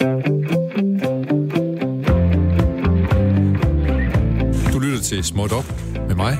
Du 0.00 0.04
lytter 4.78 5.00
til 5.02 5.24
Småt 5.24 5.52
Op 5.52 5.64
med 6.08 6.14
mig, 6.14 6.38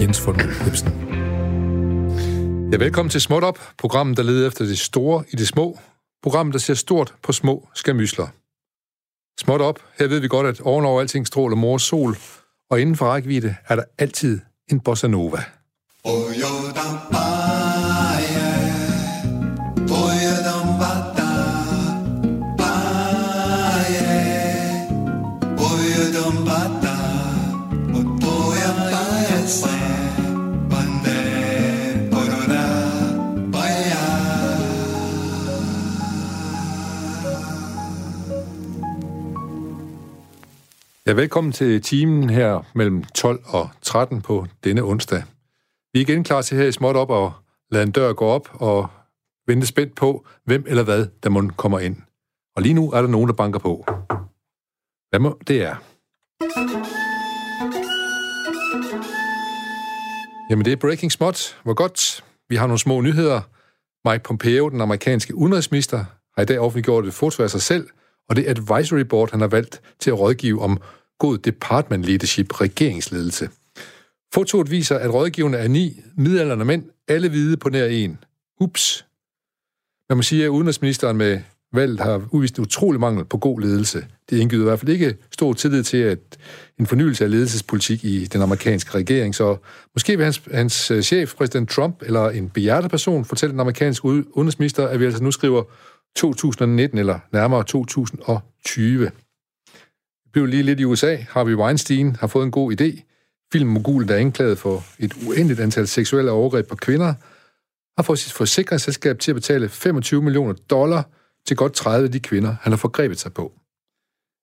Jens 0.00 0.26
von 0.26 0.40
Hebsen. 0.40 0.88
Ja, 2.72 2.76
velkommen 2.76 3.10
til 3.10 3.20
Småt 3.20 3.44
Op, 3.44 3.58
programmet, 3.78 4.16
der 4.16 4.22
leder 4.22 4.46
efter 4.46 4.64
det 4.64 4.78
store 4.78 5.24
i 5.32 5.36
det 5.36 5.48
små. 5.48 5.78
Programmet, 6.22 6.52
der 6.52 6.58
ser 6.58 6.74
stort 6.74 7.14
på 7.22 7.32
små 7.32 7.68
skamysler. 7.74 8.26
Småt 9.40 9.60
op, 9.60 9.80
her 9.98 10.06
ved 10.06 10.20
vi 10.20 10.28
godt, 10.28 10.46
at 10.46 10.60
ovenover 10.60 11.00
alting 11.00 11.26
stråler 11.26 11.56
mors 11.56 11.82
sol, 11.82 12.16
og 12.70 12.80
inden 12.80 12.96
for 12.96 13.06
rækkevidde 13.06 13.56
er 13.68 13.76
der 13.76 13.84
altid 13.98 14.40
en 14.70 14.80
bossa 14.80 15.06
nova. 15.06 15.44
Oh, 16.04 16.34
Ja, 41.06 41.12
velkommen 41.12 41.52
til 41.52 41.82
timen 41.82 42.30
her 42.30 42.70
mellem 42.74 43.04
12 43.04 43.42
og 43.46 43.70
13 43.82 44.22
på 44.22 44.46
denne 44.64 44.82
onsdag. 44.82 45.22
Vi 45.92 46.00
er 46.00 46.04
igen 46.04 46.24
klar 46.24 46.42
til 46.42 46.56
her 46.56 46.64
i 46.64 46.72
småt 46.72 46.96
op 46.96 47.10
og 47.10 47.32
lade 47.70 47.82
en 47.82 47.90
dør 47.90 48.12
gå 48.12 48.24
op 48.24 48.48
og 48.52 48.86
vente 49.46 49.66
spændt 49.66 49.94
på, 49.94 50.26
hvem 50.44 50.64
eller 50.68 50.82
hvad 50.82 51.06
der 51.22 51.30
må 51.30 51.50
komme 51.56 51.84
ind. 51.84 51.96
Og 52.56 52.62
lige 52.62 52.74
nu 52.74 52.90
er 52.92 53.00
der 53.00 53.08
nogen, 53.08 53.28
der 53.28 53.34
banker 53.34 53.58
på. 53.58 53.84
Hvad 55.10 55.18
må 55.20 55.38
det 55.46 55.62
er? 55.62 55.76
Jamen, 60.50 60.64
det 60.64 60.72
er 60.72 60.76
Breaking 60.76 61.12
Spot. 61.12 61.60
Hvor 61.64 61.74
godt. 61.74 62.24
Vi 62.48 62.56
har 62.56 62.66
nogle 62.66 62.78
små 62.78 63.00
nyheder. 63.00 63.40
Mike 64.08 64.22
Pompeo, 64.24 64.68
den 64.68 64.80
amerikanske 64.80 65.34
udenrigsminister, 65.34 66.04
har 66.36 66.42
i 66.42 66.46
dag 66.46 66.58
offentliggjort 66.58 67.06
et 67.06 67.14
foto 67.14 67.42
af 67.42 67.50
sig 67.50 67.62
selv– 67.62 67.88
og 68.28 68.36
det 68.36 68.48
advisory 68.48 69.00
board, 69.00 69.30
han 69.30 69.40
har 69.40 69.48
valgt 69.48 69.80
til 70.00 70.10
at 70.10 70.18
rådgive 70.18 70.62
om 70.62 70.80
god 71.18 71.38
department 71.38 72.04
leadership, 72.04 72.60
regeringsledelse. 72.60 73.48
Fotoet 74.34 74.70
viser, 74.70 74.98
at 74.98 75.14
rådgiverne 75.14 75.56
er 75.56 75.68
ni 75.68 76.00
midalderne 76.16 76.64
mænd, 76.64 76.84
alle 77.08 77.28
hvide 77.28 77.56
på 77.56 77.68
nær 77.68 77.86
en. 77.86 78.18
Ups. 78.60 79.06
Man 80.08 80.16
må 80.16 80.22
sige, 80.22 80.44
at 80.44 80.48
udenrigsministeren 80.48 81.16
med 81.16 81.40
valget 81.72 82.00
har 82.00 82.22
udvist 82.30 82.58
utrolig 82.58 83.00
mangel 83.00 83.24
på 83.24 83.38
god 83.38 83.60
ledelse. 83.60 84.06
Det 84.30 84.38
indgyder 84.38 84.62
i 84.62 84.68
hvert 84.68 84.80
fald 84.80 84.90
ikke 84.90 85.16
stor 85.30 85.52
tillid 85.52 85.82
til 85.82 85.96
at 85.96 86.18
en 86.78 86.86
fornyelse 86.86 87.24
af 87.24 87.30
ledelsespolitik 87.30 88.04
i 88.04 88.24
den 88.24 88.42
amerikanske 88.42 88.94
regering, 88.94 89.34
så 89.34 89.56
måske 89.94 90.16
vil 90.16 90.24
hans, 90.24 90.42
hans 90.52 90.90
øh, 90.90 91.02
chef, 91.02 91.34
præsident 91.34 91.70
Trump, 91.70 92.02
eller 92.02 92.30
en 92.30 92.50
behjertet 92.50 92.90
person, 92.90 93.24
fortælle 93.24 93.50
den 93.50 93.60
amerikanske 93.60 94.04
udenrigsminister, 94.04 94.88
at 94.88 95.00
vi 95.00 95.04
altså 95.04 95.22
nu 95.22 95.30
skriver 95.30 95.62
2019, 96.16 96.98
eller 96.98 97.18
nærmere 97.32 97.64
2020. 97.64 99.10
Vi 100.24 100.30
blev 100.32 100.46
lige 100.46 100.62
lidt 100.62 100.80
i 100.80 100.84
USA. 100.84 101.16
Harvey 101.16 101.54
Weinstein 101.54 102.16
har 102.16 102.26
fået 102.26 102.44
en 102.44 102.50
god 102.50 102.80
idé. 102.80 103.02
Filmmogulen, 103.52 104.08
der 104.08 104.14
er 104.14 104.18
anklaget 104.18 104.58
for 104.58 104.84
et 104.98 105.12
uendeligt 105.26 105.60
antal 105.60 105.88
seksuelle 105.88 106.30
overgreb 106.30 106.68
på 106.68 106.76
kvinder, 106.76 107.14
har 107.98 108.02
fået 108.02 108.18
sit 108.18 108.32
forsikringsselskab 108.32 109.18
til 109.18 109.30
at 109.30 109.34
betale 109.34 109.68
25 109.68 110.22
millioner 110.22 110.54
dollar 110.70 111.08
til 111.46 111.56
godt 111.56 111.72
30 111.72 112.06
af 112.06 112.12
de 112.12 112.20
kvinder, 112.20 112.56
han 112.60 112.72
har 112.72 112.76
forgrebet 112.76 113.18
sig 113.18 113.32
på. 113.32 113.52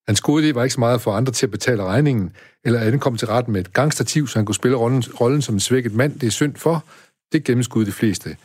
Hans 0.08 0.22
gode 0.22 0.50
idé 0.50 0.54
var 0.54 0.64
ikke 0.64 0.74
så 0.74 0.80
meget 0.80 1.02
for 1.02 1.12
andre 1.12 1.34
til 1.34 1.46
at 1.46 1.52
betale 1.52 1.84
regningen, 1.84 2.32
eller 2.66 2.80
at 2.80 3.00
komme 3.00 3.18
til 3.18 3.28
retten 3.28 3.54
med 3.54 3.62
et 3.62 3.74
gangstativ, 3.74 4.28
så 4.28 4.40
han 4.40 4.46
kunne 4.46 4.56
spille 4.56 4.78
rollen, 4.78 5.04
rollen 5.22 5.42
som 5.42 5.56
en 5.56 5.60
svækket 5.60 5.94
mand. 5.94 6.20
Det 6.20 6.28
er 6.28 6.32
synd 6.32 6.56
for. 6.56 6.86
Det 7.32 7.44
gennemskudde 7.44 7.86
de 7.86 7.92
fleste. 7.92 8.38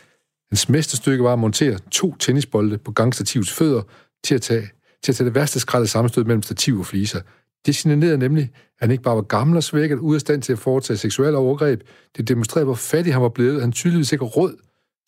Hans 0.51 0.69
mesterstykke 0.69 1.25
var 1.25 1.33
at 1.33 1.39
montere 1.39 1.79
to 1.91 2.17
tennisbolde 2.17 2.79
på 2.79 2.93
gangstativets 2.93 3.53
fødder 3.53 3.83
til 4.25 4.35
at 4.35 4.43
tage, 4.43 4.71
til 5.03 5.13
at 5.13 5.17
tage 5.17 5.27
det 5.27 5.35
værste 5.35 5.61
skralde 5.61 5.87
sammenstød 5.87 6.25
mellem 6.25 6.43
stativ 6.43 6.79
og 6.79 6.87
fliser. 6.87 7.21
Det 7.67 7.77
signalerede 7.77 8.19
nemlig, 8.19 8.43
at 8.43 8.51
han 8.81 8.91
ikke 8.91 9.03
bare 9.03 9.17
var 9.17 9.23
gammel 9.23 9.57
og 9.57 9.63
svækket, 9.63 9.99
ude 9.99 10.17
af 10.17 10.21
stand 10.21 10.43
til 10.43 10.53
at 10.53 10.59
foretage 10.59 10.97
seksuelle 10.97 11.39
overgreb. 11.39 11.81
Det 12.17 12.29
demonstrerede, 12.29 12.65
hvor 12.65 12.75
fattig 12.75 13.13
han 13.13 13.23
var 13.23 13.29
blevet. 13.29 13.61
Han 13.61 13.73
tydeligvis 13.73 14.13
ikke 14.13 14.25
råd 14.25 14.57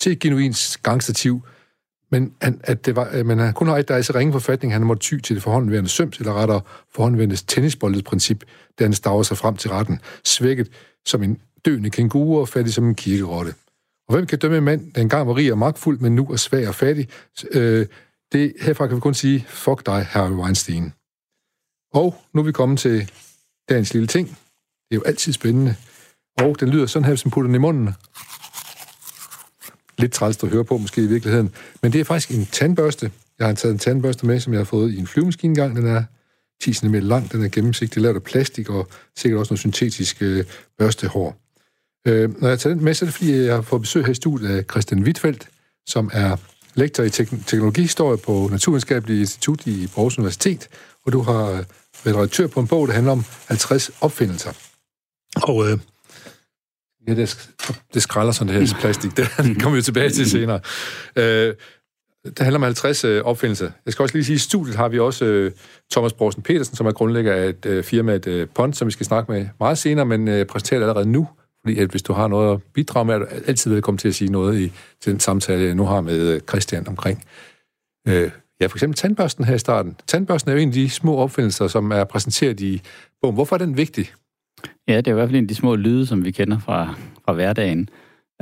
til 0.00 0.12
et 0.12 0.18
genuins 0.18 0.76
gangstativ, 0.76 1.42
men, 2.10 2.32
han, 2.42 2.60
at 2.64 2.86
det 2.86 2.96
var, 2.96 3.10
øh, 3.12 3.26
men 3.26 3.38
han 3.38 3.52
kun 3.52 3.68
har 3.68 3.78
et, 3.78 3.88
der 3.88 3.94
er 3.94 4.02
så 4.02 4.12
ringe 4.14 4.32
forfatning, 4.32 4.72
han 4.72 4.82
måtte 4.82 5.00
ty 5.00 5.18
til 5.18 5.36
det 5.36 5.42
forhåndværende 5.42 5.90
søms, 5.90 6.18
eller 6.18 6.32
rettere 6.32 6.60
forhåndværende 6.94 7.36
tennisboldets 7.36 8.02
princip, 8.02 8.44
da 8.78 8.84
han 8.84 8.92
stager 8.92 9.22
sig 9.22 9.36
frem 9.36 9.56
til 9.56 9.70
retten, 9.70 10.00
svækket 10.24 10.70
som 11.06 11.22
en 11.22 11.40
døende 11.64 11.90
kænguru 11.90 12.40
og 12.40 12.48
fattig 12.48 12.74
som 12.74 12.88
en 12.88 12.94
kirkerotte. 12.94 13.54
Og 14.08 14.14
hvem 14.14 14.26
kan 14.26 14.38
dømme 14.38 14.58
en 14.58 14.64
mand, 14.64 14.92
der 14.92 15.00
engang 15.00 15.28
var 15.28 15.36
rig 15.36 15.52
og 15.52 15.58
magtfuld, 15.58 15.98
men 15.98 16.14
nu 16.14 16.26
er 16.26 16.36
svag 16.36 16.68
og 16.68 16.74
fattig? 16.74 17.08
Øh, 17.52 17.86
det, 18.32 18.52
herfra 18.60 18.86
kan 18.86 18.96
vi 18.96 19.00
kun 19.00 19.14
sige, 19.14 19.46
fuck 19.48 19.86
dig, 19.86 20.04
Harry 20.04 20.30
Weinstein. 20.30 20.92
Og 21.92 22.22
nu 22.34 22.40
er 22.40 22.44
vi 22.44 22.52
kommet 22.52 22.78
til 22.78 23.10
dagens 23.68 23.92
lille 23.92 24.06
ting. 24.06 24.28
Det 24.28 24.36
er 24.90 24.96
jo 24.96 25.02
altid 25.02 25.32
spændende. 25.32 25.76
Og 26.38 26.60
den 26.60 26.68
lyder 26.68 26.86
sådan 26.86 27.08
her, 27.08 27.16
som 27.16 27.30
putter 27.30 27.48
den 27.48 27.54
i 27.54 27.58
munden. 27.58 27.94
Lidt 29.98 30.12
træls 30.12 30.42
at 30.42 30.50
høre 30.50 30.64
på, 30.64 30.78
måske 30.78 31.02
i 31.02 31.06
virkeligheden. 31.06 31.54
Men 31.82 31.92
det 31.92 32.00
er 32.00 32.04
faktisk 32.04 32.38
en 32.38 32.46
tandbørste. 32.46 33.10
Jeg 33.38 33.46
har 33.46 33.54
taget 33.54 33.72
en 33.72 33.78
tandbørste 33.78 34.26
med, 34.26 34.40
som 34.40 34.52
jeg 34.52 34.60
har 34.60 34.64
fået 34.64 34.92
i 34.92 34.98
en 34.98 35.06
flyvemaskine 35.06 35.50
engang. 35.50 35.76
Den 35.76 35.86
er 35.86 36.04
10 36.62 36.72
cm 36.72 36.94
lang, 36.94 37.32
den 37.32 37.44
er 37.44 37.48
gennemsigtig, 37.48 38.02
lavet 38.02 38.16
af 38.16 38.22
plastik 38.22 38.70
og 38.70 38.88
sikkert 39.16 39.38
også 39.38 39.52
noget 39.52 39.60
syntetisk 39.60 40.22
øh, 40.22 40.44
børstehår. 40.78 41.36
Øh, 42.08 42.42
når 42.42 42.48
jeg 42.48 42.58
tager 42.58 42.74
den 42.74 42.84
med, 42.84 42.94
så 42.94 43.04
er 43.04 43.06
det 43.06 43.14
fordi, 43.14 43.44
jeg 43.44 43.54
har 43.54 43.62
fået 43.62 43.82
besøg 43.82 44.04
her 44.04 44.10
i 44.10 44.14
studiet 44.14 44.56
af 44.56 44.64
Christian 44.70 45.02
Wittfeldt, 45.02 45.48
som 45.86 46.10
er 46.12 46.36
lektor 46.74 47.04
i 47.04 47.08
tek- 47.08 47.46
teknologihistorie 47.46 48.18
på 48.18 48.48
Naturvidenskabelige 48.50 49.20
Institut 49.20 49.66
i 49.66 49.82
Aarhus 49.96 50.18
Universitet, 50.18 50.68
og 51.06 51.12
du 51.12 51.22
har 51.22 51.64
været 52.04 52.16
redaktør 52.16 52.46
på 52.46 52.60
en 52.60 52.66
bog, 52.66 52.88
der 52.88 52.94
handler 52.94 53.12
om 53.12 53.24
50 53.46 53.90
opfindelser. 54.00 54.52
Og 55.42 55.70
øh, 55.70 55.78
ja, 57.08 57.14
det, 57.14 57.50
det 57.94 58.02
skralder 58.02 58.32
sådan 58.32 58.54
det 58.54 58.68
her 58.68 58.78
plastik, 58.80 59.16
det 59.16 59.28
kommer 59.62 59.76
vi 59.76 59.82
tilbage 59.82 60.10
til 60.10 60.30
senere. 60.30 60.60
Øh, 61.16 61.54
det 62.24 62.38
handler 62.38 62.58
om 62.58 62.62
50 62.62 63.04
øh, 63.04 63.24
opfindelser. 63.24 63.70
Jeg 63.86 63.92
skal 63.92 64.02
også 64.02 64.14
lige 64.14 64.24
sige, 64.24 64.34
at 64.34 64.40
i 64.40 64.42
studiet 64.42 64.76
har 64.76 64.88
vi 64.88 64.98
også 64.98 65.24
øh, 65.24 65.52
Thomas 65.92 66.12
Borsen 66.12 66.42
Petersen, 66.42 66.76
som 66.76 66.86
er 66.86 66.92
grundlægger 66.92 67.32
af 67.34 67.48
et 67.48 67.66
øh, 67.66 67.84
firma, 67.84 68.14
et 68.14 68.26
øh, 68.26 68.48
Pont, 68.54 68.76
som 68.76 68.86
vi 68.86 68.92
skal 68.92 69.06
snakke 69.06 69.32
med 69.32 69.48
meget 69.60 69.78
senere, 69.78 70.06
men 70.06 70.28
øh, 70.28 70.46
præsenterer 70.46 70.80
allerede 70.80 71.08
nu 71.08 71.28
fordi 71.68 71.80
at 71.80 71.90
hvis 71.90 72.02
du 72.02 72.12
har 72.12 72.28
noget 72.28 72.54
at 72.54 72.62
bidrage 72.74 73.04
med, 73.04 73.14
er 73.14 73.18
du 73.18 73.26
altid 73.46 73.70
velkommen 73.70 73.98
til 73.98 74.08
at 74.08 74.14
sige 74.14 74.32
noget 74.32 74.60
i 74.60 74.72
til 75.00 75.12
den 75.12 75.20
samtale, 75.20 75.62
jeg 75.62 75.74
nu 75.74 75.84
har 75.84 76.00
med 76.00 76.34
øh, 76.34 76.40
Christian 76.40 76.88
omkring. 76.88 77.24
Øh, 78.08 78.30
ja, 78.60 78.66
for 78.66 78.76
eksempel 78.76 78.96
tandbørsten 78.96 79.44
her 79.44 79.54
i 79.54 79.58
starten. 79.58 79.96
Tandbørsten 80.06 80.50
er 80.50 80.54
jo 80.54 80.60
en 80.60 80.68
af 80.68 80.74
de 80.74 80.90
små 80.90 81.16
opfindelser, 81.16 81.66
som 81.66 81.90
er 81.90 82.04
præsenteret 82.04 82.60
i 82.60 82.82
bogen. 83.22 83.34
Hvorfor 83.34 83.56
er 83.56 83.58
den 83.58 83.76
vigtig? 83.76 84.06
Ja, 84.88 84.96
det 84.96 85.06
er 85.06 85.10
i 85.10 85.14
hvert 85.14 85.28
fald 85.28 85.36
en 85.36 85.44
af 85.44 85.48
de 85.48 85.54
små 85.54 85.76
lyde, 85.76 86.06
som 86.06 86.24
vi 86.24 86.30
kender 86.30 86.58
fra, 86.58 86.94
fra 87.24 87.32
hverdagen. 87.32 87.88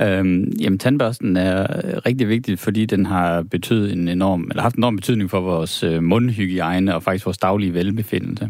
Øhm, 0.01 0.43
jamen, 0.59 0.79
tandbørsten 0.79 1.37
er 1.37 1.65
rigtig 2.05 2.29
vigtig, 2.29 2.59
fordi 2.59 2.85
den 2.85 3.05
har 3.05 3.41
betydet 3.41 3.93
en 3.93 4.07
enorm, 4.07 4.47
eller 4.49 4.61
haft 4.61 4.75
en 4.75 4.79
enorm 4.79 4.95
betydning 4.95 5.29
for 5.29 5.39
vores 5.39 5.83
øh, 5.83 6.03
mundhygiejne 6.03 6.95
og 6.95 7.03
faktisk 7.03 7.25
vores 7.25 7.37
daglige 7.37 7.73
velbefindelse. 7.73 8.49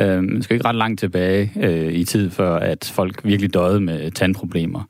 Øh, 0.00 0.42
skal 0.42 0.54
ikke 0.54 0.68
ret 0.68 0.74
langt 0.74 1.00
tilbage 1.00 1.52
øh, 1.60 1.92
i 1.92 2.04
tid, 2.04 2.30
før 2.30 2.56
at 2.56 2.92
folk 2.94 3.24
virkelig 3.24 3.54
døde 3.54 3.80
med 3.80 4.10
tandproblemer. 4.10 4.82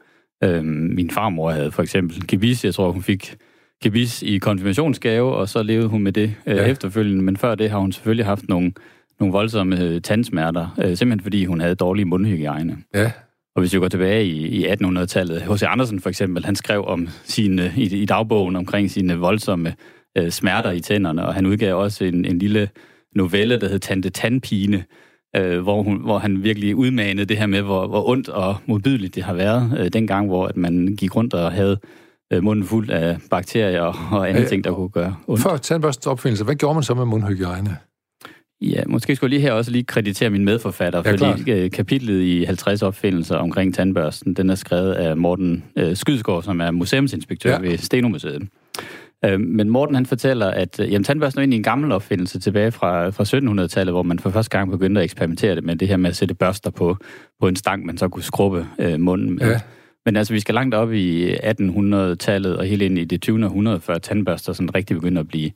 Øh, 0.45 0.65
min 0.65 1.11
farmor 1.11 1.51
havde 1.51 1.73
for 1.73 1.83
eksempel 1.83 2.27
gebis. 2.27 2.65
Jeg 2.65 2.75
tror, 2.75 2.93
hun 2.93 3.03
fik 3.03 3.37
gebis 3.83 4.23
i 4.23 4.39
konfirmationsgave, 4.39 5.35
og 5.35 5.49
så 5.49 5.63
levede 5.63 5.89
hun 5.89 6.03
med 6.03 6.13
det 6.13 6.35
øh, 6.47 6.57
ja. 6.57 6.65
efterfølgende. 6.65 7.23
Men 7.23 7.37
før 7.37 7.55
det 7.55 7.71
har 7.71 7.79
hun 7.79 7.93
selvfølgelig 7.93 8.27
haft 8.27 8.49
nogle, 8.49 8.73
nogle 9.21 9.33
voldsomme 9.33 9.81
øh, 9.81 10.01
tandsmerter, 10.01 10.75
øh, 10.79 10.97
simpelthen 10.97 11.21
fordi 11.21 11.45
hun 11.45 11.61
havde 11.61 11.75
dårlig 11.75 12.07
mundhygiejne. 12.07 12.77
Ja. 12.95 13.11
Og 13.57 13.61
hvis 13.61 13.75
vi 13.75 13.79
går 13.79 13.89
tilbage 13.89 14.25
i, 14.25 14.47
i 14.47 14.67
1800-tallet, 14.67 15.43
H.C. 15.43 15.63
Andersen 15.63 16.01
for 16.01 16.09
eksempel, 16.09 16.45
han 16.45 16.57
skrev 16.57 16.85
om 16.87 17.09
sine, 17.25 17.73
i, 17.77 18.03
i 18.03 18.07
dagbogen 18.07 18.57
omkring 18.57 18.91
sine 18.91 19.17
voldsomme 19.17 19.75
øh, 20.19 20.31
smerter 20.31 20.71
i 20.71 20.81
tænderne, 20.81 21.27
og 21.27 21.35
han 21.35 21.47
udgav 21.47 21.77
også 21.77 22.05
en, 22.05 22.25
en 22.25 22.39
lille 22.39 22.69
novelle, 23.15 23.61
der 23.61 23.69
hed 23.69 23.79
Tante 23.79 24.11
Tandpine, 24.11 24.85
øh, 25.37 25.61
hvor, 25.61 25.83
hun, 25.83 25.97
hvor 25.97 26.19
han 26.19 26.43
virkelig 26.43 26.77
udmanede 26.77 27.27
det 27.27 27.37
her 27.37 27.47
med, 27.47 27.63
hvor, 27.63 27.87
hvor 27.87 28.09
ondt 28.09 28.29
og 28.29 28.57
modbydeligt 28.67 29.15
det 29.15 29.23
har 29.23 29.35
været 29.35 29.77
øh, 29.79 29.89
dengang, 29.93 30.27
hvor 30.27 30.47
at 30.47 30.57
man 30.57 30.97
gik 30.99 31.17
rundt 31.17 31.35
og 31.35 31.53
havde 31.53 31.79
øh, 32.33 32.43
munden 32.43 32.65
fuld 32.65 32.91
af 32.91 33.19
bakterier 33.31 33.83
og 34.13 34.29
andre 34.29 34.43
øh, 34.43 34.49
ting, 34.49 34.65
der 34.65 34.73
kunne 34.73 34.89
gøre 34.89 35.17
ondt. 35.27 35.43
Før 35.43 35.57
tandbørstens 35.57 36.07
opfindelse, 36.07 36.45
hvad 36.45 36.55
gjorde 36.55 36.75
man 36.75 36.83
så 36.83 36.95
med 36.95 37.05
mundhygiejne? 37.05 37.77
Ja, 38.61 38.83
måske 38.87 39.17
skulle 39.17 39.33
jeg 39.33 39.41
lige 39.41 39.49
her 39.49 39.53
også 39.53 39.71
lige 39.71 39.85
kreditere 39.85 40.31
min 40.31 40.45
medforfatter, 40.45 41.03
ja, 41.05 41.11
fordi 41.11 41.19
klart. 41.19 41.49
Øh, 41.49 41.71
kapitlet 41.71 42.23
i 42.23 42.45
50 42.45 42.83
opfindelser 42.83 43.37
omkring 43.37 43.75
tandbørsten, 43.75 44.35
den 44.35 44.51
er 44.51 44.55
skrevet 44.55 44.93
af 44.93 45.17
Morten 45.17 45.65
øh, 45.77 45.97
Skydsgaard, 45.97 46.43
som 46.43 46.61
er 46.61 46.71
museumsinspektør 46.71 47.51
ja. 47.51 47.59
ved 47.59 47.79
Stenomuseet. 47.79 48.49
Øh, 49.25 49.41
men 49.41 49.71
Morten 49.71 49.95
han 49.95 50.07
fortæller, 50.07 50.47
at 50.51 50.81
øh, 50.81 50.93
jamen, 50.93 51.05
tandbørsten 51.05 51.39
er 51.39 51.43
egentlig 51.43 51.57
en 51.57 51.63
gammel 51.63 51.93
opfindelse 51.93 52.41
tilbage 52.41 52.73
fra, 52.73 53.09
fra 53.09 53.25
1700-tallet, 53.25 53.95
hvor 53.95 54.03
man 54.03 54.19
for 54.19 54.31
første 54.31 54.59
gang 54.59 54.71
begyndte 54.71 55.01
at 55.01 55.05
eksperimentere 55.05 55.55
det 55.55 55.65
med 55.65 55.77
det 55.77 55.89
her 55.89 55.97
med 55.97 56.11
at 56.11 56.17
sætte 56.17 56.35
børster 56.35 56.71
på, 56.71 56.97
på 57.41 57.49
en 57.49 57.57
stang, 57.57 57.87
man 57.87 57.99
så 57.99 58.09
kunne 58.09 58.23
skrubbe 58.23 58.67
øh, 58.79 59.01
munden 59.01 59.35
med. 59.35 59.51
Ja. 59.51 59.61
Men 60.07 60.17
altså, 60.17 60.33
vi 60.35 60.41
skal 60.41 60.55
langt 60.55 60.75
op 60.75 60.93
i 60.93 61.35
1800-tallet 61.35 62.57
og 62.57 62.65
helt 62.65 62.83
ind 62.83 62.99
i 62.99 63.05
det 63.05 63.23
20. 63.23 63.45
århundrede, 63.45 63.81
før 63.81 63.99
tandbørster 63.99 64.53
sådan 64.53 64.75
rigtig 64.75 64.97
begynder 64.97 65.21
at 65.21 65.29
blive 65.29 65.51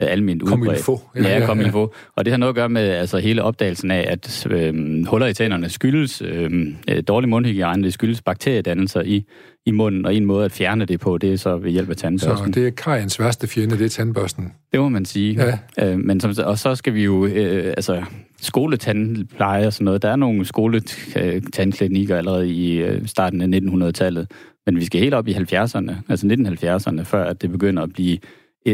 almindeligt 0.00 0.54
udbredt. 0.54 0.84
Kom 0.84 0.98
Ja, 1.16 1.38
ja, 1.38 1.46
kom 1.46 1.60
ja, 1.60 1.66
ja. 1.66 1.86
Og 2.16 2.24
det 2.24 2.32
har 2.32 2.36
noget 2.36 2.48
at 2.48 2.54
gøre 2.54 2.68
med 2.68 2.82
altså, 2.82 3.18
hele 3.18 3.42
opdagelsen 3.42 3.90
af, 3.90 4.06
at 4.08 4.46
øh, 4.50 5.06
huller 5.06 5.26
i 5.26 5.34
tænderne 5.34 5.68
skyldes 5.68 6.22
øhm, 6.22 6.76
øh, 6.90 7.02
dårlig 7.08 7.28
mundhygiejne, 7.28 7.82
det 7.82 7.92
skyldes 7.92 8.22
bakteriedannelser 8.22 9.02
i, 9.02 9.24
i 9.66 9.70
munden, 9.70 10.06
og 10.06 10.14
en 10.14 10.24
måde 10.24 10.44
at 10.44 10.52
fjerne 10.52 10.84
det 10.84 11.00
på, 11.00 11.18
det 11.18 11.32
er 11.32 11.36
så 11.36 11.56
ved 11.56 11.70
hjælp 11.70 11.90
af 11.90 11.96
tandbørsten. 11.96 12.54
Så 12.54 12.60
det 12.60 12.66
er 12.66 12.70
kajens 12.70 13.20
værste 13.20 13.46
fjende, 13.46 13.78
det 13.78 13.84
er 13.84 13.88
tandbørsten? 13.88 14.52
Det 14.72 14.80
må 14.80 14.88
man 14.88 15.04
sige. 15.04 15.58
Ja. 15.78 15.86
Øh, 15.86 15.98
men 15.98 16.20
som, 16.20 16.34
og 16.44 16.58
så 16.58 16.74
skal 16.74 16.94
vi 16.94 17.04
jo, 17.04 17.26
øh, 17.26 17.66
altså 17.66 18.02
skoletandpleje 18.40 19.66
og 19.66 19.72
sådan 19.72 19.84
noget, 19.84 20.02
der 20.02 20.10
er 20.10 20.16
nogle 20.16 20.44
skoletandklinikker 20.44 22.16
allerede 22.16 22.48
i 22.48 22.76
øh, 22.76 23.06
starten 23.06 23.54
af 23.54 23.60
1900-tallet, 23.60 24.30
men 24.66 24.76
vi 24.76 24.84
skal 24.84 25.00
helt 25.00 25.14
op 25.14 25.28
i 25.28 25.34
70'erne, 25.34 25.94
altså 26.08 26.26
1970'erne, 26.26 27.02
før 27.02 27.24
at 27.24 27.42
det 27.42 27.50
begynder 27.50 27.82
at 27.82 27.92
blive 27.92 28.18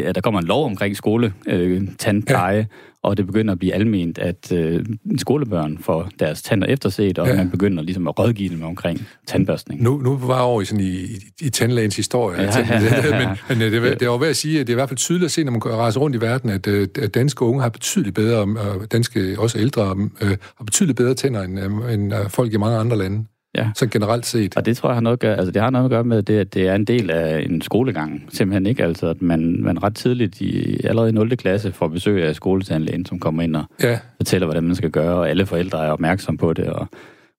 at 0.03 0.15
der 0.15 0.21
kommer 0.21 0.41
en 0.41 0.47
lov 0.47 0.65
omkring 0.65 0.97
skoletandpleje, 0.97 2.57
ja. 2.57 2.65
og 3.03 3.17
det 3.17 3.27
begynder 3.27 3.53
at 3.53 3.59
blive 3.59 3.75
alment, 3.75 4.19
at 4.19 4.53
øh, 4.53 4.85
skolebørn 5.19 5.79
får 5.79 6.09
deres 6.19 6.43
tænder 6.43 6.67
efterset, 6.67 7.19
og 7.19 7.27
ja. 7.27 7.37
man 7.37 7.51
begynder 7.51 7.83
ligesom 7.83 8.09
at 8.09 8.19
rådgive 8.19 8.49
dem 8.49 8.63
omkring 8.63 9.07
tandbørstning. 9.27 9.83
Nu, 9.83 9.99
nu 9.99 10.17
var 10.17 10.35
jeg 10.35 10.43
over 10.43 10.63
i, 10.63 10.65
sådan 10.65 10.85
i, 10.85 10.91
i, 10.91 11.19
i 11.41 11.51
tandlægens 11.51 11.97
historie, 11.97 12.43
ja, 12.43 12.59
ja, 12.59 12.81
ja, 12.83 13.19
ja. 13.19 13.29
men, 13.29 13.39
men 13.49 13.73
det, 13.73 13.83
det 13.83 14.03
er 14.03 14.07
jo 14.07 14.17
ved 14.17 14.29
at 14.29 14.37
sige, 14.37 14.61
at 14.61 14.67
det 14.67 14.73
er 14.73 14.75
i 14.75 14.81
hvert 14.81 14.89
fald 14.89 14.99
tydeligt 14.99 15.25
at 15.25 15.31
se, 15.31 15.45
når 15.45 15.53
man 15.53 15.65
rejser 15.65 16.01
rundt 16.01 16.17
i 16.17 16.21
verden, 16.21 16.51
at, 16.51 16.67
øh, 16.67 16.89
at 17.03 17.15
danske 17.15 17.45
unge 17.45 17.63
har 17.63 17.69
betydeligt 17.69 18.15
bedre, 18.15 18.39
og 18.41 18.93
danske 18.93 19.37
også 19.39 19.59
ældre, 19.59 19.97
øh, 20.23 20.29
har 20.29 20.65
betydeligt 20.65 20.97
bedre 20.97 21.15
tænder 21.15 21.43
end, 21.43 21.61
øh, 21.61 21.95
end 21.95 22.13
folk 22.29 22.53
i 22.53 22.57
mange 22.57 22.79
andre 22.79 22.99
lande. 22.99 23.25
Ja. 23.57 23.71
Så 23.75 23.87
generelt 23.87 24.27
set. 24.27 24.57
Og 24.57 24.67
det 24.67 24.77
tror 24.77 24.89
jeg 24.89 24.97
har 24.97 25.01
noget 25.01 25.17
at 25.17 25.21
gøre, 25.21 25.37
altså 25.37 25.51
det 25.51 25.63
har 25.63 25.71
noget 25.71 25.85
at 25.85 25.91
gøre 25.91 26.05
med 26.05 26.23
det, 26.23 26.39
at 26.39 26.55
det 26.55 26.69
er 26.69 26.75
en 26.75 26.85
del 26.85 27.11
af 27.11 27.43
en 27.43 27.61
skolegang. 27.61 28.27
Simpelthen 28.33 28.67
ikke, 28.67 28.85
altså 28.85 29.07
at 29.07 29.23
man, 29.23 29.63
man 29.63 29.83
ret 29.83 29.95
tidligt 29.95 30.41
i 30.41 30.81
allerede 30.87 31.11
i 31.11 31.13
0. 31.13 31.37
klasse 31.37 31.73
får 31.73 31.89
besøg 31.89 32.25
af 32.25 32.35
skoletandlægen, 32.35 33.07
som 33.07 33.21
kommer 33.21 33.43
ind 33.43 33.57
og 33.57 33.65
ja. 33.83 33.99
fortæller, 34.17 34.47
hvordan 34.47 34.65
man 34.65 34.75
skal 34.75 34.91
gøre, 34.91 35.15
og 35.15 35.31
alle 35.31 35.47
forældre 35.47 35.87
er 35.87 35.91
opmærksom 35.91 36.37
på 36.37 36.53
det, 36.53 36.67
og, 36.67 36.89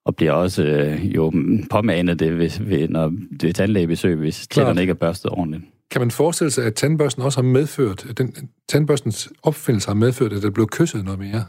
og 0.05 0.15
bliver 0.15 0.31
også 0.31 0.63
øh, 0.63 1.15
jo 1.15 1.33
påmanet 1.71 2.19
det, 2.19 2.31
hvis, 2.31 2.61
ved, 2.69 2.87
når 2.87 3.13
det 3.41 3.49
er 3.49 3.53
tandlægebesøg, 3.53 4.15
hvis 4.15 4.47
tænderne 4.47 4.81
ikke 4.81 4.91
er 4.91 4.95
børstet 4.95 5.31
ordentligt. 5.31 5.63
Kan 5.91 6.01
man 6.01 6.11
forestille 6.11 6.51
sig, 6.51 6.65
at 6.65 6.73
tandbørsten 6.73 7.23
også 7.23 7.41
har 7.41 7.47
medført, 7.49 8.05
at 8.09 8.17
den, 8.17 8.35
tandbørstens 8.69 9.29
opfindelse 9.43 9.87
har 9.87 9.95
medført, 9.95 10.33
at 10.33 10.43
der 10.43 10.49
blev 10.49 10.67
kysset 10.67 11.03
noget 11.03 11.19
mere? 11.19 11.43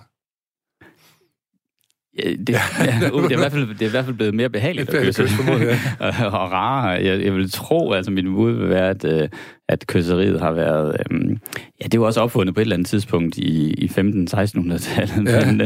Ja, 2.25 2.31
det, 2.31 2.49
ja, 2.49 3.11
uh, 3.13 3.23
det, 3.23 3.33
er 3.33 3.37
i 3.37 3.41
hvert 3.41 3.53
fald, 3.53 3.69
det 3.69 3.83
er 3.83 3.87
i 3.87 3.91
hvert 3.91 4.05
fald 4.05 4.17
blevet 4.17 4.35
mere 4.35 4.49
behageligt 4.49 4.95
at 4.95 5.03
kysse. 5.03 5.23
og, 5.99 6.09
og 6.27 6.53
rarere. 6.53 7.05
Jeg, 7.05 7.25
jeg 7.25 7.35
vil 7.35 7.51
tro, 7.51 7.93
altså 7.93 8.11
mit 8.11 8.25
bud 8.25 8.53
vil 8.53 8.69
være, 8.69 8.91
at, 8.91 9.05
øh, 9.05 9.29
at 9.69 9.87
kysseriet 9.87 10.41
har 10.41 10.53
været... 10.53 10.97
Øhm, 11.11 11.39
ja, 11.83 11.87
det 11.87 12.01
var 12.01 12.07
også 12.07 12.21
opfundet 12.21 12.55
på 12.55 12.61
et 12.61 12.63
eller 12.63 12.77
andet 12.77 12.89
tidspunkt 12.89 13.39
i, 13.39 13.73
i 13.73 13.87
15-1600-tallet. 13.87 15.33
Ja. 15.33 15.53
Men, 15.53 15.61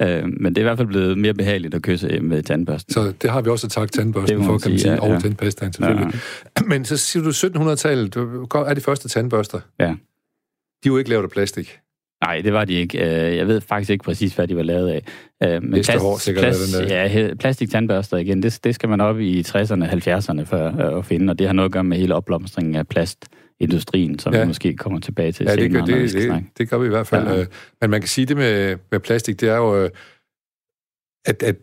øh, 0.00 0.24
men 0.40 0.54
det 0.54 0.58
er 0.58 0.62
i 0.62 0.62
hvert 0.62 0.78
fald 0.78 0.88
blevet 0.88 1.18
mere 1.18 1.34
behageligt 1.34 1.74
at 1.74 1.82
kysse 1.82 2.20
med 2.20 2.42
tandbørsten. 2.42 2.92
Så 2.92 3.12
det 3.22 3.30
har 3.30 3.40
vi 3.40 3.50
også 3.50 3.68
sagt 3.68 3.92
tandbørsten 3.92 4.44
for, 4.44 4.58
kan 4.58 4.70
man 4.70 4.78
sige, 4.78 4.92
ja, 4.92 5.06
ja. 5.06 5.14
og 5.14 5.22
tandpastaen 5.22 5.72
selvfølgelig. 5.72 6.14
Ja. 6.60 6.64
Men 6.66 6.84
så 6.84 6.96
siger 6.96 7.22
du 7.22 7.30
1700-tallet, 7.30 8.16
er 8.54 8.74
de 8.74 8.80
første 8.80 9.08
tandbørster. 9.08 9.60
Ja. 9.80 9.94
De 10.84 10.88
er 10.88 10.92
jo 10.92 10.98
ikke 10.98 11.10
lavet 11.10 11.22
af 11.22 11.30
plastik. 11.30 11.78
Nej, 12.22 12.40
det 12.40 12.52
var 12.52 12.64
de 12.64 12.72
ikke. 12.72 12.98
Øh, 12.98 13.36
jeg 13.36 13.46
ved 13.46 13.60
faktisk 13.60 13.90
ikke 13.90 14.04
præcis, 14.04 14.34
hvad 14.34 14.48
de 14.48 14.56
var 14.56 14.62
lavet 14.62 14.88
af. 14.88 15.04
Øh, 15.42 15.62
men 15.62 15.72
plast, 15.72 16.02
hår, 16.02 16.18
sikkert, 16.18 16.42
plast, 16.42 16.76
den 16.78 16.88
der. 16.88 17.08
Ja, 17.08 17.34
plastik-tandbørster 17.34 18.16
igen, 18.16 18.42
det, 18.42 18.60
det 18.64 18.74
skal 18.74 18.88
man 18.88 19.00
op 19.00 19.20
i 19.20 19.40
60'erne, 19.40 19.84
70'erne 19.84 20.44
for 20.44 20.90
øh, 20.92 20.98
at 20.98 21.04
finde, 21.04 21.30
og 21.30 21.38
det 21.38 21.46
har 21.46 21.54
noget 21.54 21.68
at 21.68 21.72
gøre 21.72 21.84
med 21.84 21.96
hele 21.96 22.14
opblomstringen 22.14 22.74
af 22.74 22.88
plastindustrien, 22.88 24.18
som 24.18 24.34
ja. 24.34 24.40
vi 24.40 24.46
måske 24.46 24.76
kommer 24.76 25.00
tilbage 25.00 25.32
til 25.32 25.44
ja, 25.44 25.54
senere, 25.54 25.64
det 25.64 25.88
gør, 25.88 25.96
det, 25.96 26.12
det, 26.12 26.44
det 26.58 26.70
gør 26.70 26.78
vi 26.78 26.86
i 26.86 26.90
hvert 26.90 27.06
fald. 27.06 27.28
Ja. 27.28 27.44
Men 27.80 27.90
man 27.90 28.00
kan 28.00 28.08
sige, 28.08 28.26
det 28.26 28.36
med, 28.36 28.76
med 28.90 29.00
plastik, 29.00 29.40
det 29.40 29.48
er 29.48 29.56
jo, 29.56 29.84
at, 29.84 29.92
at, 31.26 31.42
at, 31.42 31.56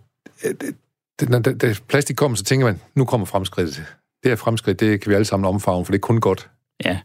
at 1.21 1.29
når 1.29 1.39
det, 1.39 1.83
plastik 1.87 2.15
kommer, 2.15 2.35
så 2.35 2.43
tænker 2.43 2.65
man, 2.65 2.79
nu 2.95 3.05
kommer 3.05 3.25
fremskridtet. 3.25 3.75
Det 4.23 4.31
her 4.31 4.35
fremskridt, 4.35 4.79
det 4.79 5.01
kan 5.01 5.09
vi 5.09 5.15
alle 5.15 5.25
sammen 5.25 5.47
omfavne, 5.47 5.85
for 5.85 5.91
det 5.91 5.97
er 5.97 6.01
kun 6.01 6.19
godt. 6.19 6.49
Ja, 6.85 6.99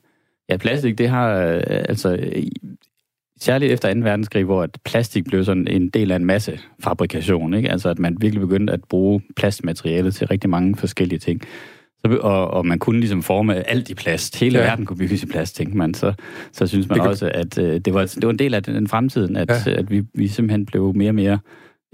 Ja, 0.48 0.56
plastik, 0.56 0.98
det 0.98 1.08
har 1.08 1.28
altså 1.88 2.30
særligt 3.44 3.72
efter 3.72 3.94
2. 3.94 4.00
verdenskrig, 4.00 4.44
hvor 4.44 4.62
at 4.62 4.78
plastik 4.84 5.24
blev 5.24 5.44
sådan 5.44 5.68
en 5.68 5.88
del 5.88 6.12
af 6.12 6.16
en 6.16 6.24
masse 6.24 6.60
fabrikation, 6.80 7.54
ikke? 7.54 7.70
altså 7.70 7.88
at 7.88 7.98
man 7.98 8.16
virkelig 8.20 8.40
begyndte 8.40 8.72
at 8.72 8.80
bruge 8.84 9.20
plastmateriale 9.36 10.10
til 10.10 10.26
rigtig 10.26 10.50
mange 10.50 10.76
forskellige 10.76 11.18
ting. 11.18 11.40
Så, 11.98 12.18
og, 12.20 12.50
og 12.50 12.66
man 12.66 12.78
kunne 12.78 13.00
ligesom 13.00 13.22
forme 13.22 13.68
alt 13.70 13.90
i 13.90 13.94
plast. 13.94 14.40
Hele 14.40 14.58
ja. 14.58 14.64
verden 14.64 14.86
kunne 14.86 14.96
bygges 14.96 15.22
i 15.22 15.26
plast, 15.26 15.56
tænkte 15.56 15.78
man. 15.78 15.94
Så, 15.94 16.12
så 16.52 16.66
synes 16.66 16.88
man 16.88 16.98
det 16.98 17.06
også, 17.06 17.30
at 17.34 17.58
øh, 17.58 17.80
det, 17.80 17.94
var, 17.94 18.00
det 18.04 18.24
var 18.24 18.30
en 18.30 18.38
del 18.38 18.54
af 18.54 18.62
den 18.62 18.88
fremtiden, 18.88 19.36
at, 19.36 19.66
ja. 19.66 19.72
at 19.72 19.90
vi, 19.90 20.02
vi 20.14 20.28
simpelthen 20.28 20.66
blev 20.66 20.94
mere 20.94 21.10
og 21.10 21.14
mere 21.14 21.38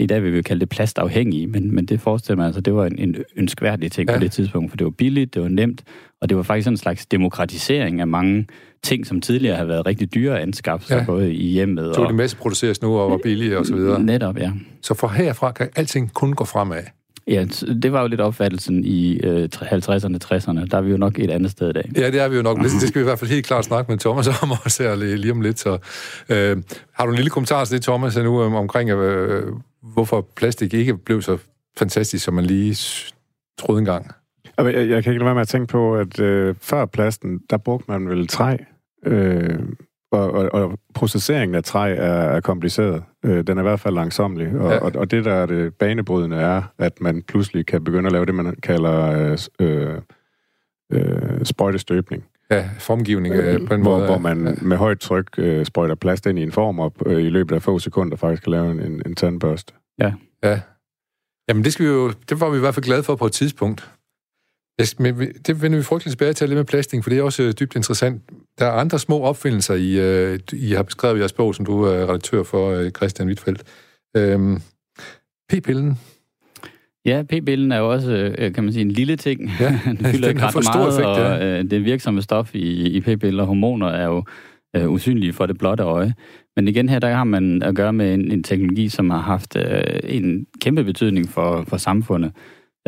i 0.01 0.07
dag 0.07 0.23
vil 0.23 0.33
vi 0.33 0.43
kalde 0.43 0.61
det 0.61 0.69
plastafhængige, 0.69 1.47
men, 1.47 1.75
men 1.75 1.87
det 1.87 2.01
forestiller 2.01 2.37
man 2.37 2.47
altså, 2.47 2.61
det 2.61 2.75
var 2.75 2.87
en, 2.87 2.99
en 2.99 3.17
ønskværdig 3.37 3.93
ting 3.93 4.11
ja. 4.11 4.17
på 4.17 4.21
det 4.21 4.33
tidspunkt, 4.33 4.71
for 4.71 4.77
det 4.77 4.85
var 4.85 4.91
billigt, 4.91 5.35
det 5.35 5.43
var 5.43 5.49
nemt, 5.49 5.83
og 6.21 6.29
det 6.29 6.37
var 6.37 6.43
faktisk 6.43 6.69
en 6.69 6.77
slags 6.77 7.07
demokratisering 7.07 8.01
af 8.01 8.07
mange 8.07 8.47
ting, 8.83 9.07
som 9.07 9.21
tidligere 9.21 9.57
har 9.57 9.65
været 9.65 9.87
rigtig 9.87 10.15
dyre 10.15 10.37
at 10.37 10.43
anskaffe 10.43 10.87
sig, 10.87 10.99
ja. 10.99 11.05
både 11.05 11.35
i 11.35 11.47
hjemmet 11.47 11.89
og... 11.89 11.95
Så 11.95 12.05
det 12.05 12.15
masse 12.15 12.37
produceres 12.37 12.83
nu 12.83 12.99
og 12.99 13.11
var 13.11 13.19
billige 13.23 13.59
og 13.59 13.67
så 13.67 13.75
videre. 13.75 14.03
Netop, 14.03 14.39
ja. 14.39 14.53
Så 14.83 14.95
fra 14.95 15.09
herfra 15.09 15.53
kan 15.53 15.69
alting 15.77 16.15
kun 16.15 16.33
gå 16.33 16.45
fremad. 16.45 16.83
Ja, 17.27 17.45
det 17.83 17.93
var 17.93 18.01
jo 18.01 18.07
lidt 18.07 18.21
opfattelsen 18.21 18.85
i 18.85 19.21
øh, 19.21 19.49
50'erne, 19.55 20.19
60'erne. 20.25 20.67
Der 20.67 20.77
er 20.77 20.81
vi 20.81 20.91
jo 20.91 20.97
nok 20.97 21.19
et 21.19 21.31
andet 21.31 21.51
sted 21.51 21.71
i 21.71 21.73
dag. 21.73 21.91
Ja, 21.97 22.11
det 22.11 22.21
er 22.21 22.29
vi 22.29 22.37
jo 22.37 22.43
nok. 22.43 22.59
Det 22.59 22.71
skal 22.89 22.95
vi 22.95 23.01
i 23.01 23.05
hvert 23.05 23.19
fald 23.19 23.31
helt 23.31 23.47
klart 23.47 23.65
snakke 23.65 23.93
med 23.93 23.99
Thomas 23.99 24.43
om 24.43 24.51
også 24.65 24.83
her 24.83 24.95
lige 24.95 25.33
om 25.33 25.41
lidt. 25.41 25.61
Så, 25.61 25.79
øh, 26.29 26.57
har 26.93 27.07
du 27.07 27.11
en 27.11 27.17
lille 27.17 27.31
kommentar 27.31 27.65
til 27.65 27.75
det, 27.75 27.83
Thomas, 27.83 28.17
nu 28.17 28.43
øh, 28.43 28.55
omkring, 28.55 28.91
øh, 28.91 29.53
hvorfor 29.83 30.27
plastik 30.37 30.75
ikke 30.75 30.97
blev 30.97 31.23
så 31.23 31.39
fantastisk, 31.79 32.25
som 32.25 32.35
man 32.35 32.45
lige 32.45 32.77
troede 33.59 33.79
engang? 33.79 34.11
Jeg, 34.59 34.75
jeg 34.75 35.05
kan 35.05 35.13
ikke 35.13 35.19
lade 35.19 35.25
være 35.25 35.35
med 35.35 35.43
at 35.43 35.49
tænke 35.49 35.67
på, 35.67 35.97
at 35.97 36.21
øh, 36.21 36.55
før 36.61 36.87
plasten, 36.87 37.41
der 37.51 37.57
brugte 37.57 37.91
man 37.91 38.09
vel 38.09 38.29
træ. 38.29 38.57
Øh, 39.07 39.59
og, 40.13 40.31
og, 40.31 40.49
og 40.53 40.79
processeringen 40.95 41.55
af 41.55 41.65
træ 41.65 41.95
er, 41.95 42.13
er 42.13 42.41
kompliceret. 42.41 43.03
Øh, 43.25 43.47
den 43.47 43.59
er 43.59 43.63
i 43.63 43.69
hvert 43.69 43.81
fald 43.81 43.95
langsomlig. 43.95 44.59
Og, 44.59 44.71
ja. 44.71 44.79
og, 44.79 44.93
og 44.95 45.11
det, 45.11 45.25
der 45.25 45.33
er 45.33 45.47
det 45.47 45.75
banebrydende, 45.75 46.37
er, 46.37 46.63
at 46.79 47.01
man 47.01 47.23
pludselig 47.23 47.67
kan 47.67 47.85
begynde 47.85 48.07
at 48.07 48.13
lave 48.13 48.27
det, 48.27 48.35
man 48.35 48.57
kalder 48.63 49.39
øh, 49.61 50.01
øh, 50.93 51.45
sprøjtestøbning. 51.45 52.25
Ja, 52.51 52.71
formgivning 52.79 53.35
øh, 53.35 53.67
på 53.67 53.75
en 53.75 53.83
hvor, 53.83 53.97
måde. 53.97 54.07
Hvor 54.07 54.19
man 54.19 54.47
ja. 54.47 54.55
med 54.63 54.77
højt 54.77 55.01
tryk 55.01 55.29
øh, 55.39 55.67
sprøjter 55.67 55.95
plast 55.95 56.27
ind 56.27 56.39
i 56.39 56.43
en 56.43 56.53
form, 56.53 56.79
og 56.79 56.95
øh, 57.07 57.23
i 57.23 57.29
løbet 57.29 57.55
af 57.55 57.63
få 57.63 57.79
sekunder 57.79 58.17
faktisk 58.17 58.43
kan 58.43 58.51
lave 58.51 58.71
en, 58.71 59.03
en 59.07 59.15
tandbørste. 59.15 59.73
Ja. 59.99 60.13
ja. 60.43 60.61
Jamen 61.49 61.65
det 61.65 61.73
skal 61.73 61.87
vi 61.87 61.91
jo, 61.91 62.13
det 62.29 62.41
var 62.41 62.51
vi 62.51 62.57
i 62.57 62.61
hvert 62.61 62.75
fald 62.75 62.85
glade 62.85 63.03
for 63.03 63.17
på 63.17 63.27
et 63.27 63.33
tidspunkt. 63.33 63.91
Men 64.99 65.19
det 65.47 65.63
vender 65.63 65.79
vi 65.79 65.83
frygteligt 65.83 66.13
tilbage 66.19 66.33
til 66.33 66.49
lidt 66.49 66.57
med 66.57 66.65
plastik, 66.65 67.03
for 67.03 67.11
det 67.11 67.19
er 67.19 67.23
også 67.23 67.43
øh, 67.43 67.53
dybt 67.61 67.77
interessant. 67.77 68.23
Der 68.59 68.67
er 68.67 68.71
andre 68.71 68.99
små 68.99 69.21
opfindelser, 69.21 69.75
I, 69.75 69.99
øh, 69.99 70.39
I 70.53 70.73
har 70.73 70.83
beskrevet 70.83 71.17
i 71.17 71.19
jeres 71.19 71.33
bog, 71.33 71.55
som 71.55 71.65
du 71.65 71.83
er 71.83 72.07
redaktør 72.07 72.43
for, 72.43 72.71
øh, 72.71 72.91
Christian 72.91 73.29
Wittfeldt. 73.29 73.63
Øhm, 74.17 74.63
P-pillen. 75.49 75.99
Ja, 77.07 77.23
p-pillen 77.23 77.73
er 77.73 77.79
jo 77.79 77.91
også, 77.93 78.35
kan 78.55 78.65
man 78.65 78.73
sige, 78.73 78.85
en 78.85 78.91
lille 78.91 79.17
ting. 79.17 79.51
Ja, 79.61 79.81
den 79.99 80.07
fylder 80.13 80.29
ikke 80.29 80.43
ret 80.43 80.75
meget, 80.75 80.89
effekt, 80.89 81.07
ja. 81.07 81.33
og 81.33 81.45
øh, 81.45 81.71
det 81.71 81.85
virksomme 81.85 82.23
stof 82.23 82.55
i, 82.55 82.87
i 82.97 83.01
p-piller, 83.01 83.45
hormoner, 83.45 83.87
er 83.87 84.07
jo 84.07 84.25
øh, 84.77 84.91
usynlige 84.91 85.33
for 85.33 85.47
det 85.47 85.59
blotte 85.59 85.83
øje. 85.83 86.15
Men 86.57 86.69
igen 86.69 86.89
her, 86.89 86.99
der 86.99 87.15
har 87.15 87.25
man 87.25 87.63
at 87.63 87.75
gøre 87.75 87.93
med 87.93 88.15
en, 88.15 88.33
en 88.33 88.43
teknologi, 88.43 88.89
som 88.89 89.11
har 89.11 89.21
haft 89.21 89.57
øh, 89.57 89.83
en 90.05 90.47
kæmpe 90.61 90.85
betydning 90.85 91.29
for, 91.29 91.65
for 91.69 91.77
samfundet. 91.77 92.33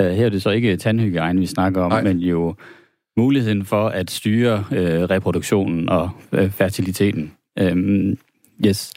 Uh, 0.01 0.07
her 0.07 0.27
er 0.27 0.31
det 0.31 0.43
så 0.43 0.51
ikke 0.51 0.77
tandhygiejne, 0.77 1.41
vi 1.41 1.47
snakker 1.47 1.83
om, 1.83 1.91
Nej. 1.91 2.03
men 2.03 2.19
jo 2.19 2.55
muligheden 3.17 3.65
for 3.65 3.89
at 3.89 4.11
styre 4.11 4.65
uh, 4.71 4.77
reproduktionen 5.11 5.89
og 5.89 6.11
uh, 6.33 6.51
fertiliteten. 6.51 7.33
Um, 7.61 8.19
yes. 8.67 8.93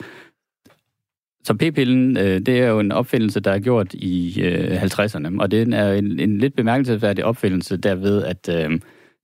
Så 1.46 1.54
p-pillen, 1.54 2.18
uh, 2.18 2.24
det 2.24 2.50
er 2.50 2.68
jo 2.68 2.80
en 2.80 2.92
opfindelse, 2.92 3.40
der 3.40 3.52
er 3.52 3.60
gjort 3.60 3.94
i 3.94 4.42
uh, 4.42 4.84
50'erne, 4.84 5.40
og 5.40 5.52
det 5.52 5.74
er 5.74 5.94
en, 5.94 6.20
en 6.20 6.38
lidt 6.38 6.56
bemærkelsesværdig 6.56 7.26
opfindelse 7.26 7.78
derved, 7.78 8.24
at 8.24 8.50
uh, 8.50 8.80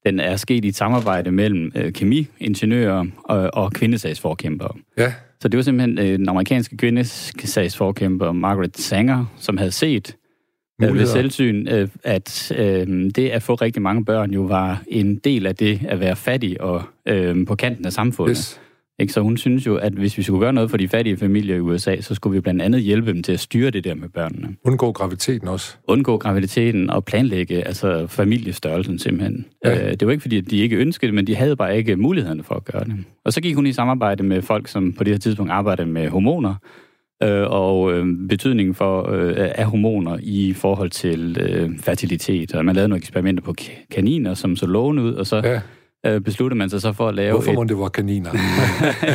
den 0.05 0.19
er 0.19 0.35
sket 0.35 0.65
i 0.65 0.67
et 0.67 0.75
samarbejde 0.75 1.31
mellem 1.31 1.71
uh, 1.75 1.91
kemiingeniører 1.91 3.05
og, 3.23 3.49
og 3.53 3.71
kvindesagsforkæmpere. 3.71 4.71
Ja. 4.97 5.13
Så 5.39 5.47
det 5.47 5.57
var 5.57 5.63
simpelthen 5.63 5.99
uh, 5.99 6.05
den 6.05 6.29
amerikanske 6.29 6.77
kvindesagsforkæmper 6.77 8.31
Margaret 8.31 8.77
Sanger, 8.77 9.25
som 9.37 9.57
havde 9.57 9.71
set 9.71 10.15
øh, 10.83 10.95
ved 10.95 11.05
selvsyn, 11.05 11.67
øh, 11.67 11.87
at 12.03 12.51
øh, 12.57 12.87
det 13.15 13.29
at 13.29 13.43
få 13.43 13.55
rigtig 13.55 13.81
mange 13.81 14.05
børn 14.05 14.31
jo 14.31 14.41
var 14.41 14.83
en 14.87 15.15
del 15.15 15.45
af 15.45 15.55
det 15.55 15.79
at 15.87 15.99
være 15.99 16.15
fattig 16.15 16.61
og 16.61 16.83
øh, 17.05 17.47
på 17.47 17.55
kanten 17.55 17.85
af 17.85 17.93
samfundet. 17.93 18.37
Yes. 18.37 18.61
Ikke? 19.01 19.13
Så 19.13 19.21
hun 19.21 19.37
synes 19.37 19.67
jo, 19.67 19.75
at 19.75 19.93
hvis 19.93 20.17
vi 20.17 20.23
skulle 20.23 20.39
gøre 20.39 20.53
noget 20.53 20.69
for 20.69 20.77
de 20.77 20.87
fattige 20.87 21.17
familier 21.17 21.55
i 21.55 21.59
USA, 21.59 22.01
så 22.01 22.15
skulle 22.15 22.33
vi 22.33 22.41
blandt 22.41 22.61
andet 22.61 22.81
hjælpe 22.81 23.13
dem 23.13 23.23
til 23.23 23.31
at 23.31 23.39
styre 23.39 23.69
det 23.69 23.83
der 23.83 23.95
med 23.95 24.09
børnene. 24.09 24.55
Undgå 24.63 24.91
graviditeten 24.91 25.47
også. 25.47 25.75
Undgå 25.87 26.17
graviditeten 26.17 26.89
og 26.89 27.05
planlægge 27.05 27.67
altså 27.67 28.07
familiestørrelsen 28.07 28.99
simpelthen. 28.99 29.45
Ja. 29.65 29.87
Øh, 29.87 29.93
det 29.93 30.05
var 30.05 30.11
ikke 30.11 30.21
fordi, 30.21 30.37
at 30.37 30.51
de 30.51 30.57
ikke 30.57 30.75
ønskede 30.75 31.07
det, 31.07 31.15
men 31.15 31.27
de 31.27 31.35
havde 31.35 31.55
bare 31.55 31.77
ikke 31.77 31.95
mulighederne 31.95 32.43
for 32.43 32.55
at 32.55 32.65
gøre 32.65 32.83
det. 32.83 32.93
Og 33.25 33.33
så 33.33 33.41
gik 33.41 33.55
hun 33.55 33.65
i 33.65 33.73
samarbejde 33.73 34.23
med 34.23 34.41
folk, 34.41 34.67
som 34.67 34.93
på 34.93 35.03
det 35.03 35.13
her 35.13 35.19
tidspunkt 35.19 35.51
arbejdede 35.51 35.87
med 35.87 36.09
hormoner, 36.09 36.55
øh, 37.23 37.43
og 37.49 37.93
øh, 37.93 38.05
betydningen 38.29 38.75
for, 38.75 39.11
øh, 39.11 39.33
af 39.37 39.65
hormoner 39.65 40.17
i 40.21 40.53
forhold 40.53 40.89
til 40.89 41.37
øh, 41.39 41.79
fertilitet. 41.79 42.55
Og 42.55 42.65
man 42.65 42.75
lavede 42.75 42.89
nogle 42.89 42.99
eksperimenter 42.99 43.43
på 43.43 43.55
kaniner, 43.91 44.33
som 44.33 44.55
så 44.55 44.65
lovende 44.65 45.03
ud, 45.03 45.13
og 45.13 45.27
så... 45.27 45.41
Ja 45.43 45.61
øh, 46.05 46.21
besluttede 46.21 46.57
man 46.57 46.69
sig 46.69 46.81
så 46.81 46.93
for 46.93 47.07
at 47.07 47.15
lave... 47.15 47.31
Hvorfor 47.31 47.53
må 47.53 47.61
et... 47.61 47.69
det 47.69 47.77
var 47.77 47.89
kaniner? 47.89 48.29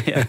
ja, 0.08 0.24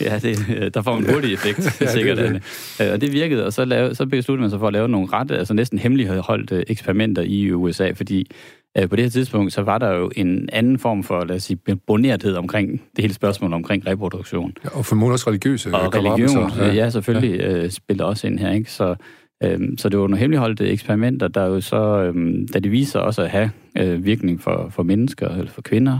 ja 0.00 0.18
det, 0.18 0.46
øh, 0.56 0.70
der 0.74 0.82
får 0.82 0.96
en 0.96 1.10
hurtig 1.12 1.32
effekt, 1.32 1.58
ja, 1.80 1.92
sikkert. 1.92 2.18
Det, 2.18 2.42
det. 2.78 2.86
Øh, 2.86 2.92
og 2.92 3.00
det 3.00 3.12
virkede, 3.12 3.46
og 3.46 3.52
så, 3.52 3.64
lave, 3.64 3.94
så 3.94 4.06
besluttede 4.06 4.40
man 4.40 4.50
sig 4.50 4.58
for 4.58 4.66
at 4.66 4.72
lave 4.72 4.88
nogle 4.88 5.08
ret, 5.12 5.30
altså 5.30 5.54
næsten 5.54 5.78
hemmeligholdte 5.78 6.70
eksperimenter 6.70 7.22
i 7.22 7.52
USA, 7.52 7.90
fordi 7.90 8.30
øh, 8.78 8.88
på 8.88 8.96
det 8.96 9.04
her 9.04 9.10
tidspunkt, 9.10 9.52
så 9.52 9.62
var 9.62 9.78
der 9.78 9.90
jo 9.94 10.10
en 10.16 10.48
anden 10.52 10.78
form 10.78 11.02
for, 11.02 11.24
lad 11.24 11.36
os 11.36 11.42
sige, 11.42 11.58
bonerthed 11.86 12.34
omkring 12.34 12.70
det 12.70 13.04
hele 13.04 13.14
spørgsmål 13.14 13.52
omkring 13.52 13.86
reproduktion. 13.86 14.52
Ja, 14.64 14.68
og 14.78 14.86
formodentlig 14.86 15.12
også 15.12 15.30
religiøse 15.30 15.74
Og 15.74 15.94
religion, 15.94 16.50
ja. 16.58 16.72
ja, 16.72 16.90
selvfølgelig 16.90 17.40
ja. 17.40 17.52
Øh, 17.52 17.70
spiller 17.70 18.04
også 18.04 18.26
ind 18.26 18.38
her, 18.38 18.52
ikke? 18.52 18.72
Så, 18.72 18.94
Øhm, 19.44 19.78
så 19.78 19.88
det 19.88 19.98
var 19.98 20.06
nogle 20.06 20.18
hemmeligholdte 20.18 20.68
eksperimenter, 20.68 21.28
der 21.28 21.46
jo 21.46 21.60
så, 21.60 22.02
øhm, 22.02 22.48
da 22.48 22.58
de 22.58 22.68
viser 22.68 23.00
også 23.00 23.22
at 23.22 23.30
have 23.30 23.50
øh, 23.78 24.04
virkning 24.04 24.40
for, 24.40 24.68
for 24.70 24.82
mennesker 24.82 25.28
eller 25.28 25.50
for 25.50 25.62
kvinder, 25.62 25.98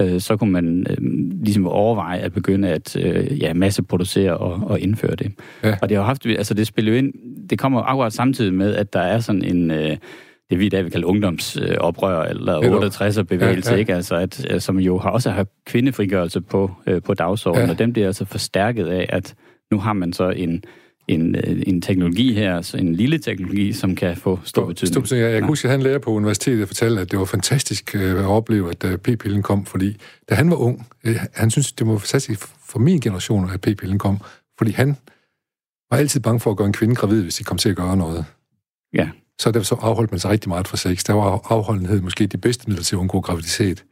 øh, 0.00 0.20
så 0.20 0.36
kunne 0.36 0.52
man 0.52 0.86
øh, 0.90 0.96
ligesom 1.44 1.66
overveje 1.66 2.18
at 2.18 2.32
begynde 2.32 2.68
at 2.68 2.96
øh, 2.96 3.42
ja, 3.42 3.54
masseproducere 3.54 4.36
og, 4.36 4.70
og 4.70 4.80
indføre 4.80 5.16
det. 5.16 5.32
Ja. 5.64 5.76
Og 5.82 5.88
det 5.88 5.96
har 5.96 6.04
haft, 6.04 6.26
altså 6.26 6.54
det 6.54 6.66
spiller 6.66 6.92
jo 6.92 6.98
ind, 6.98 7.12
det 7.50 7.58
kommer 7.58 7.82
akkurat 7.82 8.12
samtidig 8.12 8.54
med, 8.54 8.74
at 8.74 8.92
der 8.92 9.00
er 9.00 9.18
sådan 9.18 9.44
en, 9.44 9.70
øh, 9.70 9.96
det 10.50 10.58
vi 10.58 10.66
i 10.66 10.68
dag 10.68 10.84
vil 10.84 10.92
kalde 10.92 11.06
ungdomsoprør, 11.06 12.22
eller 12.22 12.60
68'er 12.60 13.22
bevægelse, 13.22 13.70
ja, 13.70 13.74
ja. 13.74 13.80
ikke? 13.80 13.94
Altså 13.94 14.16
at, 14.16 14.62
som 14.62 14.78
jo 14.78 14.98
har 14.98 15.10
også 15.10 15.30
har 15.30 15.46
kvindefrigørelse 15.66 16.40
på, 16.40 16.70
øh, 16.86 17.02
på 17.02 17.14
dagsordenen, 17.14 17.66
ja. 17.66 17.72
og 17.72 17.78
den 17.78 17.92
bliver 17.92 18.06
altså 18.06 18.24
forstærket 18.24 18.86
af, 18.86 19.06
at 19.08 19.34
nu 19.70 19.78
har 19.78 19.92
man 19.92 20.12
så 20.12 20.30
en 20.30 20.62
en, 21.08 21.34
øh, 21.34 21.62
en 21.66 21.82
teknologi 21.82 22.34
her, 22.34 22.56
altså 22.56 22.76
en 22.76 22.94
lille 22.94 23.18
teknologi, 23.18 23.72
som 23.72 23.94
kan 23.94 24.16
få 24.16 24.40
stor 24.44 24.66
betydning. 24.66 25.06
Stop, 25.06 25.18
jeg, 25.18 25.30
jeg 25.32 25.40
kan 25.40 25.48
huske, 25.48 25.68
at 25.68 25.72
han 25.72 25.82
lærer 25.82 25.98
på 25.98 26.10
universitetet 26.10 26.62
og 26.62 26.68
fortalte, 26.68 27.00
at 27.00 27.10
det 27.10 27.18
var 27.18 27.24
fantastisk 27.24 27.94
øh, 27.94 28.18
at 28.18 28.24
opleve, 28.24 28.70
at 28.70 28.84
øh, 28.84 28.98
p-pillen 28.98 29.42
kom, 29.42 29.66
fordi 29.66 29.96
da 30.28 30.34
han 30.34 30.50
var 30.50 30.56
ung, 30.56 30.86
han 31.34 31.50
synes, 31.50 31.72
det 31.72 31.86
var 31.86 31.98
fantastisk 31.98 32.40
for 32.68 32.78
min 32.78 33.00
generation, 33.00 33.50
at 33.50 33.60
p-pillen 33.60 33.98
kom, 33.98 34.18
fordi 34.58 34.70
han 34.70 34.96
var 35.90 35.96
altid 35.96 36.20
bange 36.20 36.40
for 36.40 36.50
at 36.50 36.56
gøre 36.56 36.66
en 36.66 36.72
kvinde 36.72 36.94
gravid, 36.94 37.22
hvis 37.22 37.34
de 37.34 37.44
kom 37.44 37.58
til 37.58 37.68
at 37.68 37.76
gøre 37.76 37.96
noget. 37.96 38.24
Ja. 38.94 39.08
Så 39.38 39.50
derfor 39.50 39.64
så 39.64 39.74
afholdt 39.74 40.10
man 40.10 40.20
sig 40.20 40.30
rigtig 40.30 40.48
meget 40.48 40.68
fra 40.68 40.76
sex. 40.76 41.04
Der 41.04 41.12
var 41.12 41.40
afholdenhed 41.44 42.00
måske 42.00 42.26
de 42.26 42.38
bedste 42.38 42.64
midler 42.68 42.82
til 42.82 42.96
at 42.96 42.98
undgå 42.98 43.20
graviditet. 43.20 43.84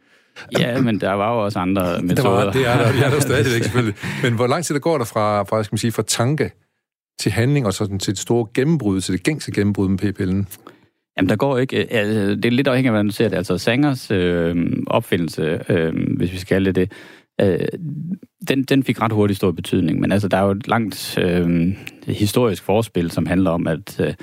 Ja, 0.58 0.80
men 0.80 1.00
der 1.00 1.12
var 1.12 1.34
jo 1.34 1.44
også 1.44 1.58
andre 1.58 2.02
metoder. 2.02 2.38
Der 2.38 2.44
var, 2.44 2.52
det 2.52 2.66
er 2.66 2.76
der, 2.76 2.92
det 2.92 3.06
er 3.06 3.10
der 3.10 3.20
stadigvæk 3.20 3.62
selvfølgelig. 3.64 3.94
Men 4.22 4.32
hvor 4.32 4.46
lang 4.46 4.64
tid 4.64 4.74
der 4.74 4.80
går 4.80 4.98
der 4.98 5.04
fra, 5.04 5.42
fra, 5.42 5.64
skal 5.64 5.74
man 5.74 5.78
sige, 5.78 5.92
fra 5.92 6.02
tanke 6.02 6.50
til 7.20 7.32
handling, 7.32 7.66
og 7.66 7.74
sådan 7.74 7.98
til 7.98 8.12
et 8.12 8.18
stort 8.18 8.52
gennembrud, 8.52 9.00
til 9.00 9.12
det 9.12 9.22
gængse 9.22 9.52
gennembrud 9.52 9.88
med 9.88 9.98
p-pillen? 9.98 10.48
Jamen, 11.16 11.28
der 11.28 11.36
går 11.36 11.58
ikke... 11.58 11.82
Øh, 11.82 11.86
altså, 11.90 12.34
det 12.34 12.44
er 12.44 12.50
lidt 12.50 12.68
afhængigt 12.68 12.88
af, 12.88 12.92
hvordan 12.92 13.06
du 13.06 13.12
ser 13.12 13.28
det. 13.28 13.36
Altså, 13.36 13.58
Sangers 13.58 14.10
øh, 14.10 14.56
opfindelse, 14.86 15.60
øh, 15.68 15.92
hvis 16.16 16.32
vi 16.32 16.36
skal 16.36 16.54
kalde 16.54 16.72
det 16.72 16.92
øh, 17.40 17.58
den, 18.48 18.62
den 18.62 18.82
fik 18.82 19.00
ret 19.00 19.12
hurtigt 19.12 19.36
stor 19.36 19.52
betydning. 19.52 20.00
Men 20.00 20.12
altså, 20.12 20.28
der 20.28 20.36
er 20.36 20.42
jo 20.42 20.50
et 20.50 20.68
langt 20.68 21.18
øh, 21.18 21.76
historisk 22.06 22.62
forspil, 22.62 23.10
som 23.10 23.26
handler 23.26 23.50
om, 23.50 23.66
at... 23.66 24.00
Øh, 24.00 24.14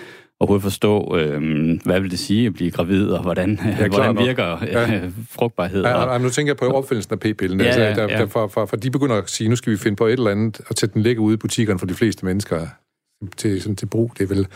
overhovedet 0.41 0.63
forstå, 0.63 1.17
øh, 1.17 1.41
hvad 1.85 1.99
vil 1.99 2.11
det 2.11 2.19
sige 2.19 2.47
at 2.47 2.53
blive 2.53 2.71
gravid, 2.71 3.07
og 3.07 3.21
hvordan, 3.21 3.59
ja, 3.79 3.87
hvordan 3.87 4.17
virker 4.17 4.61
øh, 4.61 4.67
ja. 4.71 5.09
frugtbarhed. 5.29 5.83
Ja, 5.83 5.93
og... 5.93 6.21
nu 6.21 6.29
tænker 6.29 6.49
jeg 6.49 6.57
på 6.57 6.65
opfindelsen 6.65 7.13
af 7.13 7.19
p-pillen. 7.19 7.59
Ja, 7.59 7.65
altså, 7.65 8.01
der, 8.01 8.11
ja. 8.11 8.17
Der, 8.17 8.25
for, 8.25 8.47
for, 8.47 8.65
for 8.65 8.75
de 8.75 8.91
begynder 8.91 9.15
at 9.15 9.29
sige, 9.29 9.49
nu 9.49 9.55
skal 9.55 9.71
vi 9.71 9.77
finde 9.77 9.95
på 9.95 10.05
et 10.05 10.13
eller 10.13 10.31
andet, 10.31 10.61
og 10.69 10.75
sætte 10.75 10.93
den 10.93 11.01
ligge 11.01 11.21
ude 11.21 11.33
i 11.33 11.37
butikkerne 11.37 11.79
for 11.79 11.85
de 11.85 11.93
fleste 11.93 12.25
mennesker 12.25 12.67
til, 13.37 13.61
sådan, 13.61 13.75
til 13.75 13.85
brug. 13.85 14.11
Det 14.17 14.23
er 14.23 14.35
vel... 14.35 14.47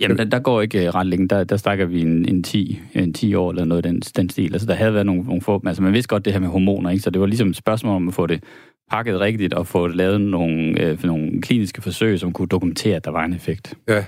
Jamen, 0.00 0.18
der, 0.18 0.24
der 0.24 0.38
går 0.38 0.60
ikke 0.60 0.90
ret 0.90 1.06
længe. 1.06 1.28
Der, 1.28 1.44
der 1.44 1.56
stakker 1.56 1.84
vi 1.86 2.00
en, 2.00 2.28
en, 2.28 2.42
10, 2.42 2.80
en 2.94 3.14
10 3.14 3.34
år 3.34 3.50
eller 3.50 3.64
noget 3.64 3.84
den, 3.84 4.00
den 4.00 4.30
stil. 4.30 4.52
Altså, 4.52 4.66
der 4.66 4.74
havde 4.74 4.94
været 4.94 5.06
nogle, 5.06 5.22
nogle 5.22 5.42
få... 5.42 5.62
Altså, 5.66 5.82
man 5.82 5.92
vidste 5.92 6.08
godt 6.08 6.24
det 6.24 6.32
her 6.32 6.40
med 6.40 6.48
hormoner, 6.48 6.90
ikke? 6.90 7.02
Så 7.02 7.10
det 7.10 7.20
var 7.20 7.26
ligesom 7.26 7.48
et 7.48 7.56
spørgsmål 7.56 7.96
om 7.96 8.08
at 8.08 8.14
få 8.14 8.26
det 8.26 8.44
pakket 8.90 9.20
rigtigt 9.20 9.54
og 9.54 9.66
få 9.66 9.86
lavet 9.86 10.20
nogle, 10.20 10.80
øh, 10.80 11.04
nogle 11.04 11.42
kliniske 11.42 11.82
forsøg, 11.82 12.20
som 12.20 12.32
kunne 12.32 12.48
dokumentere, 12.48 12.96
at 12.96 13.04
der 13.04 13.10
var 13.10 13.24
en 13.24 13.32
effekt. 13.32 13.74
Ja, 13.88 14.04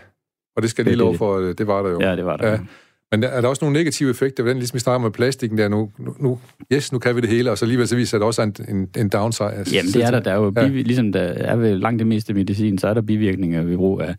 og 0.56 0.62
det 0.62 0.70
skal 0.70 0.82
jeg 0.82 0.92
lige 0.92 0.98
love 0.98 1.18
for, 1.18 1.38
det 1.38 1.66
var 1.66 1.82
der 1.82 1.90
jo. 1.90 2.00
Ja, 2.00 2.16
det 2.16 2.24
var 2.24 2.36
der. 2.36 2.50
Ja. 2.50 2.58
Men 3.12 3.24
er 3.24 3.40
der 3.40 3.48
også 3.48 3.64
nogle 3.64 3.78
negative 3.78 4.10
effekter 4.10 4.42
ved 4.42 4.50
den, 4.50 4.58
ligesom 4.58 4.74
vi 4.74 4.80
snakker 4.80 4.98
med 4.98 5.10
plastikken 5.10 5.58
der 5.58 5.68
nu, 5.68 5.90
nu, 6.18 6.38
yes, 6.72 6.92
nu 6.92 6.98
kan 6.98 7.16
vi 7.16 7.20
det 7.20 7.28
hele, 7.28 7.50
og 7.50 7.58
så 7.58 7.64
alligevel 7.64 7.88
så 7.88 7.96
viser 7.96 8.18
det 8.18 8.26
også 8.26 8.42
en, 8.42 8.54
en, 8.68 8.88
en 8.96 9.08
downside. 9.08 9.64
Jamen 9.72 9.92
det 9.92 10.04
er 10.04 10.10
der, 10.10 10.20
der 10.20 10.30
er 10.30 10.36
jo, 10.36 10.52
ja. 10.56 10.68
biv, 10.68 10.84
ligesom 10.84 11.12
der 11.12 11.20
er 11.20 11.56
ved 11.56 11.78
langt 11.78 11.98
det 11.98 12.06
meste 12.06 12.34
medicin, 12.34 12.78
så 12.78 12.88
er 12.88 12.94
der 12.94 13.02
bivirkninger 13.02 13.62
ved 13.62 13.76
brug 13.76 14.00
af, 14.00 14.14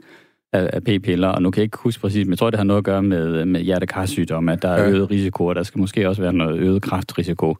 af, 0.54 0.70
af 0.74 0.84
p-piller, 0.84 1.28
og 1.28 1.42
nu 1.42 1.52
kan 1.52 1.60
jeg 1.60 1.64
ikke 1.64 1.78
huske 1.78 2.02
præcis, 2.02 2.26
men 2.26 2.32
jeg 2.32 2.38
tror, 2.38 2.50
det 2.50 2.58
har 2.58 2.64
noget 2.64 2.78
at 2.78 2.84
gøre 2.84 3.04
med, 3.04 3.46
med 3.46 3.62
hjertekarsygdom, 3.62 4.50
at 4.50 4.62
der 4.62 4.70
er 4.70 4.84
ja. 4.84 4.90
øget 4.90 5.12
risiko, 5.12 5.46
og 5.46 5.56
der 5.56 5.64
skal 5.64 5.80
måske 5.80 6.10
også 6.10 6.22
være 6.22 6.34
noget 6.34 6.60
øget 6.60 6.82
kraftrisiko 6.82 7.56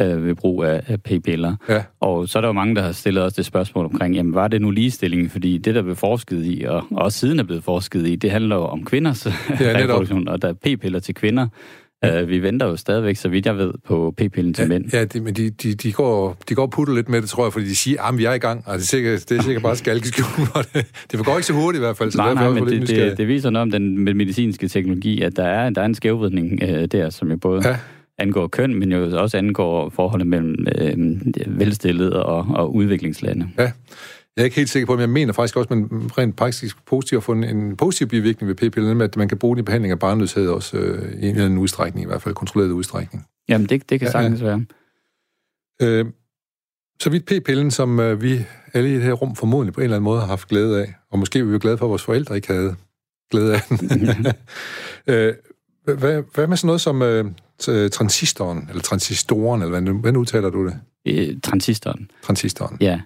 øh, 0.00 0.26
ved 0.26 0.34
brug 0.34 0.64
af, 0.64 0.82
af 0.86 1.02
p-piller. 1.02 1.56
Ja. 1.68 1.82
Og 2.00 2.28
så 2.28 2.38
er 2.38 2.40
der 2.40 2.48
jo 2.48 2.52
mange, 2.52 2.74
der 2.74 2.82
har 2.82 2.92
stillet 2.92 3.24
os 3.24 3.32
det 3.32 3.46
spørgsmål 3.46 3.84
omkring, 3.84 4.14
jamen 4.14 4.34
var 4.34 4.48
det 4.48 4.62
nu 4.62 4.70
ligestilling? 4.70 5.30
Fordi 5.30 5.58
det, 5.58 5.74
der 5.74 5.82
blev 5.82 5.96
forsket 5.96 6.46
i, 6.46 6.64
og, 6.68 6.76
og 6.90 7.02
også 7.02 7.18
siden 7.18 7.38
er 7.38 7.44
blevet 7.44 7.64
forsket 7.64 8.06
i, 8.06 8.16
det 8.16 8.30
handler 8.30 8.56
jo 8.56 8.62
om 8.62 8.84
kvinders 8.84 9.26
reproduktion, 9.50 10.28
og 10.28 10.42
der 10.42 10.48
er 10.48 10.52
p-piller 10.52 11.00
til 11.00 11.14
kvinder. 11.14 11.48
Ja. 12.02 12.22
Uh, 12.22 12.28
vi 12.28 12.42
venter 12.42 12.66
jo 12.66 12.76
stadigvæk, 12.76 13.16
så 13.16 13.28
vidt 13.28 13.46
jeg 13.46 13.58
ved, 13.58 13.72
på 13.86 14.14
p-pillen 14.20 14.54
til 14.54 14.62
ja, 14.62 14.68
mænd. 14.68 14.92
Ja, 14.92 15.04
de, 15.04 15.20
men 15.20 15.34
de, 15.34 15.50
de, 15.50 15.74
de, 15.74 15.92
går, 15.92 16.36
de 16.48 16.54
går 16.54 16.66
putte 16.66 16.94
lidt 16.94 17.08
med 17.08 17.22
det, 17.22 17.28
tror 17.28 17.44
jeg, 17.44 17.52
fordi 17.52 17.64
de 17.64 17.76
siger, 17.76 18.02
at 18.02 18.18
vi 18.18 18.24
er 18.24 18.32
i 18.32 18.38
gang. 18.38 18.62
Og 18.66 18.74
det 18.74 18.80
er 18.80 18.86
sikkert, 18.86 19.28
det 19.28 19.38
er 19.38 19.42
sikkert 19.42 19.62
bare 19.62 19.76
skalkeskjul. 19.76 20.46
det, 20.74 20.86
det 21.12 21.26
går 21.26 21.36
ikke 21.36 21.46
så 21.46 21.52
hurtigt 21.52 21.80
i 21.80 21.84
hvert 21.84 21.96
fald. 21.96 22.10
Så 22.10 22.18
nej, 22.18 22.34
nej, 22.34 22.50
men 22.50 22.66
det, 22.66 22.88
det, 22.88 23.18
det, 23.18 23.28
viser 23.28 23.50
noget 23.50 23.62
om 23.62 23.70
den 23.70 24.04
medicinske 24.04 24.68
teknologi, 24.68 25.22
at 25.22 25.36
der 25.36 25.44
er, 25.44 25.70
der 25.70 25.80
er 25.80 25.86
en 25.86 25.94
skævvridning 25.94 26.62
uh, 26.62 26.84
der, 26.84 27.10
som 27.10 27.30
jo 27.30 27.36
både... 27.36 27.68
Ja 27.68 27.76
angår 28.18 28.46
køn, 28.46 28.74
men 28.74 28.92
jo 28.92 29.20
også 29.20 29.36
angår 29.36 29.90
forholdet 29.90 30.26
mellem 30.26 30.66
øh, 30.78 31.58
velstillede 31.58 32.26
og, 32.26 32.46
og 32.54 32.74
udviklingslande. 32.74 33.48
Ja. 33.58 33.72
Jeg 34.36 34.42
er 34.42 34.44
ikke 34.44 34.56
helt 34.56 34.70
sikker 34.70 34.86
på, 34.86 34.92
men 34.92 35.00
jeg 35.00 35.10
mener 35.10 35.32
faktisk 35.32 35.56
også, 35.56 35.68
at 35.74 35.78
man 35.78 36.10
rent 36.18 36.36
praktisk 36.36 36.84
positivt 36.86 37.16
har 37.16 37.24
fundet 37.24 37.50
en 37.50 37.76
positiv 37.76 38.06
bivirkning 38.06 38.48
ved 38.48 38.54
p-pillen, 38.54 39.00
at 39.00 39.16
man 39.16 39.28
kan 39.28 39.38
bruge 39.38 39.56
den 39.56 39.60
i 39.60 39.64
behandling 39.64 39.92
af 39.92 39.98
barnløshed 39.98 40.48
også 40.48 40.76
øh, 40.76 41.12
i 41.12 41.16
en 41.16 41.30
eller 41.30 41.44
anden 41.44 41.58
udstrækning, 41.58 42.04
i 42.04 42.06
hvert 42.06 42.22
fald 42.22 42.34
kontrolleret 42.34 42.70
udstrækning. 42.70 43.26
Jamen, 43.48 43.66
det, 43.68 43.90
det 43.90 44.00
kan 44.00 44.06
ja, 44.06 44.12
sagtens 44.12 44.40
ja. 44.40 44.46
være. 44.46 44.64
Øh, 45.82 46.06
så 47.00 47.10
vidt 47.10 47.26
p-pillen, 47.26 47.70
som 47.70 48.00
øh, 48.00 48.22
vi 48.22 48.44
alle 48.74 48.90
i 48.90 48.94
det 48.94 49.02
her 49.02 49.12
rum 49.12 49.36
formodentlig 49.36 49.74
på 49.74 49.80
en 49.80 49.84
eller 49.84 49.96
anden 49.96 50.04
måde 50.04 50.20
har 50.20 50.26
haft 50.26 50.48
glæde 50.48 50.82
af, 50.82 50.94
og 51.10 51.18
måske 51.18 51.46
vi 51.46 51.52
jo 51.52 51.58
glade 51.62 51.78
for, 51.78 51.86
at 51.86 51.90
vores 51.90 52.02
forældre 52.02 52.36
ikke 52.36 52.48
havde 52.48 52.76
glæde 53.30 53.54
af 53.54 53.60
den. 53.68 53.78
øh, 55.14 55.34
hvad, 55.84 56.22
hvad 56.34 56.46
med 56.46 56.56
sådan 56.56 56.66
noget 56.66 56.80
som 56.80 57.02
øh, 57.02 57.24
transistoren, 57.92 58.66
eller 58.68 58.82
transistoren, 58.82 59.62
eller 59.62 59.80
hvordan, 59.80 59.96
hvordan 59.96 60.16
udtaler 60.16 60.50
du 60.50 60.66
det? 60.66 60.80
Øh, 61.06 61.36
transistoren. 61.42 62.10
Transistoren. 62.22 62.76
Ja. 62.80 63.00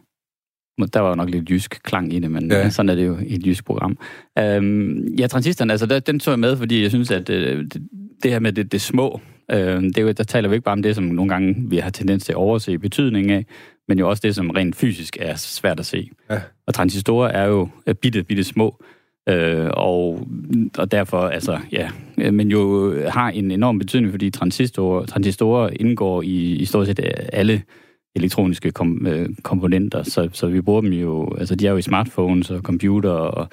Der 0.93 1.01
var 1.01 1.09
jo 1.09 1.15
nok 1.15 1.31
lidt 1.31 1.51
jysk 1.51 1.81
klang 1.83 2.13
i 2.13 2.19
det, 2.19 2.31
men 2.31 2.51
ja. 2.51 2.71
sådan 2.71 2.89
er 2.89 2.95
det 2.95 3.07
jo 3.07 3.19
i 3.27 3.35
et 3.35 3.47
jysk 3.47 3.65
program. 3.65 3.99
Øhm, 4.39 5.15
ja, 5.19 5.27
transistoren, 5.27 5.71
altså 5.71 5.87
der, 5.87 6.01
den 6.01 6.21
tog 6.21 6.33
jeg 6.33 6.39
med, 6.39 6.57
fordi 6.57 6.83
jeg 6.83 6.91
synes, 6.91 7.11
at 7.11 7.31
øh, 7.31 7.65
det, 7.65 7.83
det 8.23 8.31
her 8.31 8.39
med 8.39 8.53
det, 8.53 8.73
det 8.73 8.81
små, 8.81 9.21
øh, 9.51 9.83
det 9.83 9.99
jo, 9.99 10.13
der 10.13 10.25
taler 10.25 10.49
vi 10.49 10.55
ikke 10.55 10.65
bare 10.65 10.73
om 10.73 10.83
det, 10.83 10.95
som 10.95 11.05
nogle 11.05 11.29
gange 11.29 11.57
vi 11.59 11.77
har 11.77 11.91
tendens 11.91 12.25
til 12.25 12.33
at 12.33 12.37
overse 12.37 12.79
betydningen 12.79 13.33
af, 13.33 13.47
men 13.89 13.99
jo 13.99 14.09
også 14.09 14.21
det, 14.21 14.35
som 14.35 14.51
rent 14.51 14.77
fysisk 14.77 15.17
er 15.21 15.37
svært 15.37 15.81
at 15.81 15.87
se. 15.87 16.11
Ja. 16.31 16.41
Og 16.67 16.75
transistorer 16.75 17.29
er 17.29 17.47
jo 17.47 17.69
bitte, 18.03 18.23
bitte 18.23 18.45
små, 18.45 18.83
Øh, 19.29 19.71
og, 19.73 20.29
og 20.79 20.93
derfor, 20.93 21.19
altså, 21.19 21.59
ja, 21.73 21.91
øh, 22.19 22.35
men 22.35 22.51
jo 22.51 22.93
øh, 22.93 23.13
har 23.13 23.31
en 23.31 23.51
enorm 23.51 23.79
betydning, 23.79 24.13
fordi 24.13 24.31
transistorer, 24.31 25.07
transistorer 25.07 25.71
indgår 25.81 26.23
i, 26.23 26.57
i 26.57 26.65
stort 26.65 26.87
set 26.87 27.01
øh, 27.05 27.11
alle 27.33 27.63
elektroniske 28.17 28.71
kom, 28.71 29.07
øh, 29.07 29.29
komponenter, 29.43 30.03
så, 30.03 30.29
så 30.33 30.47
vi 30.47 30.61
bruger 30.61 30.81
dem 30.81 30.93
jo, 30.93 31.35
altså 31.39 31.55
de 31.55 31.67
er 31.67 31.71
jo 31.71 31.77
i 31.77 31.83
smartphones 31.83 32.51
og 32.51 32.61
computer 32.61 33.11
og 33.11 33.49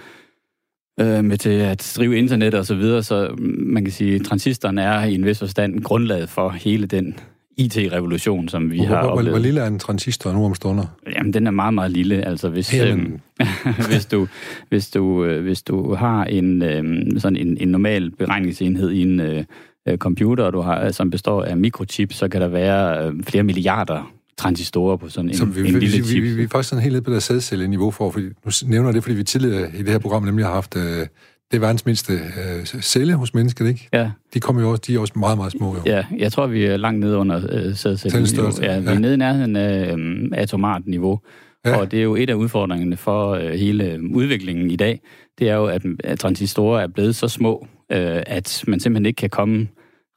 øh, 1.00 1.26
med 1.26 1.38
til 1.38 1.50
at 1.50 1.94
drive 1.98 2.18
internet 2.18 2.54
og 2.54 2.66
så 2.66 2.76
videre, 2.76 3.04
så 3.04 3.36
mm, 3.38 3.64
man 3.66 3.84
kan 3.84 3.94
sige, 3.94 4.16
at 4.16 4.22
transistoren 4.22 4.78
er 4.78 5.04
i 5.04 5.16
en 5.16 5.26
vis 5.26 5.40
forstand 5.40 5.84
grundlaget 5.84 6.30
for 6.30 6.50
hele 6.50 6.88
den 6.88 7.16
IT-revolution, 7.58 8.50
som 8.50 8.72
vi 8.72 8.78
hvor, 8.78 8.86
har 8.86 9.02
hvor, 9.02 9.12
oplevet. 9.12 9.32
Hvor 9.32 9.40
lille 9.40 9.62
er 9.62 9.68
en 9.68 9.80
transistor 9.80 10.34
nu 10.34 10.46
om 10.46 10.56
stunder? 10.56 10.86
Jamen, 11.16 11.34
den 11.34 11.48
er 11.48 11.52
meget, 11.52 11.74
meget 11.74 11.92
lille. 11.92 12.28
Altså, 12.28 12.50
hvis, 12.50 12.74
Jamen. 12.74 13.22
øh, 13.42 13.48
hvis, 13.90 14.06
du, 14.06 14.28
hvis, 14.70 14.90
du, 14.90 15.26
øh, 15.26 15.44
hvis 15.44 15.64
du 15.64 15.94
har 15.94 16.26
en, 16.26 16.62
øh, 16.62 17.22
sådan 17.22 17.38
en, 17.38 17.58
en 17.60 17.68
normal 17.68 18.12
beregningsenhed 18.12 18.92
i 18.92 19.02
en 19.02 19.20
øh, 19.20 19.44
øh, 19.88 19.98
computer, 19.98 20.52
du 20.52 20.62
har, 20.62 20.92
som 20.92 21.10
består 21.10 21.44
af 21.44 21.58
mikrochips, 21.58 22.16
så 22.16 22.28
kan 22.28 22.42
der 22.42 22.48
være 22.48 23.08
øh, 23.08 23.24
flere 23.24 23.44
milliarder 23.44 24.14
transistorer 24.38 24.98
på 24.98 25.10
sådan 25.10 25.30
en, 25.30 25.36
Så 25.36 25.46
vi, 25.46 25.60
en 25.60 25.66
vi, 25.66 25.72
lille 25.72 25.98
vi, 25.98 26.04
chip. 26.04 26.24
vi, 26.24 26.34
vi 26.34 26.44
er 26.44 26.48
faktisk 26.48 26.70
sådan 26.70 26.84
helt 26.84 26.94
nede 26.94 27.04
på 27.04 27.12
det 27.12 27.24
sædcelle-niveau 27.24 27.92
for, 27.92 28.12
fordi 28.12 28.26
nu 28.26 28.52
nævner 28.68 28.90
jeg 28.90 28.94
det, 28.94 29.04
fordi 29.04 29.16
vi 29.16 29.24
tidligere 29.24 29.70
i 29.76 29.78
det 29.78 29.90
her 29.90 30.00
program 30.00 30.24
nemlig 30.24 30.46
har 30.46 30.54
haft 30.54 30.78
øh, 30.78 31.08
det 31.52 31.58
er 31.58 31.62
verdens 31.62 31.86
mindste 31.86 32.14
øh, 32.14 32.66
celle 32.82 33.14
hos 33.14 33.34
mennesket, 33.34 33.68
ikke? 33.68 33.90
Ja, 33.94 34.12
De 34.34 34.40
kommer 34.40 34.62
jo 34.62 34.70
også, 34.72 34.84
de 34.88 34.96
er 34.96 35.00
også 35.00 35.14
meget, 35.16 35.38
meget 35.38 35.52
små, 35.52 35.76
jo. 35.76 35.82
ja, 35.86 36.06
jeg 36.18 36.32
tror, 36.32 36.48
vi 36.48 36.66
er 36.66 36.78
langt 36.78 37.00
nede 37.00 37.18
under 37.18 37.38
øh. 37.52 37.76
Tændstørrelse, 37.76 38.64
Ja, 38.64 38.80
vi 38.80 38.86
ja. 38.90 38.96
er 38.96 39.00
nede 39.00 39.14
i 39.14 39.18
nærheden 39.18 39.56
af 39.56 39.96
øh, 39.98 40.30
atomart 40.34 40.82
niveau. 40.88 41.20
Ja. 41.66 41.70
Ja. 41.70 41.78
Og 41.78 41.92
det 41.92 42.00
er 42.00 42.04
jo 42.04 42.16
et 42.16 42.30
af 42.30 42.34
udfordringerne 42.34 42.98
for 42.98 43.32
øh, 43.32 43.50
hele 43.52 44.00
udviklingen 44.14 44.72
i 44.72 44.76
dag. 44.76 45.02
Det 45.40 45.50
er 45.50 45.56
jo, 45.56 45.66
at, 45.66 45.82
at 46.04 46.20
transistorer 46.20 46.82
er 46.82 46.88
blevet 46.88 47.16
så 47.16 47.28
små, 47.28 47.68
øh, 47.92 48.24
at 48.28 48.64
man 48.68 48.80
simpelthen 48.80 49.06
ikke 49.06 49.18
kan 49.18 49.30
komme 49.30 49.68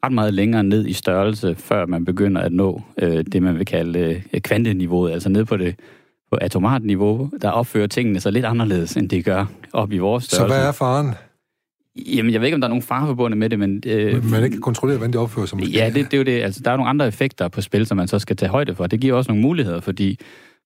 ret 0.04 0.12
meget 0.12 0.34
længere 0.34 0.64
ned 0.64 0.86
i 0.86 0.92
størrelse, 0.92 1.54
før 1.58 1.86
man 1.86 2.04
begynder 2.04 2.40
at 2.40 2.52
nå 2.52 2.82
øh, 3.02 3.24
det, 3.32 3.42
man 3.42 3.58
vil 3.58 3.66
kalde 3.66 3.98
øh, 4.32 4.40
kvanteniveauet, 4.40 5.12
altså 5.12 5.28
ned 5.28 5.44
på 5.44 5.56
det 5.56 5.74
på 6.30 6.36
atomart 6.40 6.84
niveau, 6.84 7.30
der 7.42 7.50
opfører 7.50 7.86
tingene 7.86 8.20
så 8.20 8.30
lidt 8.30 8.44
anderledes, 8.44 8.96
end 8.96 9.08
det 9.08 9.24
gør 9.24 9.46
op 9.72 9.92
i 9.92 9.98
vores 9.98 10.24
Så 10.24 10.30
størrelse. 10.30 10.56
hvad 10.56 10.68
er 10.68 10.72
faren? 10.72 11.14
Jamen, 12.16 12.32
jeg 12.32 12.40
ved 12.40 12.46
ikke, 12.46 12.54
om 12.54 12.60
der 12.60 12.68
er 12.68 12.70
nogen 12.70 12.82
fare 12.82 13.06
forbundet 13.06 13.38
med 13.38 13.50
det, 13.50 13.58
men... 13.58 13.82
Øh, 13.86 14.24
Man 14.30 14.44
ikke 14.44 14.54
kan 14.54 14.60
kontrollere, 14.62 14.96
hvordan 14.96 15.12
det 15.12 15.20
opfører 15.20 15.46
sig. 15.46 15.58
måske. 15.58 15.72
Ja, 15.72 15.86
det, 15.86 15.94
det 15.94 16.14
er 16.14 16.18
jo 16.18 16.24
det. 16.24 16.42
Altså, 16.42 16.60
der 16.64 16.70
er 16.70 16.76
nogle 16.76 16.88
andre 16.90 17.06
effekter 17.06 17.48
på 17.48 17.60
spil, 17.60 17.86
som 17.86 17.96
man 17.96 18.08
så 18.08 18.18
skal 18.18 18.36
tage 18.36 18.50
højde 18.50 18.74
for. 18.74 18.86
Det 18.86 19.00
giver 19.00 19.14
også 19.14 19.30
nogle 19.30 19.42
muligheder, 19.42 19.80
fordi 19.80 20.18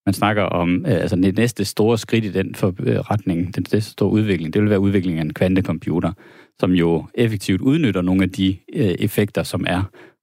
man 0.06 0.12
snakker 0.12 0.42
om 0.42 0.86
øh, 0.86 0.92
altså 0.92 1.16
det 1.16 1.36
næste 1.36 1.64
store 1.64 1.98
skridt 1.98 2.24
i 2.24 2.28
den 2.32 2.54
for, 2.54 2.74
øh, 2.82 2.96
retning, 2.98 3.54
den 3.56 3.66
næste 3.72 3.90
store 3.90 4.10
udvikling, 4.10 4.54
det 4.54 4.62
vil 4.62 4.70
være 4.70 4.80
udviklingen 4.80 5.18
af 5.18 5.24
en 5.24 5.34
kvantecomputer, 5.34 6.12
som 6.60 6.72
jo 6.72 7.06
effektivt 7.14 7.60
udnytter 7.60 8.02
nogle 8.02 8.22
af 8.22 8.30
de 8.30 8.56
øh, 8.74 8.84
effekter, 8.98 9.42
som 9.42 9.64
er 9.68 9.82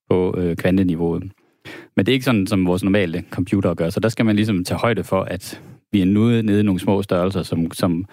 på 0.10 0.36
øh, 0.38 0.55
kvanteniveauet. 0.55 1.24
Men 1.95 2.05
det 2.05 2.12
er 2.12 2.13
ikke 2.13 2.25
sådan, 2.25 2.48
som 2.48 2.65
vores 2.65 2.83
normale 2.83 3.24
computer 3.31 3.74
gør, 3.74 3.89
så 3.89 4.00
der 4.00 4.10
skal 4.10 4.25
man 4.25 4.36
ligesom 4.36 4.63
tage 4.63 4.77
højde 4.77 5.03
for, 5.03 5.21
at 5.21 5.62
vi 5.91 6.01
er 6.01 6.05
nu 6.05 6.41
nede 6.41 6.60
i 6.60 6.63
nogle 6.63 6.79
små 6.79 7.01
størrelser, 7.01 7.43
som, 7.43 7.71
som, 7.71 8.05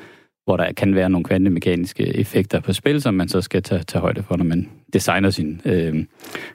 hvor 0.44 0.56
der 0.56 0.73
kan 0.73 0.94
være 0.94 1.11
nogle 1.11 1.25
kvantemekaniske 1.25 2.16
effekter 2.16 2.61
på 2.61 2.73
spil, 2.73 3.02
som 3.02 3.14
man 3.14 3.28
så 3.28 3.40
skal 3.40 3.62
tage, 3.62 3.82
tage 3.82 4.00
højde 4.00 4.23
for, 4.23 4.37
når 4.37 4.44
man 4.44 4.70
designer 4.92 5.30
sin 5.30 5.61
øh, 5.64 6.04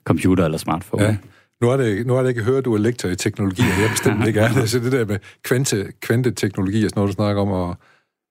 computer 0.03 0.45
eller 0.45 0.57
smartphone. 0.57 1.03
Ja. 1.03 1.17
Nu 1.61 1.67
har, 1.69 1.77
det, 1.77 2.07
nu 2.07 2.13
har 2.13 2.21
det 2.21 2.29
ikke 2.29 2.43
hørt, 2.43 2.65
du 2.65 2.73
er 2.73 2.77
lektor 2.77 3.09
i 3.09 3.15
teknologi, 3.15 3.61
og 3.61 3.81
jeg 3.81 3.89
bestemt 3.89 4.27
ikke 4.27 4.39
er 4.39 4.53
det. 4.53 4.69
Så 4.69 4.79
det 4.79 4.91
der 4.91 5.05
med 5.05 5.19
kvante, 5.43 5.91
kvanteteknologi 6.01 6.83
og 6.83 6.89
sådan 6.89 6.99
noget, 6.99 7.07
du 7.07 7.13
snakker 7.13 7.41
om, 7.41 7.51
og 7.51 7.75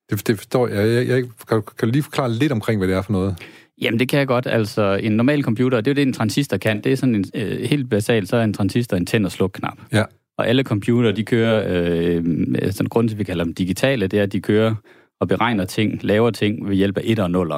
det, 0.09 0.27
det 0.27 0.37
forstår 0.37 0.67
jeg. 0.67 0.87
jeg, 0.87 1.07
jeg 1.07 1.23
kan, 1.49 1.61
kan 1.77 1.87
du 1.87 1.91
lige 1.91 2.03
forklare 2.03 2.31
lidt 2.31 2.51
omkring, 2.51 2.77
hvad 2.77 2.87
det 2.87 2.95
er 2.95 3.01
for 3.01 3.11
noget? 3.11 3.35
Jamen, 3.83 3.99
det 3.99 4.09
kan 4.09 4.19
jeg 4.19 4.27
godt. 4.27 4.47
Altså, 4.47 4.99
en 5.03 5.11
normal 5.11 5.43
computer, 5.43 5.81
det 5.81 5.87
er 5.87 5.91
jo 5.91 5.95
det, 5.95 6.01
en 6.01 6.13
transistor 6.13 6.57
kan. 6.57 6.81
Det 6.81 6.91
er 6.91 6.95
sådan 6.95 7.15
en, 7.15 7.25
øh, 7.35 7.69
helt 7.69 7.89
basalt, 7.89 8.29
så 8.29 8.37
er 8.37 8.43
en 8.43 8.53
transistor 8.53 8.97
en 8.97 9.05
tænd- 9.05 9.25
og 9.25 9.31
sluk-knap. 9.31 9.77
Ja. 9.91 10.03
Og 10.37 10.47
alle 10.47 10.63
computer, 10.63 11.11
de 11.11 11.23
kører, 11.23 11.65
øh, 11.69 12.23
sådan 12.71 12.89
grund 12.89 13.09
til, 13.09 13.17
vi 13.17 13.23
kalder 13.23 13.43
dem 13.43 13.53
digitale, 13.53 14.07
det 14.07 14.19
er, 14.19 14.23
at 14.23 14.33
de 14.33 14.41
kører 14.41 14.75
og 15.19 15.27
beregner 15.27 15.65
ting, 15.65 16.03
laver 16.03 16.31
ting 16.31 16.69
ved 16.69 16.75
hjælp 16.75 16.97
af 16.97 17.01
1 17.05 17.19
og 17.19 17.31
0. 17.31 17.47
Yes. 17.47 17.57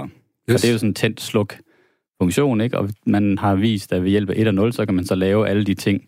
Og 0.55 0.61
det 0.61 0.65
er 0.65 0.71
jo 0.71 0.77
sådan 0.77 0.89
en 0.89 0.93
tændt-sluk 0.93 1.55
funktion, 2.21 2.61
ikke? 2.61 2.77
Og 2.77 2.89
man 3.05 3.37
har 3.37 3.55
vist, 3.55 3.93
at 3.93 4.03
ved 4.03 4.09
hjælp 4.09 4.29
af 4.29 4.33
1 4.37 4.47
og 4.47 4.53
0, 4.53 4.73
så 4.73 4.85
kan 4.85 4.95
man 4.95 5.05
så 5.05 5.15
lave 5.15 5.47
alle 5.47 5.65
de 5.65 5.73
ting, 5.73 6.01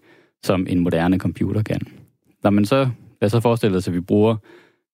som 0.43 0.67
en 0.69 0.79
moderne 0.79 1.17
computer 1.17 1.63
kan. 1.63 1.81
Når 2.43 2.49
man 2.49 2.65
så, 2.65 2.89
lad 3.21 3.29
så 3.29 3.39
forestille 3.39 3.77
os, 3.77 3.87
at 3.87 3.93
vi 3.93 4.01
bruger, 4.01 4.35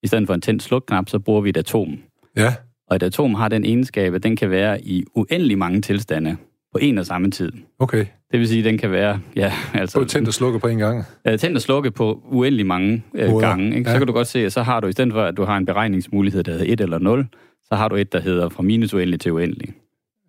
i 0.03 0.07
stedet 0.07 0.27
for 0.27 0.33
en 0.33 0.41
tændt-sluk-knap, 0.41 1.09
så 1.09 1.19
bruger 1.19 1.41
vi 1.41 1.49
et 1.49 1.57
atom. 1.57 1.97
Ja, 2.37 2.53
Og 2.89 2.95
et 2.95 3.03
atom 3.03 3.33
har 3.33 3.47
den 3.49 3.65
egenskab, 3.65 4.13
at 4.13 4.23
den 4.23 4.35
kan 4.35 4.49
være 4.49 4.81
i 4.85 5.03
uendelig 5.15 5.57
mange 5.57 5.81
tilstande 5.81 6.35
på 6.71 6.77
en 6.81 6.97
og 6.97 7.05
samme 7.05 7.31
tid. 7.31 7.51
okay. 7.79 8.05
Det 8.31 8.39
vil 8.39 8.47
sige, 8.47 8.59
at 8.59 8.65
den 8.65 8.77
kan 8.77 8.91
være, 8.91 9.19
ja, 9.35 9.49
Så 9.71 9.77
altså, 9.79 10.03
tændt 10.05 10.27
og 10.27 10.33
slukker 10.33 10.59
på 10.59 10.67
en 10.67 10.77
gang. 10.77 11.03
øh, 11.27 11.39
tændt 11.39 11.55
og 11.55 11.61
slukke 11.61 11.91
på 11.91 12.21
uendelig 12.31 12.65
mange 12.65 13.03
øh, 13.15 13.29
Måder. 13.29 13.47
gange. 13.47 13.65
Ikke? 13.77 13.85
Så 13.85 13.91
Ja. 13.91 13.97
kan 13.97 14.07
du 14.07 14.13
godt 14.13 14.27
se, 14.27 14.45
at 14.45 14.53
så 14.53 14.63
har 14.63 14.79
du, 14.79 14.87
i 14.87 14.91
stedet 14.91 15.13
for, 15.13 15.21
at 15.23 15.37
du 15.37 15.43
har 15.43 15.57
en 15.57 15.65
beregningsmulighed, 15.65 16.43
der 16.43 16.51
hedder 16.51 16.73
1 16.73 16.81
eller 16.81 16.99
0, 16.99 17.27
så 17.63 17.75
har 17.75 17.88
du 17.88 17.95
et, 17.95 18.13
der 18.13 18.19
hedder 18.21 18.49
fra 18.49 18.63
minus 18.63 18.93
uendelig 18.93 19.19
til 19.19 19.31
uendelig. 19.31 19.69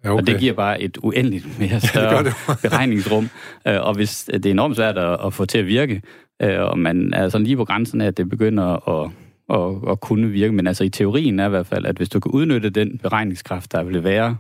Ja, 0.05 0.11
Okay. 0.11 0.21
Og 0.21 0.27
det 0.27 0.41
giver 0.41 0.53
bare 0.53 0.83
et 0.83 0.99
uendeligt 1.03 1.59
mere 1.59 1.81
større 1.91 2.25
det. 2.25 2.33
beregningsrum. 2.63 3.29
Øh, 3.69 3.81
og 3.87 3.95
hvis 3.95 4.25
det 4.35 4.47
er 4.47 4.51
enormt 4.51 4.77
svært 4.77 4.99
at, 4.99 5.19
at 5.27 5.33
få 5.33 5.45
til 5.45 5.59
at 5.59 5.67
virke, 5.67 6.03
øh, 6.43 6.61
og 6.61 6.79
man 6.79 7.15
er 7.15 7.29
sådan 7.29 7.45
lige 7.47 7.57
på 7.57 7.65
grænsen 7.65 8.01
af, 8.01 8.07
at 8.07 8.17
det 8.17 8.29
begynder 8.29 8.89
at, 9.03 9.11
at, 9.51 9.91
at 9.91 10.01
kunne 10.01 10.29
virke, 10.29 10.53
men 10.53 10.67
altså 10.67 10.85
i 10.85 10.89
teorien 10.89 11.41
er 11.41 11.47
i 11.47 11.51
hvert 11.51 11.67
fald, 11.67 11.87
at 11.87 11.97
hvis 11.97 12.09
du 12.09 12.21
kan 12.21 12.33
udnytte 12.33 12.71
den 12.71 12.99
beregningskraft, 12.99 13.73
der 13.73 13.83
vil 13.83 14.05
være 14.05 14.37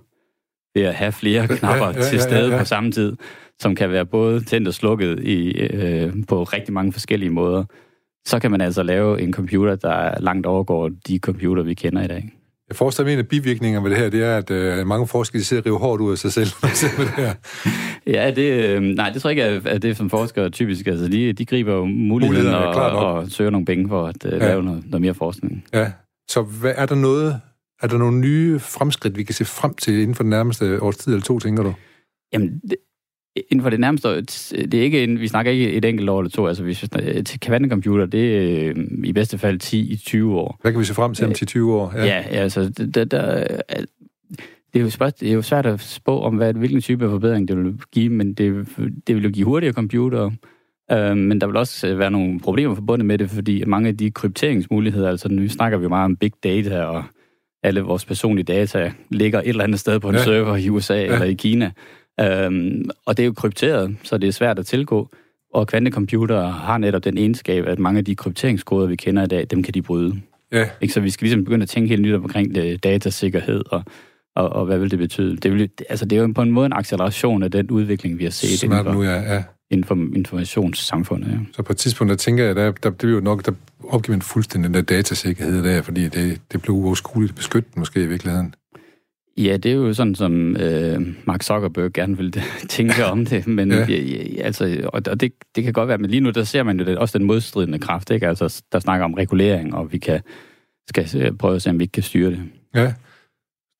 ved 0.74 0.82
at 0.82 0.94
have 0.94 1.12
flere 1.12 1.48
knapper 1.48 1.86
ja, 1.86 1.92
ja, 1.92 1.98
ja, 1.98 2.04
ja, 2.04 2.08
til 2.08 2.16
ja, 2.16 2.22
stede 2.22 2.52
ja. 2.52 2.58
på 2.58 2.64
samme 2.64 2.92
tid, 2.92 3.16
som 3.58 3.74
kan 3.74 3.90
være 3.90 4.06
både 4.06 4.40
tændt 4.40 4.68
og 4.68 4.74
slukket 4.74 5.20
i, 5.20 5.50
øh, 5.60 6.12
på 6.28 6.42
rigtig 6.42 6.74
mange 6.74 6.92
forskellige 6.92 7.30
måder, 7.30 7.64
så 8.26 8.38
kan 8.38 8.50
man 8.50 8.60
altså 8.60 8.82
lave 8.82 9.20
en 9.20 9.32
computer, 9.32 9.76
der 9.76 10.20
langt 10.20 10.46
overgår 10.46 10.90
de 11.06 11.18
computer, 11.18 11.62
vi 11.62 11.74
kender 11.74 12.02
i 12.02 12.06
dag. 12.06 12.32
Jeg 12.68 12.76
forestiller 12.76 13.06
mig, 13.06 13.12
en 13.12 13.18
af 13.18 13.28
bivirkningerne 13.28 13.84
ved 13.84 13.90
det 13.90 13.98
her, 13.98 14.10
det 14.10 14.22
er, 14.22 14.36
at 14.36 14.50
øh, 14.50 14.86
mange 14.86 15.06
forskere 15.06 15.40
de 15.40 15.44
sidder 15.44 15.62
og 15.62 15.66
river 15.66 15.78
hårdt 15.78 16.02
ud 16.02 16.12
af 16.12 16.18
sig 16.18 16.32
selv. 16.32 16.48
det 16.98 17.08
her. 17.08 17.34
Ja, 18.06 18.30
det, 18.30 18.64
øh, 18.64 18.82
nej, 18.82 19.10
det 19.10 19.22
tror 19.22 19.30
jeg 19.30 19.38
ikke, 19.54 19.68
er- 19.68 19.74
er 19.74 19.78
det 19.78 19.96
som 19.96 20.10
forskere 20.10 20.50
typisk. 20.50 20.86
Altså, 20.86 21.08
de, 21.08 21.32
de 21.32 21.44
griber 21.46 21.74
jo 21.74 21.84
muligheden 21.84 22.54
og, 22.54 22.74
og 22.74 23.28
søger 23.30 23.50
nogle 23.50 23.64
penge 23.66 23.88
for 23.88 24.06
at 24.06 24.24
uh, 24.26 24.32
Ja. 24.32 24.38
lave 24.38 24.62
noget, 24.62 24.82
noget 24.86 25.00
mere 25.00 25.14
forskning. 25.14 25.64
Ja. 25.74 25.92
Så 26.30 26.42
hvad, 26.42 26.72
er 26.76 26.86
der 26.86 26.94
noget, 26.94 27.40
er 27.82 27.86
der 27.86 27.98
nogle 27.98 28.20
nye 28.20 28.58
fremskridt, 28.58 29.16
vi 29.18 29.22
kan 29.22 29.34
se 29.34 29.44
frem 29.44 29.74
til 29.74 29.94
inden 29.94 30.14
for 30.14 30.22
den 30.22 30.30
nærmeste 30.30 30.82
års 30.82 30.96
tid 30.96 31.12
eller 31.12 31.24
to, 31.24 31.38
tænker 31.38 31.62
du? 31.62 31.74
Jamen, 32.32 32.60
det, 32.70 32.76
inden 33.50 33.62
for 33.62 33.70
det 33.70 33.80
nærmeste, 33.80 34.20
det 34.22 34.74
er 34.74 34.82
ikke, 34.82 35.04
en- 35.04 35.20
vi 35.20 35.28
snakker 35.28 35.52
ikke 35.52 35.72
et 35.72 35.84
enkelt 35.84 36.10
år 36.10 36.20
eller 36.20 36.30
to. 36.30 36.46
Altså, 36.46 36.62
hvis 36.62 36.84
til 37.26 37.40
kvantecomputer, 37.40 38.06
det 38.06 38.36
er 38.36 38.68
øh, 38.76 38.76
i 39.04 39.12
bedste 39.12 39.38
fald 39.38 39.62
10-20 39.62 40.24
år. 40.34 40.58
Hvad 40.62 40.72
kan 40.72 40.80
vi 40.80 40.84
se 40.84 40.94
frem 40.94 41.14
til 41.14 41.26
om 41.26 41.32
10-20 41.32 41.60
år? 41.60 41.92
Ja, 41.96 42.04
ja 42.04 42.20
altså, 42.22 42.68
det, 42.68 43.10
der, 43.10 43.46
det, 44.74 44.80
er 44.80 44.84
jo 44.84 44.90
spørg, 44.90 45.20
det 45.20 45.28
er 45.28 45.32
jo 45.34 45.42
svært 45.42 45.66
at 45.66 45.80
spå 45.80 46.20
om, 46.20 46.34
hvad, 46.36 46.54
hvilken 46.54 46.80
type 46.80 47.04
af 47.04 47.10
forbedring 47.10 47.48
det 47.48 47.56
vil 47.56 47.74
give, 47.92 48.08
men 48.08 48.34
det, 48.34 48.68
det 49.06 49.16
vil 49.16 49.24
jo 49.24 49.30
give 49.30 49.44
hurtigere 49.46 49.72
computere. 49.74 50.32
Øh, 50.92 51.16
men 51.16 51.40
der 51.40 51.46
vil 51.46 51.56
også 51.56 51.88
øh, 51.88 51.98
være 51.98 52.10
nogle 52.10 52.40
problemer 52.40 52.74
forbundet 52.74 53.06
med 53.06 53.18
det, 53.18 53.30
fordi 53.30 53.64
mange 53.64 53.88
af 53.88 53.96
de 53.96 54.10
krypteringsmuligheder, 54.10 55.08
altså 55.08 55.28
nu 55.28 55.48
snakker 55.48 55.78
vi 55.78 55.82
jo 55.82 55.88
meget 55.88 56.04
om 56.04 56.16
big 56.16 56.32
data, 56.44 56.82
og 56.84 57.04
alle 57.62 57.80
vores 57.80 58.04
personlige 58.04 58.44
data 58.44 58.92
ligger 59.10 59.40
et 59.40 59.48
eller 59.48 59.64
andet 59.64 59.80
sted 59.80 60.00
på 60.00 60.08
en 60.08 60.14
Ja. 60.14 60.22
server 60.24 60.56
i 60.56 60.68
USA 60.70 60.94
Ja. 60.94 61.04
eller 61.12 61.24
i 61.24 61.32
Kina. 61.34 61.70
Øhm, 62.20 62.84
og 63.06 63.16
det 63.16 63.22
er 63.22 63.26
jo 63.26 63.32
krypteret, 63.32 63.96
så 64.02 64.18
det 64.18 64.28
er 64.28 64.32
svært 64.32 64.58
at 64.58 64.66
tilgå. 64.66 65.08
Og 65.54 65.66
kvantecomputere 65.66 66.50
har 66.50 66.78
netop 66.78 67.04
den 67.04 67.18
egenskab, 67.18 67.66
at 67.66 67.78
mange 67.78 67.98
af 67.98 68.04
de 68.04 68.14
krypteringskoder, 68.14 68.86
vi 68.86 68.96
kender 68.96 69.22
i 69.24 69.26
dag, 69.26 69.46
dem 69.50 69.62
kan 69.62 69.74
de 69.74 69.82
bryde. 69.82 70.20
Ja, 70.52 70.68
Ikke? 70.80 70.94
Så 70.94 71.00
vi 71.00 71.10
skal 71.10 71.24
ligesom 71.24 71.44
begynde 71.44 71.62
at 71.62 71.68
tænke 71.68 71.88
helt 71.88 72.02
nyt 72.02 72.14
omkring 72.14 72.54
det, 72.54 72.84
datasikkerhed, 72.84 73.62
og, 73.70 73.82
og, 74.36 74.48
og 74.48 74.66
hvad 74.66 74.78
vil 74.78 74.90
det 74.90 74.98
betyde? 74.98 75.36
Det, 75.36 75.52
vil, 75.52 75.70
altså, 75.88 76.04
det 76.04 76.18
er 76.18 76.22
jo 76.22 76.32
på 76.34 76.42
en 76.42 76.50
måde 76.50 76.66
en 76.66 76.72
acceleration 76.72 77.42
af 77.42 77.50
den 77.50 77.70
udvikling, 77.70 78.18
vi 78.18 78.24
har 78.24 78.30
set 78.30 78.62
inden 78.62 78.84
for, 78.84 78.92
nu, 78.92 79.02
ja. 79.02 79.34
ja. 79.34 79.42
inden 79.70 79.84
for 79.84 79.94
informationssamfundet. 80.16 81.30
Ja. 81.30 81.38
Så 81.52 81.62
på 81.62 81.72
et 81.72 81.76
tidspunkt, 81.76 82.10
der 82.10 82.16
tænker 82.16 82.44
jeg, 82.44 82.56
der, 82.56 82.72
der, 82.72 82.90
det 82.90 83.10
jo 83.12 83.20
nok, 83.20 83.46
der 83.46 83.52
opgiver 83.88 84.16
man 84.16 84.22
fuldstændig 84.22 84.68
den 84.68 84.74
der 84.74 84.82
datasikkerhed 84.82 85.64
der, 85.64 85.82
fordi 85.82 86.08
det, 86.08 86.40
det 86.52 86.62
blev 86.62 86.74
uoverskueligt 86.74 87.30
at 87.30 87.36
beskytte 87.36 87.68
den 87.74 87.80
måske 87.80 88.02
i 88.02 88.06
virkeligheden. 88.06 88.54
Ja, 89.38 89.56
det 89.56 89.70
er 89.70 89.74
jo 89.74 89.92
sådan, 89.92 90.14
som 90.14 90.56
øh, 90.56 91.00
Mark 91.24 91.42
Zuckerberg 91.42 91.92
gerne 91.92 92.16
vil 92.16 92.42
tænke 92.68 93.06
om 93.06 93.26
det, 93.26 93.46
men 93.46 93.72
Ja. 93.72 93.86
ja. 93.88 94.00
Ja, 94.00 94.42
altså, 94.42 94.80
og 94.92 95.02
og 95.10 95.20
det, 95.20 95.32
det 95.56 95.64
kan 95.64 95.72
godt 95.72 95.88
være, 95.88 95.98
men 95.98 96.10
lige 96.10 96.20
nu, 96.20 96.30
der 96.30 96.44
ser 96.44 96.62
man 96.62 96.78
jo 96.78 96.86
det, 96.86 96.98
også 96.98 97.18
den 97.18 97.26
modstridende 97.26 97.78
kraft, 97.78 98.10
ikke? 98.10 98.28
Altså, 98.28 98.62
der 98.72 98.78
snakker 98.78 99.04
om 99.04 99.14
regulering, 99.14 99.74
og 99.74 99.92
vi 99.92 99.98
kan 99.98 100.20
skal 100.88 101.34
prøve 101.36 101.54
at 101.56 101.62
se, 101.62 101.70
om 101.70 101.78
vi 101.78 101.84
ikke 101.84 101.92
kan 101.92 102.02
styre 102.02 102.30
det. 102.30 102.42
Ja. 102.74 102.92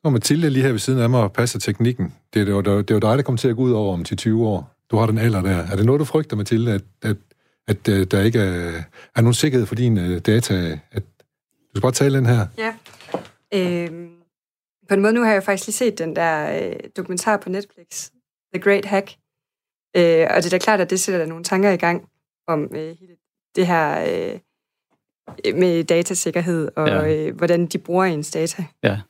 Og 0.05 0.13
Mathilde 0.13 0.51
lige 0.51 0.63
her 0.63 0.71
ved 0.71 0.79
siden 0.79 0.99
af 1.01 1.11
mig 1.11 1.21
og 1.21 1.33
passer 1.33 1.59
teknikken. 1.59 2.15
Det 2.35 2.49
er 2.49 2.53
jo, 2.53 2.61
det 2.61 2.91
er 2.91 2.95
jo 2.95 2.99
dig, 2.99 3.19
der 3.19 3.23
kommer 3.23 3.39
til 3.39 3.49
at 3.49 3.57
gå 3.57 3.63
ud 3.63 3.73
over 3.73 3.93
om 3.93 4.05
til 4.05 4.17
20 4.17 4.47
år. 4.47 4.75
Du 4.91 4.97
har 4.97 5.07
den 5.07 5.19
alder 5.19 5.43
der. 5.43 5.57
Er 5.57 5.77
det 5.77 5.87
noget, 5.87 5.99
du 5.99 6.05
frygter, 6.05 6.37
Mathilde, 6.37 6.73
at, 6.73 6.83
at, 7.03 7.17
at, 7.69 7.89
at 7.89 8.11
der 8.11 8.23
ikke 8.23 8.39
er, 8.39 8.83
er 9.17 9.21
nogen 9.21 9.35
sikkerhed 9.35 9.67
for 9.67 9.75
dine 9.75 10.19
data? 10.19 10.79
At, 10.93 11.03
du 11.75 11.79
skal 11.79 11.83
bare 11.83 11.93
tale 11.93 12.19
den 12.19 12.27
her. 12.27 12.47
Ja. 12.59 12.75
Øhm, 13.55 14.11
på 14.89 14.95
en 14.95 15.03
måde, 15.03 15.13
nu 15.13 15.23
har 15.23 15.33
jeg 15.33 15.43
faktisk 15.43 15.67
lige 15.67 15.75
set 15.75 15.99
den 15.99 16.17
der 16.17 16.61
øh, 16.61 16.77
dokumentar 16.97 17.37
på 17.37 17.49
Netflix, 17.49 18.11
The 18.55 18.63
Great 18.63 18.85
Hack. 18.85 19.11
Øh, 19.97 20.27
og 20.31 20.37
det 20.37 20.47
er 20.47 20.51
da 20.51 20.59
klart, 20.59 20.81
at 20.81 20.91
det 20.91 21.01
sætter 21.01 21.19
der 21.19 21.27
nogle 21.27 21.45
tanker 21.45 21.71
i 21.71 21.77
gang 21.77 22.09
om 22.47 22.65
øh, 22.77 22.97
hele 23.01 23.17
det 23.57 23.67
her 23.67 24.01
øh, 24.01 24.41
med 25.55 25.85
datasikkerhed, 25.85 26.71
og 26.77 26.89
ja. 26.89 27.27
øh, 27.27 27.37
hvordan 27.37 27.67
de 27.67 27.79
bruger 27.79 28.05
ens 28.05 28.31
data. 28.31 28.65
Ja. 28.83 29.01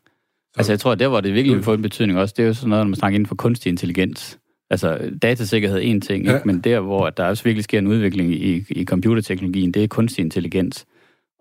Altså, 0.56 0.72
jeg 0.72 0.80
tror, 0.80 0.92
at 0.92 0.98
der, 0.98 1.08
hvor 1.08 1.20
det 1.20 1.34
virkelig 1.34 1.56
vil 1.56 1.64
få 1.64 1.74
en 1.74 1.82
betydning 1.82 2.18
også, 2.18 2.34
det 2.36 2.42
er 2.42 2.46
jo 2.46 2.54
sådan 2.54 2.68
noget, 2.70 2.84
når 2.84 2.88
man 2.88 2.96
snakker 2.96 3.14
inden 3.14 3.26
for 3.26 3.34
kunstig 3.34 3.70
intelligens. 3.70 4.38
Altså, 4.70 5.10
datasikkerhed 5.22 5.78
er 5.78 5.82
en 5.82 6.00
ting, 6.00 6.24
ja. 6.24 6.34
ikke? 6.34 6.46
men 6.46 6.60
der, 6.60 6.80
hvor 6.80 7.10
der 7.10 7.24
også 7.24 7.44
virkelig 7.44 7.64
sker 7.64 7.78
en 7.78 7.86
udvikling 7.86 8.32
i, 8.32 8.64
i 8.68 8.84
computerteknologien, 8.84 9.72
det 9.72 9.84
er 9.84 9.88
kunstig 9.88 10.22
intelligens. 10.22 10.86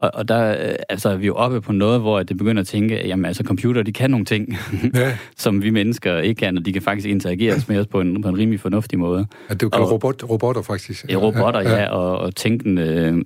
Og, 0.04 0.12
og 0.14 0.28
der 0.28 0.52
øh, 0.52 0.76
altså, 0.90 1.10
er 1.10 1.16
vi 1.16 1.26
jo 1.26 1.36
oppe 1.36 1.62
på 1.62 1.72
noget, 1.72 2.02
hvor 2.02 2.24
det 2.24 2.38
begynder 2.38 2.62
at 2.62 2.68
tænke, 2.68 3.00
at 3.00 3.08
jamen, 3.08 3.26
altså, 3.26 3.44
computer, 3.44 3.84
de 3.84 3.94
kan 3.94 4.12
nogle 4.12 4.26
ting, 4.26 4.58
ja. 4.96 5.18
som 5.38 5.64
vi 5.64 5.70
mennesker 5.70 6.18
ikke 6.18 6.40
kan, 6.40 6.58
og 6.58 6.66
de 6.66 6.74
kan 6.74 6.82
faktisk 6.82 7.08
interagere 7.08 7.56
med 7.68 7.80
os 7.80 7.88
på 7.88 8.02
en, 8.02 8.22
på 8.22 8.30
en 8.30 8.38
rimelig 8.38 8.60
fornuftig 8.60 9.00
måde. 9.00 9.28
Ja, 9.50 9.54
det 9.54 9.64
er 9.74 9.78
jo 9.78 9.92
robot, 9.92 10.24
robotter, 10.30 10.62
faktisk. 10.62 11.06
Ja, 11.10 11.16
robotter, 11.16 11.62
ja, 11.62 11.82
ja 11.82 11.90
og, 11.90 12.18
og 12.18 12.36
tænkende 12.36 12.82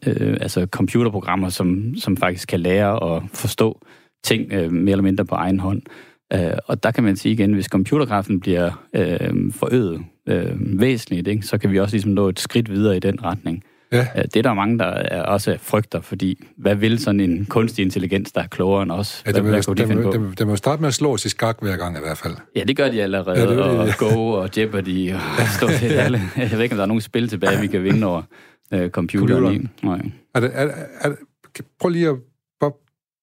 øh, 0.06 0.38
altså 0.42 0.68
computerprogrammer, 0.72 1.50
som, 1.50 1.96
som 1.96 2.18
faktisk 2.18 2.48
kan 2.48 2.60
lære 2.60 3.00
og 3.00 3.24
forstå 3.34 3.82
ting 4.24 4.54
øh, 4.54 4.72
mere 4.72 4.92
eller 4.92 5.04
mindre 5.04 5.26
på 5.26 5.36
egen 5.36 5.60
hånd. 5.60 5.82
Øh, 6.34 6.52
og 6.66 6.84
der 6.84 6.92
kan 6.92 7.04
man 7.04 7.16
sige 7.16 7.34
igen, 7.34 7.54
hvis 7.54 7.66
computerkraften 7.66 8.40
bliver 8.40 8.84
øh, 8.94 9.54
forøget 9.54 10.02
øh, 10.28 10.80
væsentligt, 10.80 11.28
ikke, 11.28 11.46
så 11.46 11.58
kan 11.58 11.72
vi 11.72 11.80
også 11.80 11.96
ligesom 11.96 12.12
nå 12.12 12.30
et 12.30 12.40
skridt 12.40 12.72
videre 12.72 12.98
i 12.98 13.00
den 13.00 13.24
retning. 13.24 13.64
Ja. 13.92 14.08
Øh, 14.18 14.24
det 14.24 14.36
er 14.36 14.42
der 14.42 14.54
mange, 14.54 14.80
der 14.80 14.86
er 14.86 15.24
også 15.24 15.58
frygter, 15.62 16.02
fordi 16.02 16.44
hvad 16.58 16.76
vil 16.76 17.00
sådan 17.00 17.20
en 17.20 17.46
kunstig 17.46 17.84
intelligens, 17.84 18.32
der 18.32 18.42
er 18.42 18.48
klogere 18.48 18.84
end 18.84 18.92
os? 18.92 19.24
Ja, 19.26 19.32
det 19.32 19.44
må, 19.44 19.50
hvad, 19.50 19.76
de 19.76 19.76
det, 19.76 20.14
det, 20.14 20.40
det 20.40 20.48
må 20.48 20.56
starte 20.56 20.82
med 20.82 20.88
at 20.88 20.94
slå 20.94 21.14
os 21.14 21.26
i 21.26 21.30
skak 21.30 21.58
hver 21.62 21.78
gang 21.78 21.98
i 21.98 22.00
hvert 22.00 22.18
fald. 22.18 22.34
Ja, 22.56 22.64
det 22.64 22.78
gør 22.78 22.90
de 22.90 23.04
allerede, 23.04 23.40
ja, 23.40 23.46
det 23.48 23.58
det. 23.58 23.60
og 23.60 23.90
Go 23.98 24.30
og 24.30 24.50
Jeopardy 24.58 25.14
og 25.14 25.20
stort 25.58 25.72
set 25.72 25.92
ja. 25.96 26.02
alle. 26.02 26.22
Jeg 26.38 26.52
ved 26.52 26.62
ikke, 26.62 26.74
om 26.74 26.78
der 26.78 26.84
er 26.84 26.88
nogen 26.88 27.02
spil 27.02 27.30
tilbage, 27.30 27.62
vi 27.62 27.68
kan 27.68 27.84
vinde 27.84 28.08
over 28.08 28.22
uh, 28.76 28.90
computeren. 28.90 28.90
computeren. 28.90 29.70
Nej. 29.84 30.12
Er 30.36 30.40
det, 30.40 30.52
er, 30.54 30.68
er, 31.02 31.12
prøv 31.80 31.90
lige 31.90 32.10
at 32.10 32.16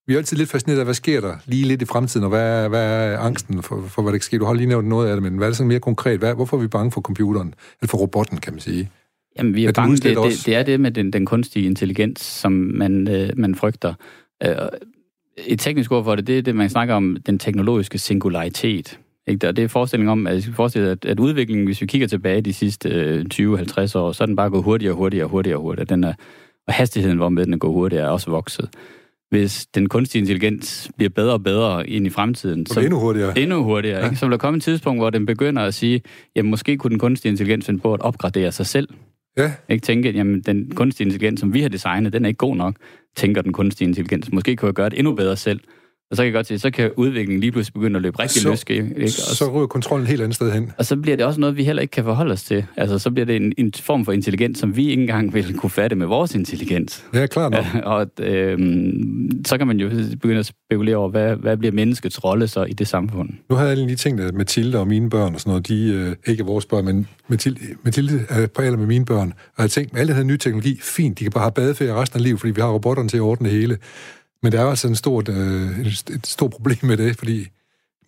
vi 0.07 0.13
er 0.13 0.17
altid 0.17 0.37
lidt 0.37 0.49
fascineret 0.49 0.79
af, 0.79 0.85
hvad 0.85 0.93
sker 0.93 1.21
der 1.21 1.35
lige 1.45 1.67
lidt 1.67 1.81
i 1.81 1.85
fremtiden, 1.85 2.23
og 2.23 2.29
hvad, 2.29 2.69
hvad 2.69 2.83
er 2.83 3.17
angsten 3.19 3.63
for, 3.63 3.83
for, 3.87 4.01
hvad 4.01 4.11
der 4.11 4.17
kan 4.17 4.23
ske? 4.23 4.39
Du 4.39 4.45
har 4.45 4.53
lige 4.53 4.67
nævnt 4.67 4.87
noget 4.87 5.09
af 5.09 5.15
det, 5.15 5.23
men 5.23 5.37
hvad 5.37 5.47
er 5.47 5.49
det 5.49 5.57
sådan 5.57 5.67
mere 5.67 5.79
konkret? 5.79 6.19
Hvad, 6.19 6.35
hvorfor 6.35 6.57
er 6.57 6.61
vi 6.61 6.67
bange 6.67 6.91
for 6.91 7.01
computeren? 7.01 7.53
Eller 7.81 7.89
for 7.89 7.97
robotten, 7.97 8.37
kan 8.37 8.53
man 8.53 8.59
sige? 8.59 8.89
Jamen, 9.37 9.55
vi 9.55 9.63
er, 9.63 9.69
er 9.69 9.73
bange. 9.73 9.97
Det, 9.97 10.17
det, 10.17 10.45
det 10.45 10.55
er 10.55 10.63
det 10.63 10.79
med 10.79 10.91
den, 10.91 11.13
den 11.13 11.25
kunstige 11.25 11.65
intelligens, 11.65 12.21
som 12.21 12.51
man, 12.51 13.07
øh, 13.07 13.29
man 13.37 13.55
frygter. 13.55 13.93
Øh, 14.43 14.55
et 15.37 15.59
teknisk 15.59 15.91
ord 15.91 16.03
for 16.03 16.15
det, 16.15 16.27
det 16.27 16.37
er 16.37 16.41
det, 16.41 16.55
man 16.55 16.69
snakker 16.69 16.93
om, 16.93 17.17
den 17.25 17.39
teknologiske 17.39 17.97
singularitet. 17.97 18.99
Ikke? 19.27 19.47
Og 19.47 19.55
det 19.55 19.63
er 19.63 19.67
forestillingen 19.67 20.11
om, 20.11 20.27
at, 20.27 20.49
forestille, 20.53 20.89
at, 20.89 21.05
at 21.05 21.19
udviklingen, 21.19 21.65
hvis 21.65 21.81
vi 21.81 21.85
kigger 21.85 22.07
tilbage 22.07 22.41
de 22.41 22.53
sidste 22.53 22.89
øh, 22.89 23.25
20-50 23.33 23.97
år, 23.97 24.11
så 24.11 24.23
er 24.23 24.25
den 24.25 24.35
bare 24.35 24.49
gået 24.49 24.63
hurtigere 24.63 24.93
og 24.93 24.97
hurtigere 24.97 25.25
og 25.25 25.29
hurtigere 25.29 25.57
og 25.57 25.61
hurtigere. 25.61 25.85
Den 25.85 26.03
er, 26.03 26.13
og 26.67 26.73
hastigheden, 26.73 27.17
hvormed 27.17 27.45
den 27.45 27.59
går 27.59 27.71
hurtigere, 27.71 28.05
er 28.05 28.09
også 28.09 28.31
vokset 28.31 28.69
hvis 29.29 29.67
den 29.75 29.89
kunstige 29.89 30.19
intelligens 30.19 30.91
bliver 30.97 31.09
bedre 31.09 31.33
og 31.33 31.43
bedre 31.43 31.89
ind 31.89 32.07
i 32.07 32.09
fremtiden. 32.09 32.65
Så 32.65 32.79
endnu 32.79 32.99
hurtigere. 32.99 33.39
Endnu 33.39 33.63
hurtigere. 33.63 33.99
Ja. 33.99 34.05
Ikke? 34.05 34.15
Så 34.15 34.25
vil 34.25 34.31
der 34.31 34.37
komme 34.37 34.57
et 34.57 34.63
tidspunkt, 34.63 35.01
hvor 35.01 35.09
den 35.09 35.25
begynder 35.25 35.61
at 35.61 35.73
sige, 35.73 36.01
jamen 36.35 36.49
måske 36.49 36.77
kunne 36.77 36.89
den 36.91 36.99
kunstige 36.99 37.29
intelligens 37.29 37.65
finde 37.65 37.79
på 37.79 37.93
at 37.93 38.01
opgradere 38.01 38.51
sig 38.51 38.65
selv. 38.65 38.89
Ja. 39.37 39.51
Ikke 39.69 39.81
tænke, 39.81 40.11
jamen 40.11 40.41
den 40.41 40.71
kunstige 40.75 41.05
intelligens, 41.05 41.39
som 41.39 41.53
vi 41.53 41.61
har 41.61 41.69
designet, 41.69 42.13
den 42.13 42.25
er 42.25 42.29
ikke 42.29 42.37
god 42.37 42.55
nok, 42.55 42.75
tænker 43.15 43.41
den 43.41 43.53
kunstige 43.53 43.87
intelligens. 43.87 44.31
Måske 44.31 44.55
kunne 44.55 44.67
jeg 44.67 44.73
gøre 44.73 44.89
det 44.89 44.99
endnu 44.99 45.15
bedre 45.15 45.35
selv. 45.35 45.59
Og 46.11 46.17
så 46.17 46.21
kan 46.21 46.25
jeg 46.25 46.33
godt 46.33 46.47
se, 46.47 46.59
så 46.59 46.71
kan 46.71 46.91
udviklingen 46.97 47.39
lige 47.39 47.51
pludselig 47.51 47.73
begynde 47.73 47.95
at 47.95 48.01
løbe 48.01 48.19
rigtig 48.19 48.41
så, 48.41 48.49
løs. 48.49 48.63
Ikke? 48.69 49.03
Og 49.03 49.35
så 49.35 49.51
ryger 49.51 49.67
kontrollen 49.67 50.07
helt 50.07 50.21
andet 50.21 50.35
sted 50.35 50.51
hen. 50.51 50.71
Og 50.77 50.85
så 50.85 50.95
bliver 50.95 51.17
det 51.17 51.25
også 51.25 51.39
noget, 51.39 51.57
vi 51.57 51.63
heller 51.63 51.81
ikke 51.81 51.91
kan 51.91 52.03
forholde 52.03 52.31
os 52.33 52.43
til. 52.43 52.65
Altså, 52.77 52.99
så 52.99 53.11
bliver 53.11 53.25
det 53.25 53.35
en, 53.35 53.53
en 53.57 53.73
form 53.73 54.05
for 54.05 54.11
intelligens, 54.11 54.59
som 54.59 54.75
vi 54.75 54.89
ikke 54.89 55.01
engang 55.01 55.33
vil 55.33 55.57
kunne 55.57 55.69
fatte 55.69 55.95
med 55.95 56.07
vores 56.07 56.35
intelligens. 56.35 57.05
Ja, 57.13 57.25
klart 57.25 57.51
nok. 57.51 57.65
og 57.93 58.07
øh, 58.19 58.59
så 59.45 59.57
kan 59.57 59.67
man 59.67 59.79
jo 59.79 59.89
begynde 60.21 60.39
at 60.39 60.45
spekulere 60.45 60.95
over, 60.95 61.09
hvad, 61.09 61.35
hvad 61.35 61.57
bliver 61.57 61.71
menneskets 61.71 62.23
rolle 62.23 62.47
så 62.47 62.63
i 62.63 62.73
det 62.73 62.87
samfund? 62.87 63.29
Nu 63.49 63.55
har 63.55 63.65
jeg 63.65 63.77
lige 63.77 63.95
tænkt, 63.95 64.21
at 64.21 64.33
Mathilde 64.33 64.79
og 64.79 64.87
mine 64.87 65.09
børn 65.09 65.33
og 65.33 65.39
sådan 65.39 65.49
noget, 65.49 65.67
de 65.67 65.93
øh, 65.93 66.31
ikke 66.31 66.41
er 66.41 66.45
vores 66.45 66.65
børn, 66.65 66.85
men 66.85 67.07
Mathilde, 67.27 67.59
Mathilde 67.83 68.25
er 68.29 68.47
på 68.47 68.61
alder 68.61 68.77
med 68.77 68.87
mine 68.87 69.05
børn. 69.05 69.33
Og 69.57 69.61
jeg 69.61 69.71
tænkt, 69.71 69.93
med 69.93 70.01
alle 70.01 70.13
her 70.13 70.23
nye 70.23 70.37
teknologi, 70.37 70.79
fint, 70.81 71.19
de 71.19 71.23
kan 71.23 71.31
bare 71.31 71.43
have 71.43 71.51
badeferie 71.51 71.93
resten 71.93 72.19
af 72.19 72.23
livet, 72.23 72.39
fordi 72.39 72.53
vi 72.53 72.61
har 72.61 72.69
robotterne 72.69 73.09
til 73.09 73.17
at 73.17 73.21
ordne 73.21 73.49
det 73.49 73.57
hele. 73.57 73.77
Men 74.45 74.51
der 74.51 74.59
er 74.59 74.65
også 74.65 74.87
en 74.87 74.95
stort, 74.95 75.29
øh, 75.29 75.79
et 75.79 76.19
stort 76.23 76.51
problem 76.51 76.77
med 76.83 76.97
det, 76.97 77.17
fordi 77.17 77.47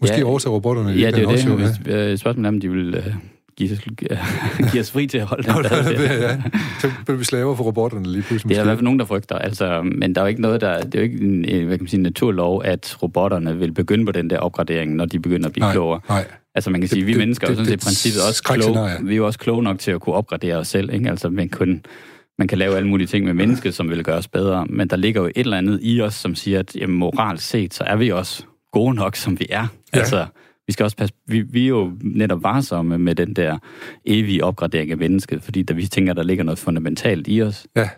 måske 0.02 0.18
ja, 0.18 0.26
også 0.26 0.50
robotterne... 0.50 0.92
Ja, 0.92 1.12
det 1.12 1.24
er 1.24 1.28
også, 1.28 1.50
det. 1.50 1.58
Hvis, 1.58 1.94
øh, 1.94 2.18
spørgsmålet 2.18 2.46
er, 2.46 2.50
om 2.50 2.60
de 2.60 2.72
vil... 2.72 2.96
Øh, 2.96 3.14
give, 3.56 3.72
os, 3.74 3.80
give 4.72 4.82
os 4.82 4.92
fri 4.92 5.08
til 5.08 5.18
at 5.18 5.26
holde 5.26 5.44
den 5.44 5.64
der. 5.64 6.14
ja. 6.14 6.42
Så 6.82 6.92
bliver 7.06 7.18
vi 7.18 7.24
slaver 7.24 7.56
for 7.56 7.64
robotterne 7.64 8.12
lige 8.12 8.22
pludselig. 8.22 8.50
Det 8.50 8.58
er 8.58 8.62
i 8.62 8.66
hvert 8.66 8.78
fald 8.78 8.84
nogen, 8.84 9.00
der 9.00 9.06
frygter. 9.06 9.36
Altså, 9.36 9.82
men 9.82 10.16
der 10.16 10.22
er 10.22 10.26
jo 10.26 10.30
ikke 10.30 10.42
noget, 10.42 10.62
der... 10.62 10.82
Det 10.82 10.96
er 10.96 11.00
jo 11.00 11.04
ikke 11.04 11.18
en, 11.18 11.66
hvad 11.66 11.78
kan 11.78 11.84
man 11.84 11.88
sige, 11.88 12.02
naturlov, 12.02 12.62
at 12.66 12.98
robotterne 13.04 13.58
vil 13.58 13.72
begynde 13.72 14.06
på 14.06 14.12
den 14.12 14.30
der 14.30 14.38
opgradering, 14.38 14.96
når 14.96 15.06
de 15.06 15.20
begynder 15.20 15.48
at 15.48 15.54
blive 15.54 15.66
nej, 15.66 15.74
klogere. 15.74 16.00
Nej. 16.10 16.26
Altså 16.56 16.70
man 16.70 16.82
kan 16.82 16.88
sige, 16.88 17.00
det, 17.00 17.08
vi 17.08 17.12
det, 17.12 17.20
mennesker 17.20 17.48
det, 17.48 17.54
er 17.54 17.60
jo 17.60 17.66
sådan 17.66 17.80
set 17.80 17.86
princippet 17.86 18.22
også 18.28 18.44
kloge. 18.44 18.90
Vi 19.04 19.14
er 19.14 19.18
jo 19.18 19.26
også 19.26 19.40
kloge 19.40 19.64
nok 19.64 19.80
til 19.80 19.92
at 19.92 20.02
kunne 20.02 20.16
opgradere 20.16 20.56
os 20.56 20.68
selv. 20.68 20.94
Ikke? 20.94 21.10
Altså 21.10 21.30
man 21.30 21.50
kunne 21.50 21.80
man 22.38 22.48
kan 22.48 22.58
lave 22.58 22.76
alle 22.76 22.90
mulige 22.90 23.08
ting 23.08 23.26
med 23.26 23.34
mennesket, 23.34 23.74
som 23.74 23.90
vil 23.90 24.04
gøre 24.04 24.18
os 24.18 24.28
bedre, 24.28 24.66
men 24.70 24.88
der 24.88 24.96
ligger 24.96 25.22
jo 25.22 25.28
et 25.28 25.38
eller 25.38 25.58
andet 25.58 25.80
i 25.82 26.02
os, 26.02 26.14
som 26.14 26.36
siger, 26.36 26.60
at 26.60 26.76
jamen, 26.76 26.98
moralt 26.98 27.42
set, 27.42 27.74
så 27.74 27.84
er 27.84 27.96
vi 27.96 28.12
også 28.12 28.44
gode 28.72 28.96
nok, 28.96 29.16
som 29.16 29.40
vi 29.40 29.48
er. 29.50 29.68
Ja. 29.94 30.00
Altså, 30.00 30.26
vi 30.68 30.74
skal 30.74 30.84
også 30.84 30.98
passe, 30.98 31.16
vi, 31.28 31.42
vi 31.42 31.64
er 31.64 31.68
jo 31.68 31.92
netop 32.02 32.44
varsomme 32.44 32.98
med 32.98 33.16
den 33.16 33.34
der 33.34 33.58
evige 34.06 34.44
opgradering 34.44 34.92
af 34.92 34.98
mennesket, 34.98 35.44
fordi 35.44 35.62
der, 35.62 35.74
vi 35.74 35.88
tænker, 35.88 36.14
der 36.14 36.24
ligger 36.24 36.44
noget 36.44 36.60
fundamentalt 36.60 37.28
i 37.28 37.42
os. 37.42 37.68
Ja. 37.76 37.90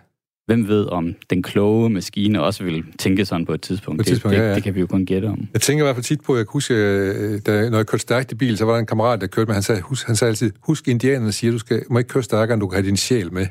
Hvem 0.45 0.67
ved, 0.67 0.85
om 0.85 1.15
den 1.29 1.43
kloge 1.43 1.89
maskine 1.89 2.43
også 2.43 2.63
vil 2.63 2.83
tænke 2.99 3.25
sådan 3.25 3.45
på 3.45 3.53
et 3.53 3.61
tidspunkt? 3.61 3.97
På 3.97 4.01
et 4.01 4.07
tidspunkt 4.07 4.37
det, 4.37 4.43
ja, 4.43 4.49
ja. 4.49 4.55
det 4.55 4.63
kan 4.63 4.75
vi 4.75 4.79
jo 4.79 4.87
kun 4.87 5.05
gætte 5.05 5.25
om. 5.25 5.47
Jeg 5.53 5.61
tænker 5.61 5.83
i 5.83 5.85
hvert 5.85 5.95
fald 5.95 6.03
tit 6.03 6.21
på, 6.21 6.35
jeg 6.35 6.45
kan 6.45 6.51
huske, 6.51 6.73
øh, 6.73 7.41
da, 7.45 7.69
når 7.69 7.77
jeg 7.77 7.87
kørte 7.87 8.01
stærkt 8.01 8.31
i 8.31 8.35
bil, 8.35 8.57
så 8.57 8.65
var 8.65 8.71
der 8.71 8.79
en 8.79 8.85
kammerat, 8.85 9.21
der 9.21 9.27
kørte 9.27 9.47
med, 9.47 9.53
han 9.53 9.63
sagde, 9.63 9.81
husk, 9.81 10.07
han 10.07 10.15
sagde 10.15 10.29
altid, 10.29 10.51
husk 10.61 10.87
indianerne 10.87 11.31
siger, 11.31 11.51
du 11.51 11.57
skal, 11.57 11.83
må 11.89 11.97
ikke 11.97 12.07
køre 12.07 12.23
stærkere, 12.23 12.53
end 12.53 12.61
du 12.61 12.67
kan 12.67 12.75
have 12.75 12.87
din 12.87 12.97
sjæl 12.97 13.33
med. 13.33 13.45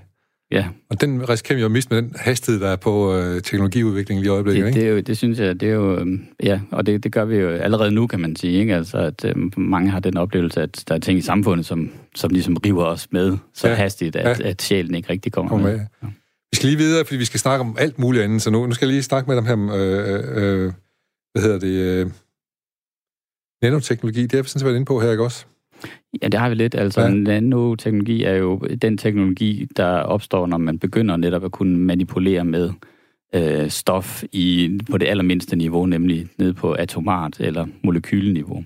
Ja. 0.50 0.68
Og 0.90 1.00
den 1.00 1.28
risikerer 1.28 1.56
vi 1.56 1.61
jo 1.61 1.66
at 1.66 1.72
miste 1.72 1.94
med 1.94 2.02
den 2.02 2.12
hastighed, 2.16 2.61
der 2.61 2.68
er 2.68 2.76
på 2.76 3.16
øh, 3.16 3.42
teknologiudviklingen 3.42 4.22
lige 4.22 4.32
i 4.32 4.34
øjeblikket, 4.34 4.64
det, 4.64 4.68
ikke? 4.68 4.80
Det, 4.80 4.88
er 4.88 4.92
jo, 4.92 5.00
det 5.00 5.16
synes 5.16 5.38
jeg, 5.38 5.61
det 5.61 5.68
er 5.68 5.72
jo... 5.72 5.98
Øh, 5.98 6.06
ja, 6.42 6.61
og 6.70 6.87
det, 6.87 7.04
det 7.04 7.12
gør 7.12 7.24
vi 7.24 7.37
jo 7.37 7.48
allerede 7.48 7.90
nu, 7.90 8.06
kan 8.06 8.20
man 8.20 8.37
sige, 8.37 8.58
ikke? 8.61 8.76
Altså, 8.76 8.98
at 8.98 9.24
øh, 9.24 9.34
mange 9.56 9.90
har 9.90 10.00
den 10.00 10.16
oplevelse, 10.16 10.62
at 10.62 10.84
der 10.88 10.94
er 10.94 10.98
ting 10.98 11.18
i 11.18 11.22
samfundet, 11.22 11.66
som, 11.66 11.90
som 12.14 12.30
ligesom 12.30 12.56
river 12.56 12.84
os 12.84 13.12
med 13.12 13.37
så 13.54 13.68
ja. 13.68 13.74
hastigt, 13.74 14.16
at, 14.16 14.40
ja. 14.40 14.48
at 14.48 14.62
sjælen 14.62 14.94
ikke 14.94 15.11
rigtig 15.11 15.32
kommer 15.32 15.50
Kom 15.50 15.61
med. 15.61 15.72
med. 15.72 15.87
Ja. 16.02 16.08
Vi 16.50 16.56
skal 16.56 16.68
lige 16.68 16.78
videre, 16.78 17.04
fordi 17.04 17.18
vi 17.18 17.24
skal 17.24 17.40
snakke 17.40 17.61
om 17.61 17.76
alt 17.78 17.98
muligt 17.98 18.24
andet, 18.24 18.42
så 18.42 18.50
nu, 18.50 18.66
nu 18.66 18.72
skal 18.72 18.87
jeg 18.87 18.92
lige 18.92 19.02
snakke 19.02 19.30
med 19.30 19.37
dem 19.37 19.44
her 19.44 19.74
øh, 19.74 20.64
øh, 20.64 20.72
hvad 21.32 21.42
hedder 21.42 21.58
det... 21.58 22.04
Øh, 22.04 22.11
nanoteknologi, 23.62 24.22
det 24.22 24.32
har 24.32 24.42
vi 24.42 24.48
sådan 24.48 24.61
set 24.61 24.66
været 24.66 24.76
inde 24.76 24.87
på 24.87 25.00
her, 25.00 25.11
ikke 25.11 25.24
også? 25.24 25.46
Ja, 26.23 26.29
det 26.29 26.40
har 26.40 26.49
vi 26.49 26.55
lidt. 26.55 26.75
Altså, 26.75 27.01
ja. 27.01 27.09
nanoteknologi 27.09 28.23
er 28.25 28.35
jo 28.35 28.59
den 28.83 28.99
teknologi, 28.99 29.68
der 29.77 29.88
opstår, 29.88 30.47
når 30.47 30.59
man 30.59 30.79
begynder 30.79 31.16
netop 31.16 31.44
at 31.44 31.53
kunne 31.53 31.79
manipulere 31.79 32.44
med 32.44 32.71
øh, 33.35 33.68
stof 33.68 34.23
i, 34.33 34.79
på 34.90 34.99
det 34.99 35.07
allermindste 35.07 35.57
niveau, 35.57 35.87
nemlig 35.87 36.27
ned 36.38 36.53
på 36.53 36.73
atomart 36.73 37.40
eller 37.40 37.66
molekyleniveau. 37.83 38.64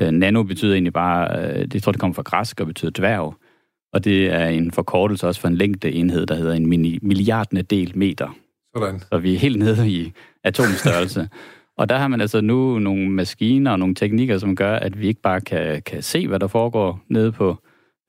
Øh, 0.00 0.10
nano 0.10 0.42
betyder 0.42 0.72
egentlig 0.72 0.92
bare, 0.92 1.38
øh, 1.38 1.66
det 1.66 1.82
tror 1.82 1.92
det 1.92 2.00
kommer 2.00 2.14
fra 2.14 2.22
græsk 2.22 2.60
og 2.60 2.66
betyder 2.66 2.90
dværg, 2.90 3.34
og 3.92 4.04
det 4.04 4.32
er 4.32 4.46
en 4.46 4.72
forkortelse 4.72 5.26
også 5.26 5.40
for 5.40 5.48
en 5.48 5.56
længdeenhed, 5.56 6.26
der 6.26 6.34
hedder 6.34 6.54
en 6.54 6.68
milliardende 7.02 7.62
del 7.62 7.98
meter. 7.98 8.36
Sådan. 8.76 9.00
Så 9.00 9.18
vi 9.18 9.34
er 9.34 9.38
helt 9.38 9.58
nede 9.58 9.90
i 9.90 10.12
atomstørrelse. 10.44 11.28
Og 11.78 11.88
der 11.88 11.96
har 11.96 12.08
man 12.08 12.20
altså 12.20 12.40
nu 12.40 12.78
nogle 12.78 13.10
maskiner 13.10 13.70
og 13.70 13.78
nogle 13.78 13.94
teknikker, 13.94 14.38
som 14.38 14.56
gør, 14.56 14.76
at 14.76 15.00
vi 15.00 15.06
ikke 15.06 15.20
bare 15.20 15.40
kan, 15.40 15.82
kan 15.82 16.02
se, 16.02 16.28
hvad 16.28 16.38
der 16.38 16.46
foregår 16.46 17.00
nede 17.08 17.32
på 17.32 17.56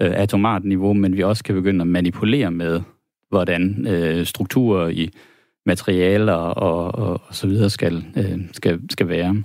øh, 0.01 0.11
atomartniveau, 0.15 0.93
men 0.93 1.17
vi 1.17 1.23
også 1.23 1.43
kan 1.43 1.55
begynde 1.55 1.81
at 1.81 1.87
manipulere 1.87 2.51
med, 2.51 2.81
hvordan 3.29 3.87
øh, 3.87 4.25
strukturer 4.25 4.87
i 4.87 5.09
materialer 5.65 6.33
og, 6.33 6.95
og, 6.95 7.21
og 7.27 7.35
så 7.35 7.47
videre 7.47 7.69
skal, 7.69 8.05
øh, 8.17 8.39
skal, 8.51 8.81
skal 8.91 9.07
være. 9.07 9.43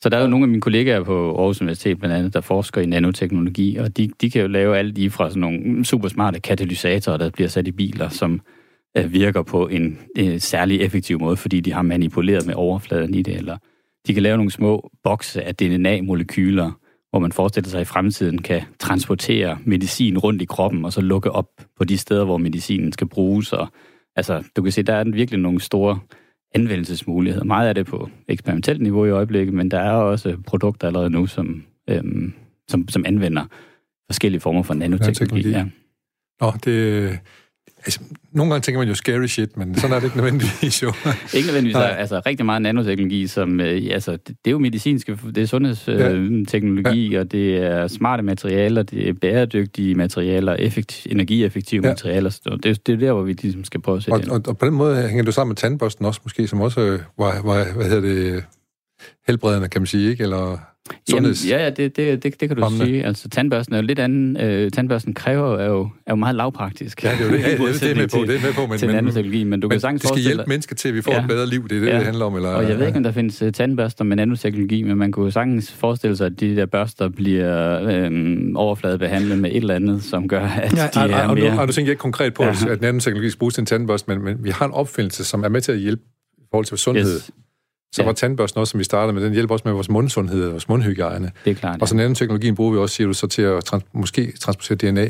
Så 0.00 0.08
der 0.08 0.16
er 0.16 0.22
jo 0.22 0.28
nogle 0.28 0.44
af 0.44 0.48
mine 0.48 0.60
kollegaer 0.60 1.02
på 1.02 1.36
Aarhus 1.38 1.60
Universitet, 1.60 1.98
blandt 1.98 2.16
andet, 2.16 2.34
der 2.34 2.40
forsker 2.40 2.80
i 2.80 2.86
nanoteknologi, 2.86 3.76
og 3.76 3.96
de, 3.96 4.10
de 4.20 4.30
kan 4.30 4.42
jo 4.42 4.48
lave 4.48 4.78
alt 4.78 4.94
lige 4.94 5.10
fra 5.10 5.28
sådan 5.28 5.40
nogle 5.40 5.84
super 5.84 6.08
smarte 6.08 6.40
katalysatorer, 6.40 7.16
der 7.16 7.30
bliver 7.30 7.48
sat 7.48 7.68
i 7.68 7.72
biler, 7.72 8.08
som 8.08 8.34
øh, 8.34 8.40
virker 9.08 9.42
på 9.42 9.68
en 9.68 9.98
øh, 10.18 10.40
særlig 10.40 10.80
effektiv 10.80 11.20
måde, 11.20 11.36
fordi 11.36 11.60
de 11.60 11.72
har 11.72 11.82
manipuleret 11.82 12.46
med 12.46 12.54
overfladen 12.54 13.14
i 13.14 13.22
det, 13.22 13.36
eller 13.36 13.56
de 14.06 14.14
kan 14.14 14.22
lave 14.22 14.36
nogle 14.36 14.50
små 14.50 14.90
bokse 15.02 15.42
af 15.42 15.54
DNA-molekyler, 15.54 16.70
hvor 17.10 17.18
man 17.18 17.32
forestiller 17.32 17.70
sig, 17.70 17.80
at 17.80 17.86
i 17.86 17.92
fremtiden 17.92 18.42
kan 18.42 18.62
transportere 18.78 19.58
medicin 19.64 20.18
rundt 20.18 20.42
i 20.42 20.44
kroppen, 20.44 20.84
og 20.84 20.92
så 20.92 21.00
lukke 21.00 21.30
op 21.30 21.48
på 21.78 21.84
de 21.84 21.98
steder, 21.98 22.24
hvor 22.24 22.36
medicinen 22.36 22.92
skal 22.92 23.06
bruges. 23.06 23.52
Og, 23.52 23.68
altså, 24.16 24.44
du 24.56 24.62
kan 24.62 24.72
se, 24.72 24.82
der 24.82 24.94
er 24.94 25.04
virkelig 25.04 25.40
nogle 25.40 25.60
store 25.60 25.98
anvendelsesmuligheder. 26.54 27.44
Meget 27.44 27.68
af 27.68 27.74
det 27.74 27.86
på 27.86 28.10
eksperimentelt 28.28 28.82
niveau 28.82 29.06
i 29.06 29.10
øjeblikket, 29.10 29.54
men 29.54 29.70
der 29.70 29.78
er 29.78 29.92
også 29.92 30.36
produkter 30.46 30.86
allerede 30.86 31.10
nu, 31.10 31.26
som, 31.26 31.64
øhm, 31.90 32.32
som, 32.68 32.88
som 32.88 33.04
anvender 33.06 33.44
forskellige 34.08 34.40
former 34.40 34.62
for 34.62 34.74
nanoteknologi. 34.74 35.50
Ja. 35.50 35.64
Nå, 36.40 36.52
det, 36.64 37.18
Altså, 37.84 38.00
nogle 38.34 38.52
gange 38.52 38.62
tænker 38.62 38.78
man 38.78 38.88
jo 38.88 38.94
scary 38.94 39.26
shit, 39.26 39.56
men 39.56 39.74
sådan 39.74 39.96
er 39.96 40.00
det 40.00 40.04
ikke 40.04 40.16
nødvendigvis 40.16 40.82
jo. 40.82 40.92
ikke 41.34 41.46
nødvendigvis. 41.46 41.74
Nej. 41.74 41.96
Altså, 41.98 42.22
rigtig 42.26 42.46
meget 42.46 42.62
nanoteknologi, 42.62 43.26
som, 43.26 43.60
øh, 43.60 43.82
altså, 43.90 44.12
det, 44.12 44.26
det 44.26 44.46
er 44.46 44.50
jo 44.50 44.58
medicinske, 44.58 45.18
det 45.34 45.38
er 45.38 45.46
sundhedsteknologi, 45.46 47.08
ja. 47.08 47.12
ja. 47.12 47.20
og 47.20 47.32
det 47.32 47.56
er 47.56 47.88
smarte 47.88 48.22
materialer, 48.22 48.82
det 48.82 49.08
er 49.08 49.12
bæredygtige 49.12 49.94
materialer, 49.94 50.54
effektiv, 50.54 51.12
energieffektive 51.12 51.84
ja. 51.84 51.90
materialer. 51.90 52.30
Så 52.30 52.58
det, 52.62 52.86
det 52.86 52.92
er 52.92 52.96
der, 52.96 53.12
hvor 53.12 53.22
vi 53.22 53.32
ligesom 53.32 53.64
skal 53.64 53.80
prøve 53.80 53.96
at 53.96 54.02
sætte 54.02 54.30
og, 54.30 54.34
og, 54.34 54.42
og, 54.46 54.58
på 54.58 54.66
den 54.66 54.74
måde 54.74 55.08
hænger 55.08 55.24
du 55.24 55.32
sammen 55.32 55.50
med 55.50 55.56
tandbørsten 55.56 56.04
også, 56.04 56.20
måske, 56.24 56.46
som 56.46 56.60
også 56.60 56.80
øh, 56.80 57.00
var, 57.18 57.42
var 57.42 57.74
hvad 57.76 57.86
hedder 57.86 58.00
det, 58.00 58.44
helbredende, 59.26 59.68
kan 59.68 59.80
man 59.80 59.86
sige, 59.86 60.10
ikke? 60.10 60.22
Eller 60.22 60.71
sundheds... 61.10 61.48
Jamen, 61.48 61.58
ja, 61.58 61.64
ja, 61.64 61.70
det, 61.70 61.96
det, 61.96 62.22
det, 62.22 62.40
det 62.40 62.48
kan 62.48 62.56
du 62.56 62.62
Omne. 62.62 62.86
sige. 62.86 63.04
Altså, 63.04 63.28
tandbørsten 63.28 63.74
er 63.74 63.78
jo 63.78 63.86
lidt 63.86 63.98
anden. 63.98 64.36
Øh, 64.36 64.70
tandbørsten 64.70 65.14
kræver 65.14 65.58
er 65.58 65.66
jo, 65.66 65.80
er 65.80 66.12
jo 66.12 66.14
meget 66.14 66.36
lavpraktisk. 66.36 67.04
Ja, 67.04 67.10
det 67.10 67.20
er 67.20 67.24
jo 67.24 67.32
det, 67.32 67.40
ja, 67.42 67.50
det, 67.50 67.80
det, 67.80 67.90
er 67.90 67.94
med 67.94 68.08
på, 68.08 68.18
det 68.18 68.36
er 68.36 68.40
med 68.40 68.52
på, 68.54 68.66
men, 68.66 68.78
til 68.78 68.88
men, 68.88 68.94
nanoteknologi, 68.94 69.44
men 69.44 69.60
du 69.60 69.68
men 69.68 69.70
kan 69.70 69.80
sagtens 69.80 70.02
det 70.02 70.08
skal 70.08 70.22
hjælpe 70.22 70.44
mennesker 70.46 70.76
til, 70.76 70.88
at 70.88 70.94
vi 70.94 71.02
får 71.02 71.12
ja. 71.12 71.20
et 71.20 71.28
bedre 71.28 71.46
liv, 71.46 71.68
det 71.68 71.76
er 71.76 71.80
det, 71.80 71.86
ja. 71.86 71.96
det 71.96 72.04
handler 72.04 72.24
om. 72.24 72.36
Eller, 72.36 72.48
og 72.48 72.68
jeg 72.68 72.78
ved 72.78 72.86
ikke, 72.86 72.96
om 72.96 73.02
der 73.02 73.12
findes 73.12 73.42
uh, 73.42 73.50
tandbørster 73.50 74.04
med 74.04 74.16
nanoteknologi, 74.16 74.82
men 74.82 74.96
man 74.96 75.12
kunne 75.12 75.32
sagtens 75.32 75.72
forestille 75.72 76.16
sig, 76.16 76.26
at 76.26 76.40
de 76.40 76.56
der 76.56 76.66
børster 76.66 77.08
bliver 77.08 77.82
øhm, 77.82 78.56
overfladebehandlet 78.56 79.38
med 79.38 79.50
et 79.50 79.56
eller 79.56 79.74
andet, 79.74 80.02
som 80.02 80.28
gør, 80.28 80.46
at 80.46 80.76
ja, 80.76 80.88
de 80.94 81.00
er, 81.00 81.16
er 81.16 81.34
mere... 81.34 81.60
Og 81.60 81.68
du 81.68 81.72
tænker 81.72 81.92
ikke 81.92 82.00
konkret 82.00 82.34
på, 82.34 82.44
ja. 82.44 82.54
at 82.68 82.80
nanoteknologi 82.80 83.30
skal 83.30 83.38
bruges 83.38 83.54
til 83.54 83.62
en 83.62 83.66
tandbørste, 83.66 84.10
men, 84.10 84.24
men 84.24 84.44
vi 84.44 84.50
har 84.50 84.66
en 84.66 84.72
opfindelse, 84.72 85.24
som 85.24 85.44
er 85.44 85.48
med 85.48 85.60
til 85.60 85.72
at 85.72 85.78
hjælpe 85.78 86.02
i 86.38 86.44
forhold 86.50 86.66
til 86.66 86.78
sundhed. 86.78 87.16
Yes. 87.16 87.30
Så 87.92 88.02
ja. 88.02 88.06
var 88.06 88.12
tandbørsten 88.12 88.60
også, 88.60 88.70
som 88.70 88.78
vi 88.78 88.84
startede 88.84 89.12
med, 89.12 89.24
den 89.24 89.32
hjælper 89.32 89.54
også 89.54 89.62
med 89.64 89.72
vores 89.72 89.88
mundsundhed 89.88 90.44
og 90.44 90.52
vores 90.52 90.68
mundhygiejne. 90.68 91.30
Det 91.44 91.50
er 91.50 91.54
klart. 91.54 91.76
Ja. 91.76 91.80
Og 91.80 91.88
så 91.88 91.96
nanoteknologien 91.96 92.54
bruger 92.54 92.72
vi 92.72 92.78
også, 92.78 92.94
siger 92.94 93.06
du, 93.06 93.12
så 93.12 93.26
til 93.26 93.42
at 93.42 93.64
trans- 93.64 93.84
måske 93.92 94.32
transportere 94.40 94.90
DNA 94.90 95.08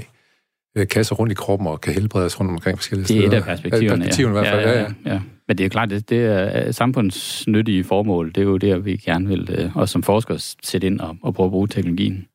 øh, 0.76 0.88
kasser 0.88 1.14
rundt 1.14 1.32
i 1.32 1.34
kroppen 1.34 1.68
og 1.68 1.80
kan 1.80 1.94
helbrede 1.94 2.26
os 2.26 2.40
rundt 2.40 2.52
omkring 2.52 2.78
forskellige 2.78 3.06
steder. 3.06 3.20
Det 3.20 3.32
er 3.32 3.32
et 3.32 3.36
af 3.36 3.44
perspektiverne, 3.44 3.88
perspektiverne 3.88 4.38
ja. 4.38 4.44
i 4.44 4.48
hvert 4.48 4.64
fald, 4.64 4.76
ja, 4.76 4.80
ja, 4.80 4.94
ja. 5.06 5.12
ja. 5.14 5.20
Men 5.48 5.58
det 5.58 5.66
er 5.66 5.70
klart, 5.70 5.90
det, 5.90 6.10
det 6.10 6.18
er 6.18 6.72
samfundsnyttige 6.72 7.84
formål. 7.84 8.28
Det 8.28 8.38
er 8.38 8.42
jo 8.42 8.56
det, 8.56 8.84
vi 8.84 8.96
gerne 8.96 9.28
vil, 9.28 9.50
øh, 9.58 9.76
også 9.76 9.92
som 9.92 10.02
forskere, 10.02 10.38
sætte 10.62 10.86
ind 10.86 11.00
og, 11.00 11.16
og 11.22 11.34
prøve 11.34 11.46
at 11.46 11.50
bruge 11.50 11.68
teknologien. 11.68 12.26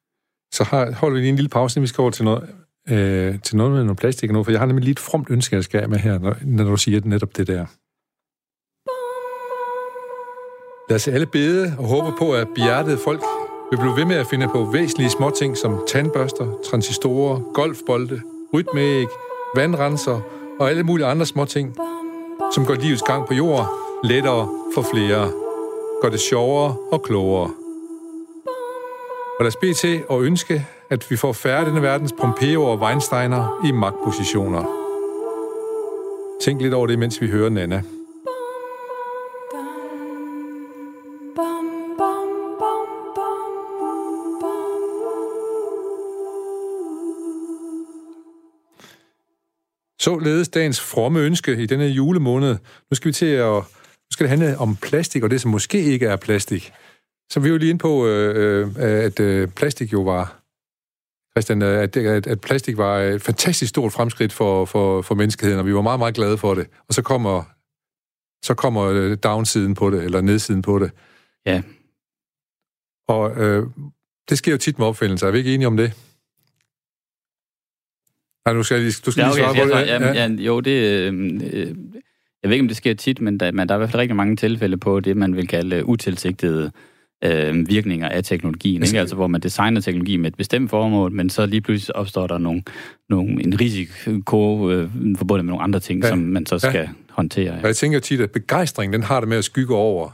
Så 0.53 0.63
har, 0.63 0.91
holder 0.91 1.15
vi 1.15 1.21
lige 1.21 1.29
en 1.29 1.35
lille 1.35 1.49
pause, 1.49 1.81
vi 1.81 1.87
skal 1.87 2.01
over 2.01 2.11
til 2.11 2.25
noget, 2.25 2.49
øh, 2.89 3.39
til 3.39 3.57
noget 3.57 3.71
med 3.71 3.83
noget 3.83 3.97
plastik 3.97 4.31
nu, 4.31 4.43
for 4.43 4.51
jeg 4.51 4.59
har 4.59 4.67
nemlig 4.67 4.83
lige 4.83 4.91
et 4.91 4.99
fromt 4.99 5.27
ønske, 5.29 5.55
jeg 5.55 5.63
skal 5.63 5.89
med 5.89 5.97
her, 5.97 6.19
når, 6.19 6.35
når 6.43 6.63
du 6.63 6.77
siger 6.77 7.01
netop 7.03 7.37
det 7.37 7.47
der. 7.47 7.65
Lad 10.89 10.95
os 10.95 11.07
alle 11.07 11.25
bede 11.25 11.75
og 11.79 11.85
håbe 11.85 12.17
på, 12.19 12.33
at 12.33 12.47
bjertede 12.55 12.97
folk 12.97 13.21
vil 13.71 13.77
blive 13.77 13.95
ved 13.95 14.05
med 14.05 14.15
at 14.15 14.27
finde 14.27 14.47
på 14.47 14.69
væsentlige 14.73 15.09
småting 15.09 15.57
som 15.57 15.83
tandbørster, 15.87 16.47
transistorer, 16.69 17.39
golfbolde, 17.53 18.21
rytmeæg, 18.53 19.07
vandrenser 19.55 20.19
og 20.59 20.69
alle 20.69 20.83
mulige 20.83 21.07
andre 21.07 21.25
småting, 21.25 21.75
som 22.53 22.65
gør 22.65 22.73
livets 22.73 23.01
gang 23.01 23.27
på 23.27 23.33
jorden 23.33 23.65
lettere 24.03 24.49
for 24.73 24.81
flere, 24.93 25.31
gør 26.01 26.09
det 26.09 26.19
sjovere 26.19 26.75
og 26.91 27.03
klogere. 27.03 27.49
Og 29.39 29.43
lad 29.43 29.47
os 29.47 29.55
bede 29.55 29.73
til 29.73 30.03
og 30.09 30.23
ønske, 30.23 30.67
at 30.89 31.11
vi 31.11 31.15
får 31.15 31.33
færre 31.33 31.65
denne 31.65 31.81
verdens 31.81 32.13
Pompeo 32.19 32.63
og 32.63 32.79
Weinsteiner 32.79 33.65
i 33.65 33.71
magtpositioner. 33.71 34.63
Tænk 36.41 36.61
lidt 36.61 36.73
over 36.73 36.87
det, 36.87 36.99
mens 36.99 37.21
vi 37.21 37.27
hører 37.27 37.49
Nana. 37.49 37.83
Således 50.01 50.49
dagens 50.49 50.81
fromme 50.81 51.19
ønske 51.19 51.63
i 51.63 51.65
denne 51.65 51.85
julemåned. 51.85 52.57
Nu 52.91 52.95
skal 52.95 53.07
vi 53.07 53.13
til 53.13 53.25
at... 53.25 53.63
Nu 54.07 54.11
skal 54.11 54.23
det 54.23 54.29
handle 54.29 54.57
om 54.57 54.75
plastik, 54.75 55.23
og 55.23 55.29
det, 55.29 55.41
som 55.41 55.51
måske 55.51 55.83
ikke 55.83 56.05
er 56.05 56.15
plastik. 56.15 56.71
Så 57.31 57.39
vi 57.39 57.47
er 57.47 57.51
jo 57.51 57.57
lige 57.57 57.69
inde 57.69 57.79
på, 57.79 58.07
øh, 58.07 58.67
øh 58.67 59.05
at 59.05 59.19
øh, 59.19 59.47
plastik 59.47 59.93
jo 59.93 60.01
var... 60.01 60.43
Christian, 61.31 61.61
øh, 61.61 61.83
at, 61.83 61.97
at, 61.97 62.27
at 62.27 62.41
plastik 62.41 62.77
var 62.77 62.99
et 62.99 63.21
fantastisk 63.21 63.69
stort 63.69 63.93
fremskridt 63.93 64.33
for, 64.33 64.65
for, 64.65 65.01
for 65.01 65.15
menneskeheden, 65.15 65.59
og 65.59 65.65
vi 65.65 65.73
var 65.73 65.81
meget, 65.81 65.99
meget 65.99 66.15
glade 66.15 66.37
for 66.37 66.53
det. 66.55 66.67
Og 66.87 66.93
så 66.93 67.01
kommer, 67.01 67.43
så 68.45 68.53
kommer 68.53 69.15
downsiden 69.15 69.73
på 69.73 69.89
det, 69.89 70.03
eller 70.03 70.21
nedsiden 70.21 70.61
på 70.61 70.79
det. 70.79 70.91
Ja. 71.45 71.61
Og 73.07 73.37
øh, 73.37 73.67
det 74.29 74.37
sker 74.37 74.51
jo 74.51 74.57
tit 74.57 74.79
med 74.79 74.87
opfindelser. 74.87 75.27
Er 75.27 75.31
vi 75.31 75.37
ikke 75.37 75.53
enige 75.53 75.67
om 75.67 75.77
det? 75.77 75.93
Nej, 78.47 78.53
du 78.53 78.63
skal, 78.63 78.85
du 78.85 79.11
skal 79.11 79.21
ja, 79.21 79.29
okay, 79.29 79.41
lige 79.41 79.53
svare 79.53 79.67
på 79.67 79.77
det. 79.77 79.87
Ja, 79.87 80.07
ja. 80.07 80.27
Ja, 80.27 80.27
jo, 80.27 80.59
det... 80.59 80.71
Øh, 80.71 81.13
øh, 81.53 81.67
jeg 82.43 82.49
ved 82.49 82.51
ikke, 82.51 82.63
om 82.63 82.67
det 82.67 82.77
sker 82.77 82.93
tit, 82.93 83.21
men 83.21 83.39
der, 83.39 83.51
men 83.51 83.69
der 83.69 83.75
er 83.75 83.77
i 83.77 83.79
hvert 83.79 83.89
fald 83.89 84.01
rigtig 84.01 84.15
mange 84.15 84.35
tilfælde 84.35 84.77
på 84.77 84.99
det, 84.99 85.17
man 85.17 85.35
vil 85.35 85.47
kalde 85.47 85.85
utilsigtede 85.85 86.71
øh, 87.23 87.69
virkninger 87.69 88.09
af 88.09 88.23
teknologien. 88.23 88.83
Ikke? 88.83 88.99
Altså, 88.99 89.15
hvor 89.15 89.27
man 89.27 89.41
designer 89.41 89.81
teknologi 89.81 90.17
med 90.17 90.27
et 90.27 90.37
bestemt 90.37 90.69
formål, 90.69 91.11
men 91.11 91.29
så 91.29 91.45
lige 91.45 91.61
pludselig 91.61 91.95
opstår 91.95 92.27
der 92.27 92.37
nogle, 92.37 92.63
nogle, 93.09 93.43
en 93.43 93.61
risiko 93.61 94.71
øh, 94.71 94.89
forbundet 95.17 95.45
med 95.45 95.51
nogle 95.51 95.63
andre 95.63 95.79
ting, 95.79 96.03
ja. 96.03 96.09
som 96.09 96.19
man 96.19 96.45
så 96.45 96.59
skal 96.59 96.75
ja. 96.75 96.89
håndtere. 97.09 97.55
Ja. 97.55 97.67
Jeg 97.67 97.75
tænker 97.75 97.99
tit, 97.99 98.21
at 98.21 98.31
begejstring, 98.31 98.93
den 98.93 99.03
har 99.03 99.19
det 99.19 99.29
med 99.29 99.37
at 99.37 99.43
skygge 99.43 99.75
over 99.75 100.09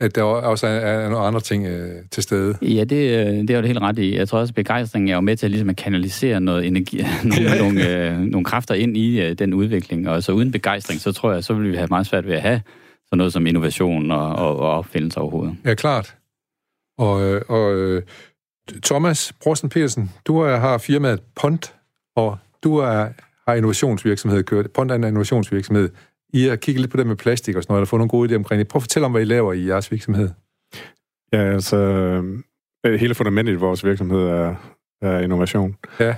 at 0.00 0.14
der 0.14 0.22
også 0.22 0.66
er, 0.66 1.08
nogle 1.08 1.26
andre 1.26 1.40
ting 1.40 1.66
øh, 1.66 2.02
til 2.10 2.22
stede. 2.22 2.58
Ja, 2.62 2.84
det, 2.84 2.96
øh, 2.96 3.26
det 3.26 3.50
er 3.50 3.54
jo 3.54 3.60
det 3.60 3.66
helt 3.66 3.80
ret 3.80 3.98
i. 3.98 4.16
Jeg 4.16 4.28
tror 4.28 4.38
også, 4.38 4.50
at 4.50 4.54
begejstring 4.54 5.10
er 5.10 5.14
jo 5.14 5.20
med 5.20 5.36
til 5.36 5.46
at, 5.46 5.50
ligesom 5.50 5.70
at 5.70 5.76
kanalisere 5.76 6.40
noget 6.40 6.66
energi, 6.66 7.04
nogle, 7.24 7.50
ja. 7.50 7.58
nogle, 7.58 8.08
øh, 8.08 8.18
nogle 8.18 8.44
kræfter 8.44 8.74
ind 8.74 8.96
i 8.96 9.20
øh, 9.20 9.38
den 9.38 9.54
udvikling. 9.54 10.08
Og 10.08 10.22
så 10.22 10.32
uden 10.32 10.52
begejstring, 10.52 11.00
så 11.00 11.12
tror 11.12 11.32
jeg, 11.32 11.44
så 11.44 11.54
vil 11.54 11.72
vi 11.72 11.76
have 11.76 11.88
meget 11.90 12.06
svært 12.06 12.26
ved 12.26 12.34
at 12.34 12.42
have 12.42 12.60
sådan 13.06 13.18
noget 13.18 13.32
som 13.32 13.46
innovation 13.46 14.10
og, 14.10 14.32
og, 14.32 14.56
og 14.56 14.70
opfindelse 14.70 15.20
overhovedet. 15.20 15.56
Ja, 15.64 15.74
klart. 15.74 16.16
Og, 16.98 17.24
øh, 17.24 17.42
og 17.48 17.74
øh, 17.76 18.02
Thomas 18.84 19.32
Brosten 19.42 19.68
Petersen, 19.68 20.10
du 20.26 20.42
har 20.42 20.78
firmaet 20.78 21.20
Pont, 21.40 21.74
og 22.16 22.38
du 22.64 22.76
er, 22.76 23.08
har 23.48 23.54
innovationsvirksomhed 23.54 24.42
kørt. 24.42 24.70
Pont 24.70 24.90
er 24.90 24.94
en 24.94 25.04
innovationsvirksomhed. 25.04 25.88
I 26.36 26.48
har 26.48 26.56
kigget 26.56 26.80
lidt 26.80 26.90
på 26.90 26.96
det 26.96 27.06
med 27.06 27.16
plastik 27.16 27.56
og 27.56 27.62
sådan 27.62 27.72
noget, 27.72 27.82
og 27.82 27.88
fået 27.88 27.98
nogle 28.00 28.10
gode 28.10 28.30
idéer 28.30 28.36
omkring 28.36 28.58
det. 28.58 28.68
Prøv 28.68 28.78
at 28.78 28.82
fortælle 28.82 29.06
om, 29.06 29.12
hvad 29.12 29.22
I 29.22 29.24
laver 29.24 29.52
i 29.52 29.66
jeres 29.66 29.92
virksomhed. 29.92 30.30
Ja, 31.32 31.52
altså, 31.52 31.76
øh, 32.86 32.94
hele 33.00 33.14
fundamentet 33.14 33.52
i 33.52 33.56
vores 33.56 33.84
virksomhed 33.84 34.20
er, 34.20 34.54
er 35.02 35.18
innovation. 35.18 35.76
Ja. 36.00 36.14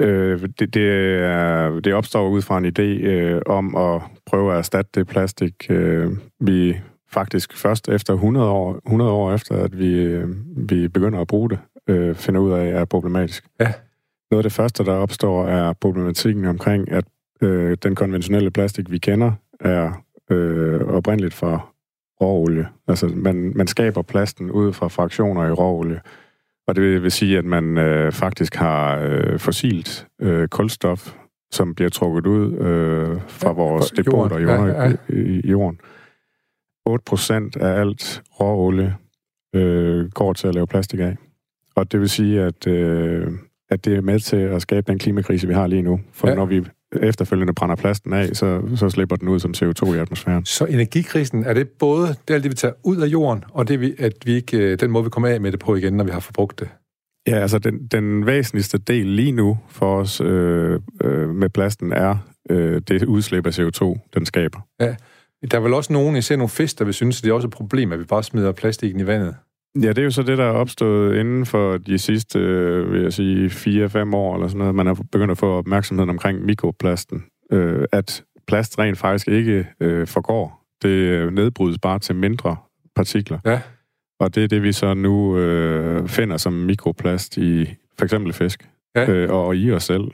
Øh, 0.00 0.48
det, 0.58 0.74
det, 0.74 0.90
er, 1.18 1.80
det 1.80 1.94
opstår 1.94 2.28
ud 2.28 2.42
fra 2.42 2.58
en 2.58 2.66
idé 2.66 3.06
øh, 3.06 3.42
om 3.46 3.76
at 3.76 4.02
prøve 4.26 4.52
at 4.52 4.58
erstatte 4.58 4.90
det 4.94 5.06
plastik. 5.06 5.54
Øh, 5.70 6.10
vi 6.40 6.76
faktisk 7.10 7.56
først 7.56 7.88
efter 7.88 8.14
100 8.14 8.48
år, 8.48 8.80
100 8.86 9.10
år 9.10 9.34
efter, 9.34 9.56
at 9.56 9.78
vi, 9.78 9.94
øh, 9.94 10.28
vi 10.68 10.88
begynder 10.88 11.20
at 11.20 11.26
bruge 11.26 11.50
det, 11.50 11.58
øh, 11.88 12.14
finder 12.14 12.40
ud 12.40 12.52
af, 12.52 12.66
er 12.66 12.84
problematisk. 12.84 13.44
Ja. 13.60 13.72
Noget 14.30 14.44
af 14.44 14.50
det 14.50 14.52
første, 14.52 14.84
der 14.84 14.92
opstår, 14.92 15.46
er 15.46 15.72
problematikken 15.72 16.44
omkring, 16.44 16.92
at 16.92 17.04
Øh, 17.42 17.76
den 17.82 17.94
konventionelle 17.94 18.50
plastik, 18.50 18.90
vi 18.90 18.98
kender, 18.98 19.32
er 19.60 20.04
øh, 20.30 20.80
oprindeligt 20.80 21.34
fra 21.34 21.72
råolie. 22.20 22.68
Altså, 22.88 23.06
man, 23.06 23.52
man 23.56 23.66
skaber 23.66 24.02
plasten 24.02 24.50
ud 24.50 24.72
fra 24.72 24.88
fraktioner 24.88 25.46
i 25.46 25.50
råolie. 25.50 26.00
Og 26.66 26.76
det 26.76 27.02
vil 27.02 27.10
sige, 27.10 27.38
at 27.38 27.44
man 27.44 27.78
øh, 27.78 28.12
faktisk 28.12 28.54
har 28.54 28.98
øh, 28.98 29.38
fossilt 29.38 30.06
øh, 30.20 30.48
kulstof, 30.48 31.14
som 31.50 31.74
bliver 31.74 31.90
trukket 31.90 32.26
ud 32.26 32.52
øh, 32.52 33.20
fra 33.28 33.48
ja, 33.48 33.54
vores 33.54 33.90
depoter 33.90 34.38
i, 34.38 34.42
jorden, 34.42 34.66
ja, 34.66 34.84
ja. 34.84 34.94
i, 35.08 35.40
i 35.44 35.50
jorden. 35.50 35.80
8% 36.88 37.62
af 37.62 37.80
alt 37.80 38.22
råolie 38.40 38.96
øh, 39.54 40.10
går 40.10 40.32
til 40.32 40.48
at 40.48 40.54
lave 40.54 40.66
plastik 40.66 41.00
af. 41.00 41.16
Og 41.74 41.92
det 41.92 42.00
vil 42.00 42.08
sige, 42.08 42.42
at, 42.42 42.66
øh, 42.66 43.32
at 43.70 43.84
det 43.84 43.96
er 43.96 44.00
med 44.00 44.20
til 44.20 44.36
at 44.36 44.62
skabe 44.62 44.92
den 44.92 44.98
klimakrise, 44.98 45.48
vi 45.48 45.54
har 45.54 45.66
lige 45.66 45.82
nu. 45.82 46.00
For 46.12 46.28
ja. 46.28 46.34
når 46.34 46.44
vi 46.44 46.64
efterfølgende 47.02 47.52
brænder 47.52 47.76
plasten 47.76 48.12
af, 48.12 48.36
så, 48.36 48.62
så 48.76 48.90
slipper 48.90 49.16
den 49.16 49.28
ud 49.28 49.40
som 49.40 49.54
CO2 49.56 49.94
i 49.94 49.98
atmosfæren. 49.98 50.44
Så 50.44 50.64
energikrisen, 50.64 51.44
er 51.44 51.54
det 51.54 51.68
både 51.68 52.08
det, 52.28 52.34
alt 52.34 52.42
det, 52.42 52.50
vi 52.50 52.56
tager 52.56 52.74
ud 52.84 52.96
af 52.96 53.06
jorden, 53.06 53.44
og 53.50 53.68
det, 53.68 53.94
at 53.98 54.12
vi 54.24 54.32
ikke, 54.32 54.58
øh, 54.58 54.80
den 54.80 54.90
måde, 54.90 55.04
vi 55.04 55.10
kommer 55.10 55.28
af 55.28 55.40
med 55.40 55.52
det 55.52 55.60
på 55.60 55.76
igen, 55.76 55.92
når 55.92 56.04
vi 56.04 56.10
har 56.10 56.20
forbrugt 56.20 56.60
det? 56.60 56.68
Ja, 57.26 57.34
altså 57.34 57.58
den, 57.58 57.86
den 57.86 58.26
væsentligste 58.26 58.78
del 58.78 59.06
lige 59.06 59.32
nu 59.32 59.58
for 59.68 60.00
os 60.00 60.20
øh, 60.20 60.80
øh, 61.02 61.28
med 61.28 61.48
plasten 61.48 61.92
er 61.92 62.16
øh, 62.50 62.82
det 62.88 63.04
udslip 63.04 63.46
af 63.46 63.58
CO2, 63.58 64.08
den 64.14 64.26
skaber. 64.26 64.60
Ja, 64.80 64.94
der 65.50 65.56
er 65.56 65.62
vel 65.62 65.74
også 65.74 65.92
nogen, 65.92 66.22
ser 66.22 66.36
nogle 66.36 66.48
fisk, 66.48 66.78
der 66.78 66.84
vil 66.84 66.94
synes, 66.94 67.20
at 67.20 67.24
det 67.24 67.30
er 67.30 67.34
også 67.34 67.48
et 67.48 67.52
problem, 67.52 67.92
at 67.92 67.98
vi 67.98 68.04
bare 68.04 68.22
smider 68.22 68.52
plastikken 68.52 69.00
i 69.00 69.06
vandet. 69.06 69.34
Ja, 69.82 69.88
det 69.88 69.98
er 69.98 70.02
jo 70.02 70.10
så 70.10 70.22
det, 70.22 70.38
der 70.38 70.44
er 70.44 70.50
opstået 70.50 71.16
inden 71.20 71.46
for 71.46 71.76
de 71.76 71.98
sidste, 71.98 72.38
øh, 72.38 72.92
vil 72.92 73.02
jeg 73.02 73.12
sige, 73.12 73.46
4-5 73.46 74.14
år, 74.14 74.34
eller 74.34 74.48
sådan 74.48 74.58
noget. 74.58 74.74
Man 74.74 74.86
har 74.86 74.94
begyndt 75.12 75.30
at 75.30 75.38
få 75.38 75.52
opmærksomhed 75.58 76.08
omkring 76.08 76.44
mikroplasten. 76.44 77.24
Øh, 77.52 77.84
at 77.92 78.24
plast 78.46 78.78
rent 78.78 78.98
faktisk 78.98 79.28
ikke 79.28 79.66
øh, 79.80 80.06
forgår. 80.06 80.62
Det 80.82 81.32
nedbrydes 81.32 81.78
bare 81.82 81.98
til 81.98 82.14
mindre 82.16 82.56
partikler. 82.96 83.38
Ja. 83.46 83.60
Og 84.20 84.34
det 84.34 84.44
er 84.44 84.48
det, 84.48 84.62
vi 84.62 84.72
så 84.72 84.94
nu 84.94 85.38
øh, 85.38 86.08
finder 86.08 86.36
som 86.36 86.52
mikroplast 86.52 87.36
i 87.36 87.74
for 87.98 88.04
eksempel 88.04 88.32
fisk. 88.32 88.68
Ja. 88.96 89.10
Øh, 89.10 89.30
og, 89.30 89.56
i 89.56 89.72
os 89.72 89.82
selv. 89.84 90.04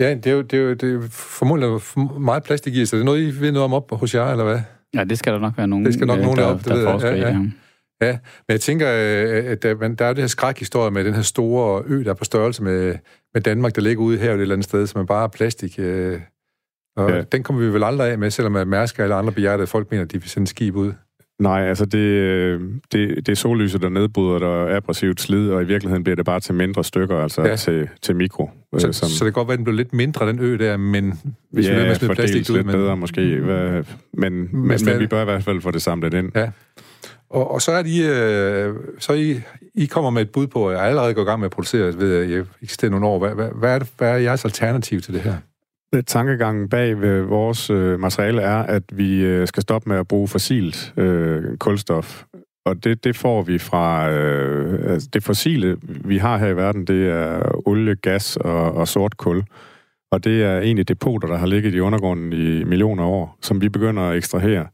Ja, 0.00 0.14
det 0.14 0.26
er 0.26 0.30
jo, 0.32 0.42
det 0.42 0.58
er 0.58 0.62
jo, 0.62 0.74
det 0.74 0.94
er 0.94 1.08
formodentlig 1.10 1.80
meget 2.20 2.42
plastik 2.42 2.74
i, 2.76 2.86
så 2.86 2.96
det 2.96 3.02
er 3.02 3.04
noget, 3.06 3.20
I 3.22 3.40
ved 3.40 3.52
noget 3.52 3.64
om 3.64 3.72
op 3.72 3.90
hos 3.92 4.14
jer, 4.14 4.24
eller 4.30 4.44
hvad? 4.44 4.58
Ja, 4.94 5.04
det 5.04 5.18
skal 5.18 5.32
der 5.32 5.38
nok 5.38 5.52
være 5.56 5.66
nogen, 5.68 5.84
det 5.84 5.94
skal 5.94 6.06
nok 6.06 6.18
øh, 6.18 6.24
nogen 6.24 6.38
der, 6.38 6.44
op, 6.44 6.58
det 6.58 6.66
der 6.66 6.74
ved 6.74 6.82
jeg. 6.82 6.92
forsker 6.92 7.10
Ja, 7.10 7.16
i. 7.16 7.20
ja. 7.20 7.28
Ja. 7.28 7.44
Ja, 8.02 8.12
men 8.12 8.52
jeg 8.52 8.60
tænker, 8.60 8.88
øh, 8.88 9.44
at 9.52 9.62
der, 9.62 9.74
der 9.74 10.04
er 10.04 10.08
jo 10.08 10.14
det 10.14 10.22
her 10.22 10.26
skrækhistorie 10.26 10.90
med 10.90 11.04
den 11.04 11.14
her 11.14 11.22
store 11.22 11.82
ø, 11.86 12.04
der 12.04 12.10
er 12.10 12.14
på 12.14 12.24
størrelse 12.24 12.62
med, 12.62 12.94
med 13.34 13.42
Danmark, 13.42 13.76
der 13.76 13.82
ligger 13.82 14.02
ude 14.02 14.18
her 14.18 14.34
et 14.34 14.40
eller 14.40 14.54
andet 14.54 14.64
sted, 14.64 14.86
som 14.86 15.00
er 15.00 15.04
bare 15.04 15.28
plastik. 15.28 15.74
Øh, 15.78 16.20
og 16.96 17.10
Ja. 17.10 17.22
den 17.22 17.42
kommer 17.42 17.62
vi 17.62 17.72
vel 17.72 17.84
aldrig 17.84 18.10
af 18.10 18.18
med, 18.18 18.30
selvom 18.30 18.56
at 18.56 18.68
Mærsk 18.68 19.00
eller 19.00 19.16
andre 19.16 19.32
behjertede 19.32 19.66
folk 19.66 19.90
mener, 19.90 20.04
at 20.04 20.12
de 20.12 20.20
vil 20.20 20.30
sende 20.30 20.46
skib 20.46 20.76
ud. 20.76 20.92
Nej, 21.40 21.60
altså 21.68 21.84
det, 21.84 21.98
øh, 21.98 22.60
det, 22.92 23.16
det 23.16 23.28
er 23.28 23.34
sollyset, 23.36 23.82
der 23.82 23.88
nedbryder 23.88 24.38
der 24.38 24.76
aggressivt 24.76 25.20
slid, 25.20 25.50
og 25.50 25.62
i 25.62 25.64
virkeligheden 25.66 26.04
bliver 26.04 26.16
det 26.16 26.24
bare 26.24 26.40
til 26.40 26.54
mindre 26.54 26.84
stykker, 26.84 27.16
altså 27.16 27.42
Ja. 27.42 27.56
til, 27.56 27.88
til 28.02 28.16
mikro. 28.16 28.50
øh, 28.74 28.80
Så, 28.80 28.92
så 28.92 29.06
det 29.06 29.20
kan 29.20 29.32
godt 29.32 29.48
være, 29.48 29.52
at 29.52 29.58
den 29.58 29.64
blev 29.64 29.76
lidt 29.76 29.92
mindre, 29.92 30.28
den 30.28 30.38
ø 30.40 30.58
der, 30.58 30.76
men 30.76 31.20
hvis 31.52 31.66
vi 31.68 31.72
ja, 31.72 31.76
ved 31.78 31.84
med 32.00 32.10
at 32.10 32.16
plastik 32.16 32.50
ud. 32.50 32.54
lidt 32.56 32.66
Men, 32.66 32.72
bedre 32.74 32.96
måske, 32.96 33.36
hvad, 33.40 33.68
men, 33.68 33.84
men, 34.12 34.48
men, 34.52 34.78
men 34.84 34.98
vi 35.00 35.06
bør 35.06 35.20
i 35.22 35.24
hvert 35.24 35.44
fald 35.44 35.60
få 35.60 35.70
det 35.70 35.82
samlet 35.82 36.14
ind. 36.14 36.32
Ja 36.34 36.50
og, 37.30 37.50
og 37.50 37.62
så 37.62 37.72
er 37.72 37.82
de, 37.82 38.02
øh, 38.02 38.74
så 38.98 39.12
I, 39.12 39.40
I 39.74 39.86
kommer 39.86 40.10
med 40.10 40.22
et 40.22 40.30
bud 40.30 40.46
på, 40.46 40.68
at 40.68 40.76
jeg 40.76 40.86
allerede 40.86 41.14
går 41.14 41.22
i 41.22 41.24
gang 41.24 41.40
med 41.40 41.46
at 41.46 41.52
producere, 41.52 41.98
ved 41.98 42.22
jeg, 42.22 42.44
eksisterer 42.62 42.90
nogle 42.90 43.06
år. 43.06 43.18
Hvad, 43.18 43.30
hvad, 43.30 43.48
hvad, 43.54 43.74
er 43.74 43.78
det, 43.78 43.88
hvad 43.98 44.10
er 44.10 44.16
jeres 44.16 44.44
alternativ 44.44 45.00
til 45.00 45.14
det 45.14 45.20
her? 45.20 45.34
Øh, 45.94 46.02
tankegangen 46.02 46.68
bag 46.68 47.00
ved 47.00 47.20
vores 47.20 47.70
øh, 47.70 48.00
materiale 48.00 48.42
er, 48.42 48.62
at 48.62 48.82
vi 48.92 49.24
øh, 49.24 49.48
skal 49.48 49.62
stoppe 49.62 49.88
med 49.88 49.96
at 49.96 50.08
bruge 50.08 50.28
fossilt 50.28 50.92
øh, 50.96 51.56
kulstof. 51.56 52.24
Og 52.64 52.84
det, 52.84 53.04
det 53.04 53.16
får 53.16 53.42
vi 53.42 53.58
fra 53.58 54.10
øh, 54.10 54.92
altså 54.92 55.08
det 55.12 55.24
fossile, 55.24 55.76
vi 55.82 56.18
har 56.18 56.38
her 56.38 56.46
i 56.46 56.56
verden, 56.56 56.84
det 56.84 57.08
er 57.08 57.68
olie, 57.68 57.94
gas 57.94 58.36
og, 58.36 58.72
og 58.74 58.88
sort 58.88 59.16
kul. 59.16 59.44
Og 60.10 60.24
det 60.24 60.42
er 60.42 60.60
egentlig 60.60 60.88
depoter, 60.88 61.28
der 61.28 61.36
har 61.36 61.46
ligget 61.46 61.74
i 61.74 61.80
undergrunden 61.80 62.32
i 62.32 62.64
millioner 62.64 63.02
af 63.04 63.08
år, 63.08 63.38
som 63.42 63.60
vi 63.60 63.68
begynder 63.68 64.02
at 64.02 64.16
ekstrahere. 64.16 64.66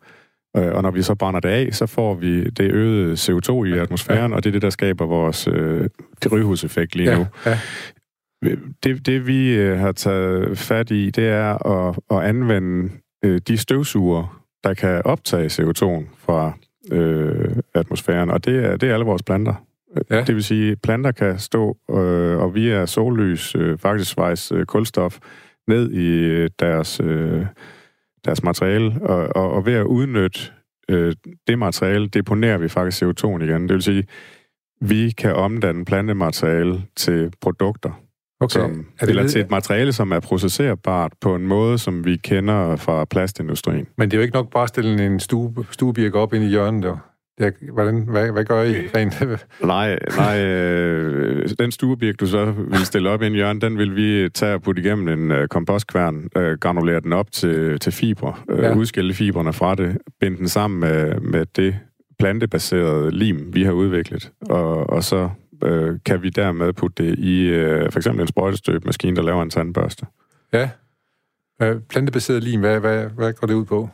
Øh, 0.57 0.73
Og 0.75 0.83
når 0.83 0.91
vi 0.91 1.03
så 1.03 1.15
brænder 1.15 1.41
det 1.41 1.49
af, 1.49 1.69
så 1.73 1.87
får 1.87 2.15
vi 2.15 2.45
det 2.45 2.73
øgede 2.73 3.13
CO2 3.13 3.65
i 3.65 3.73
atmosfæren, 3.79 4.33
og 4.33 4.45
det 4.45 4.51
er 4.51 4.53
det, 4.53 4.63
der 4.63 4.71
skaber 4.71 5.07
vores 5.07 5.49
øh, 5.49 5.89
drivhuseffekt 6.25 6.95
lige 6.97 7.17
nu. 7.17 7.27
ja. 7.47 7.59
Det, 8.85 9.07
det 9.07 9.27
vi 9.27 9.55
øh, 9.55 9.79
har 9.79 9.93
taget 9.93 10.59
fat 10.59 10.91
i, 10.91 11.11
det 11.11 11.29
er 11.29 11.67
at, 11.67 11.99
at 12.11 12.29
anvende 12.29 12.91
øh, 13.25 13.41
de 13.49 13.57
støvsuger, 13.57 14.43
der 14.65 14.75
kan 14.75 15.03
optage 15.05 15.47
CO2 15.47 16.05
fra 16.19 16.53
øh, 16.93 17.57
atmosfæren, 17.75 18.31
og 18.31 18.45
det 18.45 18.65
er, 18.65 18.77
det 18.77 18.89
er 18.89 18.93
alle 18.95 19.07
vores 19.07 19.23
planter. 19.23 19.55
Ja. 20.11 20.23
Det 20.25 20.35
vil 20.35 20.45
sige, 20.45 20.73
at 20.73 20.79
planter 20.83 21.13
kan 21.13 21.39
stå 21.39 21.77
øh, 21.91 22.39
og 22.39 22.55
via 22.55 22.87
sollys 22.87 23.55
øh, 23.55 23.79
faktisk 23.79 24.11
svejse 24.11 24.55
øh, 24.55 24.67
kulstof 24.67 25.19
ned 25.69 25.91
i 25.91 26.09
øh, 26.25 26.51
deres, 26.61 27.01
øh, 27.05 27.47
deres 28.25 28.43
materiale, 28.43 29.01
og, 29.03 29.37
og, 29.37 29.53
og 29.53 29.67
ved 29.67 29.75
at 29.75 29.85
udnytte 29.85 30.41
øh, 30.89 31.15
det 31.47 31.59
materiale, 31.59 32.07
deponerer 32.07 32.59
vi 32.59 32.69
faktisk 32.69 33.03
CO2 33.03 33.43
igen. 33.43 33.63
Det 33.63 33.73
vil 33.73 33.83
sige, 33.83 34.05
vi 34.81 35.11
kan 35.11 35.35
omdanne 35.35 35.85
plantemateriale 35.85 36.83
til 36.97 37.33
produkter, 37.41 38.01
Okay. 38.41 38.61
som, 38.61 38.87
er 39.01 39.07
det 39.07 39.09
eller 39.09 39.29
til 39.29 39.41
et 39.41 39.51
materiale, 39.51 39.93
som 39.93 40.13
er 40.13 40.21
processerbart 40.21 41.13
på 41.21 41.35
en 41.35 41.47
måde, 41.47 41.79
som 41.79 42.05
vi 42.05 42.17
kender 42.17 42.77
fra 42.77 43.05
plastindustrien. 43.05 43.87
Men 43.99 44.11
det 44.11 44.17
er 44.17 44.19
jo 44.19 44.23
ikke 44.23 44.35
nok 44.35 44.51
bare 44.51 44.63
at 44.63 44.69
stille 44.69 45.07
en 45.07 45.21
stue, 45.21 45.55
stuebirk 45.71 46.15
op 46.15 46.35
ind 46.35 46.45
i 46.45 46.49
hjørnet 46.49 46.83
der. 46.83 46.97
Er, 47.39 47.51
hvordan, 47.73 48.03
hvad, 48.09 48.33
hvad 48.33 48.45
gør 48.45 48.63
I 48.63 48.75
rent? 48.95 49.47
Nej, 49.65 49.99
nej 50.17 50.45
øh, 50.45 51.49
den 51.59 51.71
stuebirk, 51.73 52.21
du 52.21 52.27
så 52.27 52.45
vil 52.51 52.79
stille 52.87 53.11
op 53.11 53.23
i 53.23 53.27
en 53.27 53.33
hjørne, 53.33 53.61
den 53.61 53.79
vil 53.79 53.97
vi 53.97 54.29
tage 54.29 54.55
og 54.55 54.63
putte 54.63 54.83
igennem 54.83 55.09
en 55.09 55.31
øh, 55.31 55.49
kompostkværn, 55.49 56.29
øh, 56.37 56.59
granulere 56.59 57.01
den 57.01 57.13
op 57.13 57.33
til, 57.33 57.79
til 57.81 57.93
fibre, 57.93 58.35
øh, 58.51 58.59
Ja. 58.59 58.69
ja. 58.69 58.75
udskille 58.77 59.15
fibrene 59.15 59.53
fra 59.53 59.75
det, 59.75 59.99
binde 60.21 60.37
den 60.39 60.49
sammen 60.49 60.81
med, 60.81 61.21
med 61.21 61.47
det 61.57 61.79
plantebaserede 62.19 63.11
lim, 63.11 63.55
vi 63.55 63.63
har 63.63 63.73
udviklet, 63.73 64.33
og, 64.41 64.91
og 64.91 65.05
så 65.05 65.31
øh, 65.65 65.99
kan 66.07 66.23
vi 66.23 66.29
dermed 66.31 66.73
putte 66.73 67.05
det 67.05 67.19
i 67.19 67.49
øh, 67.49 67.93
for 67.93 67.99
eksempel 67.99 68.21
en 68.23 68.29
sprøjtestøbemaskine, 68.29 69.17
der 69.17 69.23
laver 69.23 69.43
en 69.43 69.51
tandbørste. 69.51 70.07
ja. 70.53 70.71
Øh, 71.63 71.77
Plantebaseret 71.91 72.43
lim, 72.45 72.61
hvad, 72.61 72.81
hvad, 72.81 73.07
hvad 73.07 73.33
går 73.33 73.47
det 73.47 73.55
ud 73.55 73.65
på? 73.65 73.89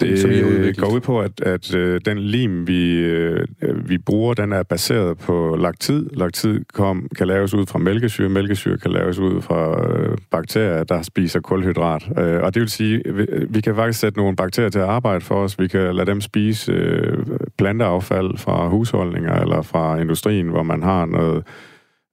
Som 0.00 0.30
I 0.30 0.34
har 0.34 0.42
Det 0.42 0.44
udviklet. 0.44 0.76
går 0.78 0.94
ud 0.94 1.00
på, 1.00 1.20
at, 1.20 1.40
at 1.40 1.74
øh, 1.74 2.00
den 2.04 2.18
lim, 2.18 2.66
vi, 2.66 2.92
øh, 2.98 3.46
vi 3.88 3.98
bruger, 3.98 4.34
den 4.34 4.52
er 4.52 4.62
baseret 4.62 5.18
på 5.18 5.56
laktid. 5.60 6.10
Laktid 6.12 6.60
kom, 6.72 7.08
kan 7.18 7.26
laves 7.26 7.54
ud 7.54 7.66
fra 7.66 7.78
mælkesyre. 7.78 8.28
Mælkesyre 8.28 8.78
kan 8.78 8.90
laves 8.90 9.18
ud 9.18 9.40
fra 9.42 9.88
øh, 9.90 10.18
bakterier, 10.30 10.84
der 10.84 11.02
spiser 11.02 11.40
kulhydrat. 11.40 12.08
Øh, 12.18 12.42
og 12.42 12.54
det 12.54 12.60
vil 12.60 12.68
sige, 12.68 13.02
vi, 13.14 13.26
vi 13.48 13.60
kan 13.60 13.74
faktisk 13.74 14.00
sætte 14.00 14.18
nogle 14.18 14.36
bakterier 14.36 14.68
til 14.70 14.78
at 14.78 14.84
arbejde 14.84 15.20
for 15.20 15.34
os. 15.34 15.58
Vi 15.58 15.68
kan 15.68 15.94
lade 15.96 16.06
dem 16.10 16.20
spise 16.20 16.72
øh, 16.72 17.18
planteaffald 17.58 18.38
fra 18.38 18.68
husholdninger 18.68 19.40
eller 19.40 19.62
fra 19.62 19.98
industrien, 20.00 20.48
hvor 20.48 20.62
man 20.62 20.82
har 20.82 21.06
noget, 21.06 21.46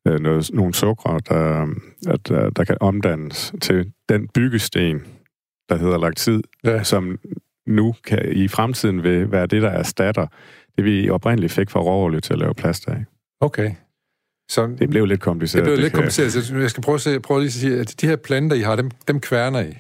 øh, 0.08 0.20
noget, 0.20 0.50
nogle 0.54 0.74
sukker, 0.74 1.18
der, 1.30 1.68
der, 2.28 2.50
der 2.50 2.64
kan 2.64 2.78
omdannes 2.80 3.54
til 3.62 3.92
den 4.10 4.28
byggesten, 4.28 5.02
der 5.70 5.78
hedder 5.78 5.98
laktid, 5.98 6.42
Ja. 6.66 6.84
som 6.84 7.18
nu 7.68 7.96
kan 8.08 8.20
i 8.32 8.48
fremtiden 8.48 9.04
vil 9.04 9.32
være 9.32 9.48
det, 9.48 9.62
der 9.62 9.70
erstatter 9.70 10.28
det, 10.78 10.86
vi 10.86 11.10
oprindeligt 11.10 11.54
fik 11.54 11.70
fra 11.70 11.80
råolie 11.80 12.20
til 12.22 12.34
at 12.34 12.40
lave 12.40 12.54
plast 12.54 12.88
af. 12.88 13.06
Okay. 13.42 13.72
Så 14.52 14.76
Det 14.80 14.90
blev 14.90 15.06
lidt 15.06 15.22
kompliceret. 15.22 15.66
det 15.66 15.70
blev 15.74 15.82
lidt 15.82 15.94
kan- 15.94 15.98
kompliceret. 15.98 16.32
Så 16.34 16.58
jeg 16.58 16.70
skal 16.70 16.84
prøve 16.84 16.96
at, 16.96 17.02
se, 17.02 17.20
prøve 17.20 17.40
lige 17.40 17.48
at 17.48 17.54
sige, 17.54 17.80
at 17.80 17.96
de 18.02 18.08
her 18.08 18.16
planter, 18.16 18.56
I 18.56 18.60
har, 18.62 18.76
dem, 18.76 18.92
dem 19.08 19.20
kværner 19.20 19.60
I. 19.62 19.78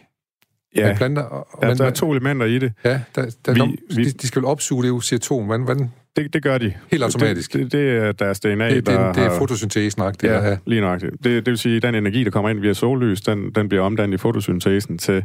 Ja, 0.75 0.93
planter, 0.97 1.21
og, 1.21 1.61
der, 1.61 1.67
men, 1.67 1.77
der 1.77 1.85
er 1.85 1.89
to 1.91 2.11
elementer 2.11 2.45
i 2.45 2.59
det. 2.59 2.73
Ja, 2.83 3.01
der, 3.15 3.35
der, 3.45 3.53
Vi- 3.53 3.61
vi, 3.61 3.95
vi- 3.95 4.03
de, 4.03 4.11
de 4.11 4.27
skal 4.27 4.41
vel 4.41 4.47
opsuge 4.47 4.83
det 4.83 5.13
CO2. 5.13 5.43
Hvordan, 5.43 5.63
hvordan? 5.63 5.91
Det, 6.15 6.33
det 6.33 6.43
gør 6.43 6.57
de. 6.57 6.73
Helt 6.91 7.03
automatisk. 7.03 7.53
Det, 7.53 7.61
det, 7.61 7.71
det 7.71 7.89
er 7.97 8.11
deres 8.11 8.39
DNA, 8.39 8.69
Det, 8.69 8.85
der 8.85 9.07
det, 9.07 9.15
det 9.15 9.23
er 9.23 9.37
fotosyntesen 9.37 10.01
det 10.01 10.23
Ja, 10.23 10.49
ja. 10.49 10.57
lige 10.65 10.81
nøjagtigt. 10.81 11.11
Det, 11.11 11.23
det 11.23 11.47
vil 11.47 11.57
sige, 11.57 11.75
at 11.77 11.81
den 11.83 11.95
energi, 11.95 12.23
der 12.23 12.29
kommer 12.31 12.49
ind 12.49 12.59
via 12.59 12.73
sollys, 12.73 13.21
den, 13.21 13.51
den 13.51 13.69
bliver 13.69 13.83
omdannet 13.83 14.13
i 14.13 14.17
fotosyntesen 14.17 14.97
til, 14.97 15.23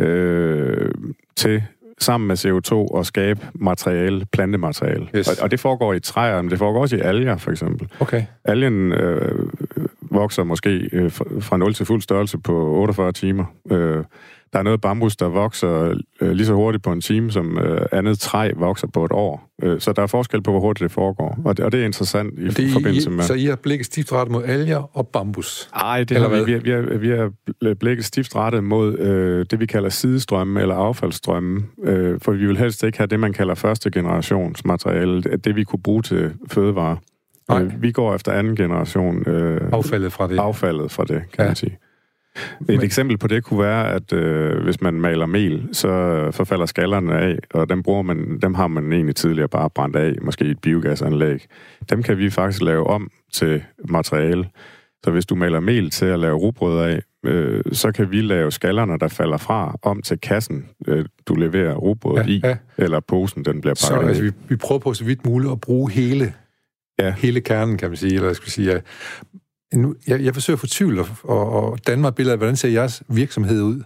øh, 0.00 0.90
til 1.36 1.62
sammen 2.00 2.28
med 2.28 2.36
CO2 2.36 2.72
og 2.74 3.06
skabe 3.06 3.40
materiale, 3.54 4.26
plantemateriale. 4.32 5.06
Yes. 5.16 5.28
Og, 5.28 5.34
og 5.42 5.50
det 5.50 5.60
foregår 5.60 5.92
i 5.92 6.00
træer, 6.00 6.42
men 6.42 6.50
det 6.50 6.58
foregår 6.58 6.80
også 6.80 6.96
i 6.96 7.00
alger, 7.00 7.36
for 7.36 7.50
eksempel. 7.50 7.88
Okay. 8.00 8.24
Algen 8.44 8.92
øh, 8.92 9.48
vokser 10.16 10.44
måske 10.44 10.88
øh, 10.92 11.10
fra- 11.10 11.40
fra 11.40 11.56
0 11.56 11.74
til 11.74 11.86
fuld 11.86 12.02
størrelse 12.02 12.38
på 12.38 12.52
48 12.52 13.12
timer. 13.12 13.44
Øh, 13.70 14.04
der 14.52 14.58
er 14.58 14.62
noget 14.62 14.80
bambus, 14.80 15.16
der 15.16 15.26
vokser 15.28 15.94
øh, 16.20 16.30
lige 16.30 16.46
så 16.46 16.54
hurtigt 16.54 16.84
på 16.84 16.92
en 16.92 17.00
time, 17.00 17.30
som 17.32 17.58
øh, 17.58 17.86
andet 17.92 18.18
træ 18.18 18.52
vokser 18.56 18.86
på 18.86 19.04
et 19.04 19.12
år. 19.12 19.48
Øh, 19.62 19.80
så 19.80 19.92
der 19.92 20.02
er 20.02 20.06
forskel 20.06 20.42
på, 20.42 20.50
hvor 20.50 20.60
hurtigt 20.60 20.82
det 20.84 20.92
foregår. 20.92 21.38
Og 21.44 21.56
det, 21.56 21.64
og 21.64 21.72
det 21.72 21.80
er 21.80 21.84
interessant 21.84 22.38
i 22.38 22.44
Det 22.48 22.58
er, 22.68 22.72
forbindelse 22.72 23.10
I, 23.10 23.12
med... 23.12 23.24
Så 23.24 23.34
I 23.34 23.44
har 23.44 23.56
blikket 23.56 23.86
stift 23.86 24.12
rettet 24.12 24.32
mod 24.32 24.44
alger 24.44 24.96
og 24.96 25.08
bambus. 25.08 25.68
Nej, 25.74 26.04
det 26.04 26.16
har 26.16 26.28
vi, 26.28 26.44
vi, 26.52 26.58
vi, 26.58 26.70
har, 26.70 26.80
vi 26.98 27.08
har 27.08 27.30
bl- 27.64 27.74
blikket 27.74 28.04
stift 28.04 28.36
rettet 28.36 28.64
mod 28.64 28.98
øh, 28.98 29.46
det, 29.50 29.60
vi 29.60 29.66
kalder 29.66 29.88
sidestrømme 29.88 30.60
eller 30.60 30.74
affaldsstrømme, 30.74 31.62
øh, 31.84 32.20
for 32.22 32.32
vi 32.32 32.46
vil 32.46 32.58
helst 32.58 32.82
ikke 32.84 32.98
have 32.98 33.06
det, 33.06 33.20
man 33.20 33.32
kalder 33.32 33.54
første 33.54 33.90
generations 33.90 34.64
materiale, 34.64 35.22
det, 35.22 35.44
det 35.44 35.56
vi 35.56 35.64
kunne 35.64 35.82
bruge 35.82 36.02
til 36.02 36.32
fødevarer. 36.50 36.96
Nej. 37.48 37.62
Øh, 37.62 37.82
vi 37.82 37.92
går 37.92 38.14
efter 38.14 38.32
anden 38.32 38.56
generation 38.56 39.28
øh, 39.28 39.60
Affaldet 39.72 40.12
fra 40.12 40.28
det. 40.28 40.38
affaldet 40.38 40.90
fra 40.92 41.04
det, 41.04 41.22
kan 41.32 41.38
Ja. 41.38 41.44
man 41.46 41.56
sige. 41.56 41.78
Et 42.68 42.82
eksempel 42.82 43.18
på 43.18 43.26
det 43.26 43.44
kunne 43.44 43.60
være, 43.60 43.92
at 43.92 44.12
øh, 44.12 44.62
hvis 44.64 44.80
man 44.80 44.94
maler 44.94 45.26
mel, 45.26 45.68
så, 45.72 46.28
så 46.32 46.44
falder 46.44 46.66
skallerne 46.66 47.18
af, 47.18 47.38
og 47.54 47.68
dem, 47.68 47.82
bruger 47.82 48.02
man, 48.02 48.38
dem 48.42 48.54
har 48.54 48.66
man 48.68 48.92
egentlig 48.92 49.16
tidligere 49.16 49.48
bare 49.48 49.70
brændt 49.70 49.96
af, 49.96 50.12
måske 50.22 50.44
i 50.44 50.50
et 50.50 50.58
biogasanlæg. 50.60 51.46
Dem 51.90 52.02
kan 52.02 52.18
vi 52.18 52.30
faktisk 52.30 52.62
lave 52.62 52.86
om 52.86 53.10
til 53.32 53.62
materiale. 53.88 54.48
Så 55.04 55.10
hvis 55.10 55.26
du 55.26 55.34
maler 55.34 55.60
mel 55.60 55.90
til 55.90 56.06
at 56.06 56.18
lave 56.18 56.36
rugbrød 56.36 56.80
af, 56.90 57.00
øh, 57.26 57.62
så 57.72 57.92
kan 57.92 58.10
vi 58.10 58.20
lave 58.20 58.50
skallerne, 58.52 58.98
der 58.98 59.08
falder 59.08 59.36
fra, 59.36 59.76
om 59.82 60.02
til 60.02 60.20
kassen, 60.20 60.64
øh, 60.88 61.04
du 61.26 61.34
leverer 61.34 61.74
rugbrødet 61.74 62.26
Ja, 62.26 62.32
i, 62.32 62.40
ja. 62.44 62.56
eller 62.78 63.00
posen, 63.00 63.44
den 63.44 63.60
bliver 63.60 63.74
Så 63.74 63.92
pakket 63.92 64.08
altså, 64.08 64.22
i. 64.22 64.26
vi, 64.26 64.32
vi 64.48 64.56
prøver 64.56 64.78
på 64.78 64.94
så 64.94 65.04
vidt 65.04 65.26
muligt 65.26 65.52
at 65.52 65.60
bruge 65.60 65.90
hele, 65.90 66.32
Ja. 66.98 67.10
hele 67.10 67.40
kernen, 67.40 67.78
kan 67.78 67.88
man 67.88 67.96
sige. 67.96 68.14
Eller 68.14 68.26
jeg 68.26 68.36
skal 68.36 68.50
sige, 68.50 68.72
ja. 68.72 68.80
nu, 69.74 69.94
jeg, 70.06 70.24
jeg 70.24 70.34
forsøger 70.34 70.56
at 70.56 70.60
få 70.60 70.66
tvivl 70.66 70.98
og, 70.98 71.08
og 71.52 71.86
danne 71.86 72.00
mig 72.00 72.08
et 72.08 72.14
billede 72.14 72.32
af, 72.32 72.38
hvordan 72.38 72.56
ser 72.56 72.68
jeres 72.68 73.02
virksomhed 73.08 73.62
ud? 73.62 73.82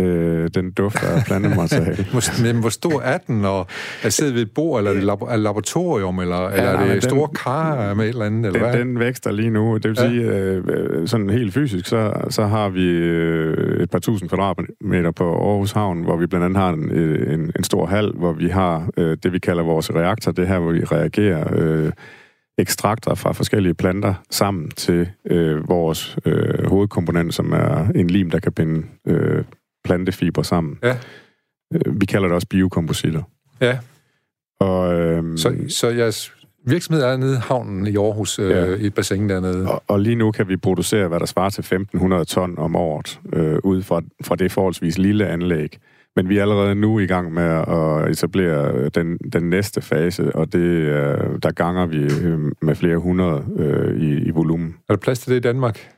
Øh, 0.00 0.23
den 0.48 0.70
dufter 0.72 1.06
af 1.08 1.24
plantemateriale. 1.26 2.06
Men 2.44 2.60
hvor 2.60 2.68
stor 2.68 3.00
er 3.00 3.18
den, 3.18 3.44
og 3.44 3.66
er 4.02 4.08
siddet 4.08 4.34
ved 4.34 4.42
et 4.42 4.50
bord, 4.54 4.78
eller 4.80 4.90
er 4.90 4.94
det 4.94 5.08
er 5.10 5.30
det 5.30 5.38
laboratorium, 5.38 6.18
eller, 6.18 6.40
ja, 6.42 6.48
eller 6.56 6.70
er 6.70 6.82
det 6.84 6.92
den- 6.92 7.02
store 7.02 7.28
kar 7.28 7.94
med 7.94 8.04
et 8.04 8.08
eller 8.08 8.24
andet, 8.24 8.46
eller 8.46 8.60
Den, 8.60 8.70
hvad? 8.70 8.78
den 8.80 8.98
vækster 8.98 9.32
lige 9.32 9.50
nu. 9.50 9.74
Det 9.74 9.84
vil 9.90 9.96
Ja. 10.00 10.08
sige, 10.08 10.22
øh, 10.22 10.64
øh, 10.68 11.08
sådan 11.08 11.30
helt 11.30 11.54
fysisk, 11.54 11.86
så, 11.86 12.12
så 12.30 12.46
har 12.46 12.68
vi 12.68 12.88
øh, 12.90 13.82
et 13.82 13.90
par 13.90 13.98
tusind 13.98 14.28
kvadratmeter 14.28 15.10
på 15.10 15.24
Aarhus 15.50 15.72
Havn, 15.72 16.02
hvor 16.02 16.16
vi 16.16 16.26
blandt 16.26 16.44
andet 16.44 16.58
har 16.58 16.70
en, 16.72 16.90
øh, 16.90 17.34
en, 17.34 17.52
en 17.58 17.64
stor 17.64 17.86
hal, 17.86 18.12
hvor 18.14 18.32
vi 18.32 18.48
har 18.48 18.88
øh, 18.96 19.16
det, 19.22 19.32
vi 19.32 19.38
kalder 19.38 19.62
vores 19.62 19.90
reaktor. 19.94 20.32
Det 20.32 20.48
her, 20.48 20.58
hvor 20.58 20.72
vi 20.72 20.84
reagerer 20.84 21.44
øh, 21.56 21.92
ekstrakter 22.58 23.14
fra 23.14 23.32
forskellige 23.32 23.74
planter 23.74 24.14
sammen 24.30 24.70
til 24.70 25.08
øh, 25.30 25.68
vores 25.68 26.16
øh, 26.24 26.66
hovedkomponent, 26.68 27.34
som 27.34 27.52
er 27.52 27.86
en 27.94 28.10
lim, 28.10 28.30
der 28.30 28.38
kan 28.40 28.52
binde 28.52 28.86
øh, 29.08 29.44
plantefiber 29.84 30.42
sammen. 30.42 30.78
Ja. 30.82 30.96
Øh, 31.74 32.00
vi 32.00 32.06
kalder 32.06 32.28
det 32.28 32.34
også 32.34 32.48
biokompositter. 32.48 33.22
Ja. 33.60 33.78
Og, 34.60 34.94
øh, 35.00 35.38
Så, 35.38 35.54
så 35.68 35.88
jeres 35.88 36.32
virksomhed 36.66 37.02
er 37.04 37.16
nede 37.16 37.34
i 37.34 37.40
havnen 37.48 37.86
i 37.86 37.96
Aarhus, 37.96 38.38
øh, 38.38 38.50
Ja. 38.50 38.64
i 38.74 38.86
et 38.86 38.94
bassin 38.94 39.28
dernede. 39.28 39.68
og, 39.70 39.82
og 39.88 40.00
lige 40.00 40.16
nu 40.16 40.30
kan 40.32 40.48
vi 40.48 40.56
producere, 40.56 41.08
hvad 41.08 41.20
der 41.20 41.26
svarer 41.26 41.50
til 41.50 41.62
1.500 41.62 42.24
ton 42.24 42.58
om 42.58 42.76
året, 42.76 43.20
øh, 43.32 43.58
ud 43.64 43.82
fra, 43.82 44.02
fra 44.24 44.36
det 44.36 44.52
forholdsvis 44.52 44.98
lille 44.98 45.26
anlæg. 45.28 45.78
Men 46.16 46.28
vi 46.28 46.38
er 46.38 46.42
allerede 46.42 46.74
nu 46.74 46.98
i 46.98 47.06
gang 47.06 47.32
med 47.32 47.42
at 47.68 48.10
etablere 48.10 48.88
den, 48.88 49.18
den 49.32 49.50
næste 49.50 49.80
fase, 49.82 50.36
og 50.36 50.52
det, 50.52 50.58
øh, 50.58 51.18
der 51.42 51.50
ganger 51.52 51.86
vi 51.86 51.96
øh, 52.26 52.38
med 52.62 52.74
flere 52.74 52.96
hundrede 52.98 53.44
øh, 53.58 54.00
i, 54.00 54.14
i 54.14 54.30
volumen. 54.30 54.76
Er 54.88 54.94
der 54.94 55.00
plads 55.00 55.18
til 55.18 55.30
det 55.32 55.36
i 55.36 55.40
Danmark? 55.40 55.88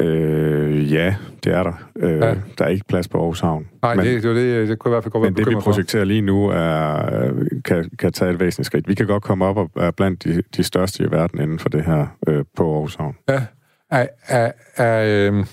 Øh, 0.00 0.92
ja, 0.92 1.16
det 1.44 1.52
er 1.54 1.62
der. 1.62 1.72
Øh, 1.96 2.10
Ja. 2.18 2.34
Der 2.58 2.64
er 2.64 2.68
ikke 2.68 2.84
plads 2.88 3.08
på 3.08 3.18
Aarhus 3.18 3.40
Havn. 3.40 3.68
Nej, 3.82 3.94
men, 3.94 4.04
det, 4.06 4.22
det, 4.22 4.36
det, 4.36 4.68
det 4.68 4.78
kunne 4.78 4.90
i 4.90 4.92
hvert 4.92 5.02
fald 5.04 5.12
godt 5.12 5.22
være 5.22 5.30
men 5.30 5.36
det, 5.36 5.40
vi 5.40 5.44
bekymret 5.44 5.64
for. 5.64 5.70
projekterer 5.70 6.04
lige 6.04 6.20
nu, 6.20 6.46
er, 6.48 7.24
øh, 7.24 7.46
kan, 7.64 7.90
kan 7.98 8.12
tage 8.12 8.30
et 8.30 8.40
væsentligt 8.40 8.66
skridt. 8.66 8.88
Vi 8.88 8.94
kan 8.94 9.06
godt 9.06 9.22
komme 9.22 9.44
op 9.44 9.56
og 9.56 9.70
er 9.76 9.90
blandt 9.90 10.24
de, 10.24 10.42
de 10.56 10.62
største 10.62 11.04
i 11.04 11.10
verden 11.10 11.40
inden 11.40 11.58
for 11.58 11.68
det 11.68 11.84
her 11.84 12.06
øh, 12.28 12.44
på 12.56 12.72
Aarhus 12.74 12.94
Havn. 12.94 13.16
Ja. 13.28 13.42
Er, 13.90 14.06
er, 14.28 14.52
er, 14.76 15.28
øh, 15.32 15.44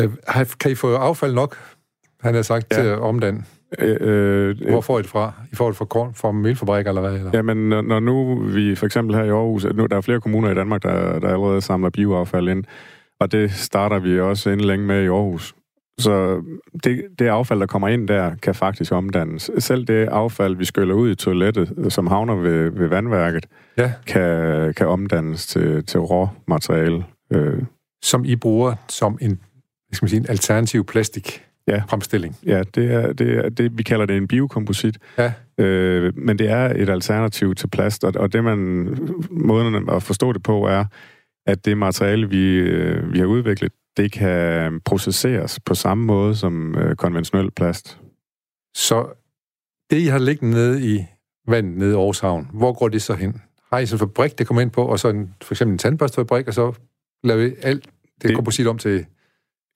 øh, 0.00 0.10
har- 0.28 0.54
kan 0.60 0.70
I 0.70 0.74
få 0.74 0.94
affald 0.94 1.34
nok, 1.34 1.56
han 2.20 2.34
har 2.34 2.42
sagt, 2.42 2.66
Ja. 2.72 2.82
til 2.82 2.88
at 2.88 2.98
omdanne? 2.98 3.44
Øh, 3.78 3.96
øh, 4.00 4.70
Hvor 4.70 4.80
får 4.80 4.98
I 4.98 5.02
det 5.02 5.10
fra? 5.10 5.32
I 5.52 5.54
får 5.54 5.66
det 5.66 5.76
fra, 5.76 5.84
korn, 5.84 6.14
fra 6.14 6.32
melfabrikker 6.32 6.90
eller 6.90 7.00
hvad? 7.02 7.14
Eller? 7.14 7.30
Jamen, 7.34 7.68
når, 7.68 7.82
når 7.82 8.00
nu 8.00 8.34
vi 8.40 8.74
for 8.74 8.86
eksempel 8.86 9.16
her 9.16 9.24
i 9.24 9.28
Aarhus, 9.28 9.66
nu, 9.74 9.86
der 9.86 9.96
er 9.96 10.00
flere 10.00 10.20
kommuner 10.20 10.50
i 10.50 10.54
Danmark, 10.54 10.82
der, 10.82 11.18
der 11.18 11.28
allerede 11.28 11.60
samler 11.60 11.90
bioaffald 11.90 12.48
ind, 12.48 12.64
og 13.20 13.32
det 13.32 13.52
starter 13.52 13.98
vi 13.98 14.20
også 14.20 14.50
inden 14.50 14.66
længe 14.66 14.86
med 14.86 15.02
i 15.02 15.06
Aarhus. 15.06 15.54
Så 15.98 16.42
det, 16.84 17.02
det 17.18 17.26
affald, 17.26 17.60
der 17.60 17.66
kommer 17.66 17.88
ind 17.88 18.08
der, 18.08 18.34
kan 18.42 18.54
faktisk 18.54 18.92
omdannes. 18.92 19.50
Selv 19.58 19.84
det 19.84 20.08
affald, 20.08 20.56
vi 20.56 20.64
skyller 20.64 20.94
ud 20.94 21.10
i 21.10 21.14
toilettet, 21.14 21.86
som 21.92 22.06
havner 22.06 22.34
ved, 22.34 22.70
ved 22.70 22.88
vandværket, 22.88 23.46
Ja. 23.78 23.92
kan, 24.06 24.74
kan 24.74 24.86
omdannes 24.86 25.46
til, 25.46 25.86
til 25.86 26.00
råmateriale. 26.00 27.04
Øh, 27.32 27.62
Som 28.02 28.24
I 28.24 28.36
bruger 28.36 28.74
som 28.88 29.18
en, 29.20 29.40
skal 29.92 30.04
man 30.04 30.08
sige, 30.08 30.20
en 30.20 30.26
alternativ 30.28 30.84
plastik 30.84 31.44
Ja. 31.68 31.82
fremstilling. 31.88 32.36
ja, 32.46 32.62
det 32.74 32.92
er, 32.92 33.12
det 33.12 33.44
er 33.44 33.48
det, 33.48 33.78
vi 33.78 33.82
kalder 33.82 34.06
det 34.06 34.16
en 34.16 34.28
biokomposit. 34.28 34.98
Ja. 35.18 35.32
Øh, 35.58 36.12
men 36.18 36.38
det 36.38 36.48
er 36.50 36.66
et 36.82 36.88
alternativ 36.88 37.54
til 37.54 37.68
plast, 37.68 38.04
og, 38.04 38.12
og 38.16 38.32
det 38.32 38.44
man, 38.44 38.58
måden 39.30 39.90
at 39.90 40.02
forstå 40.02 40.32
det 40.32 40.42
på 40.42 40.66
er, 40.66 40.84
at 41.46 41.64
det 41.64 41.78
materiale, 41.78 42.28
vi, 42.28 42.56
øh, 42.56 43.12
vi 43.12 43.18
har 43.18 43.26
udviklet, 43.26 43.72
det 43.96 44.12
kan 44.12 44.80
processeres 44.84 45.60
på 45.60 45.74
samme 45.74 46.04
måde 46.04 46.36
som 46.36 46.74
øh, 46.78 46.96
konventionel 46.96 47.50
plast. 47.50 47.98
Så 48.76 49.06
det, 49.90 49.96
I 49.98 50.06
har 50.06 50.18
liggende 50.18 50.54
nede 50.54 50.94
i 50.94 51.04
vandet 51.48 51.78
nede 51.78 51.90
i 51.90 51.94
Aarhus 51.94 52.20
Havn, 52.20 52.50
hvor 52.52 52.72
går 52.72 52.88
det 52.88 53.02
så 53.02 53.14
hen? 53.14 53.42
Har 53.72 53.78
I 53.78 53.86
sådan 53.86 53.96
en 54.04 54.08
fabrik, 54.08 54.38
det 54.38 54.46
kommer 54.46 54.60
ind 54.60 54.70
på, 54.70 54.82
og 54.84 54.98
så 55.00 55.08
en, 55.08 55.34
for 55.42 55.54
eksempel 55.54 55.72
en 55.72 55.78
tandbørstefabrik, 55.78 56.48
og 56.48 56.54
så 56.54 56.72
laver 57.24 57.42
I 57.42 57.52
alt 57.62 57.84
det, 57.84 57.92
det 58.22 58.28
Det- 58.28 58.34
komposit 58.34 58.66
om 58.66 58.78
til 58.78 59.06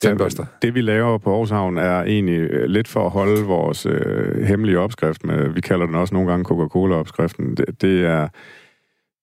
tandbørster? 0.03 0.45
Det 0.63 0.75
vi 0.75 0.81
laver 0.81 1.19
på 1.19 1.31
Aarhus 1.33 1.51
Havn 1.51 1.79
er 1.79 2.03
egentlig 2.03 2.39
øh, 2.39 2.65
lidt 2.69 2.89
for 2.89 3.05
at 3.07 3.11
holde 3.11 3.43
vores 3.45 3.87
øh, 3.87 4.43
hemmelige 4.43 4.79
opskrift 4.79 5.25
med, 5.25 5.49
vi 5.49 5.61
kalder 5.61 5.87
den 5.87 5.95
også 5.95 6.15
nogle 6.15 6.31
gange 6.31 6.45
Coca-Cola-opskriften. 6.45 7.55
Det, 7.55 7.83
det 7.83 8.05
er 8.05 8.29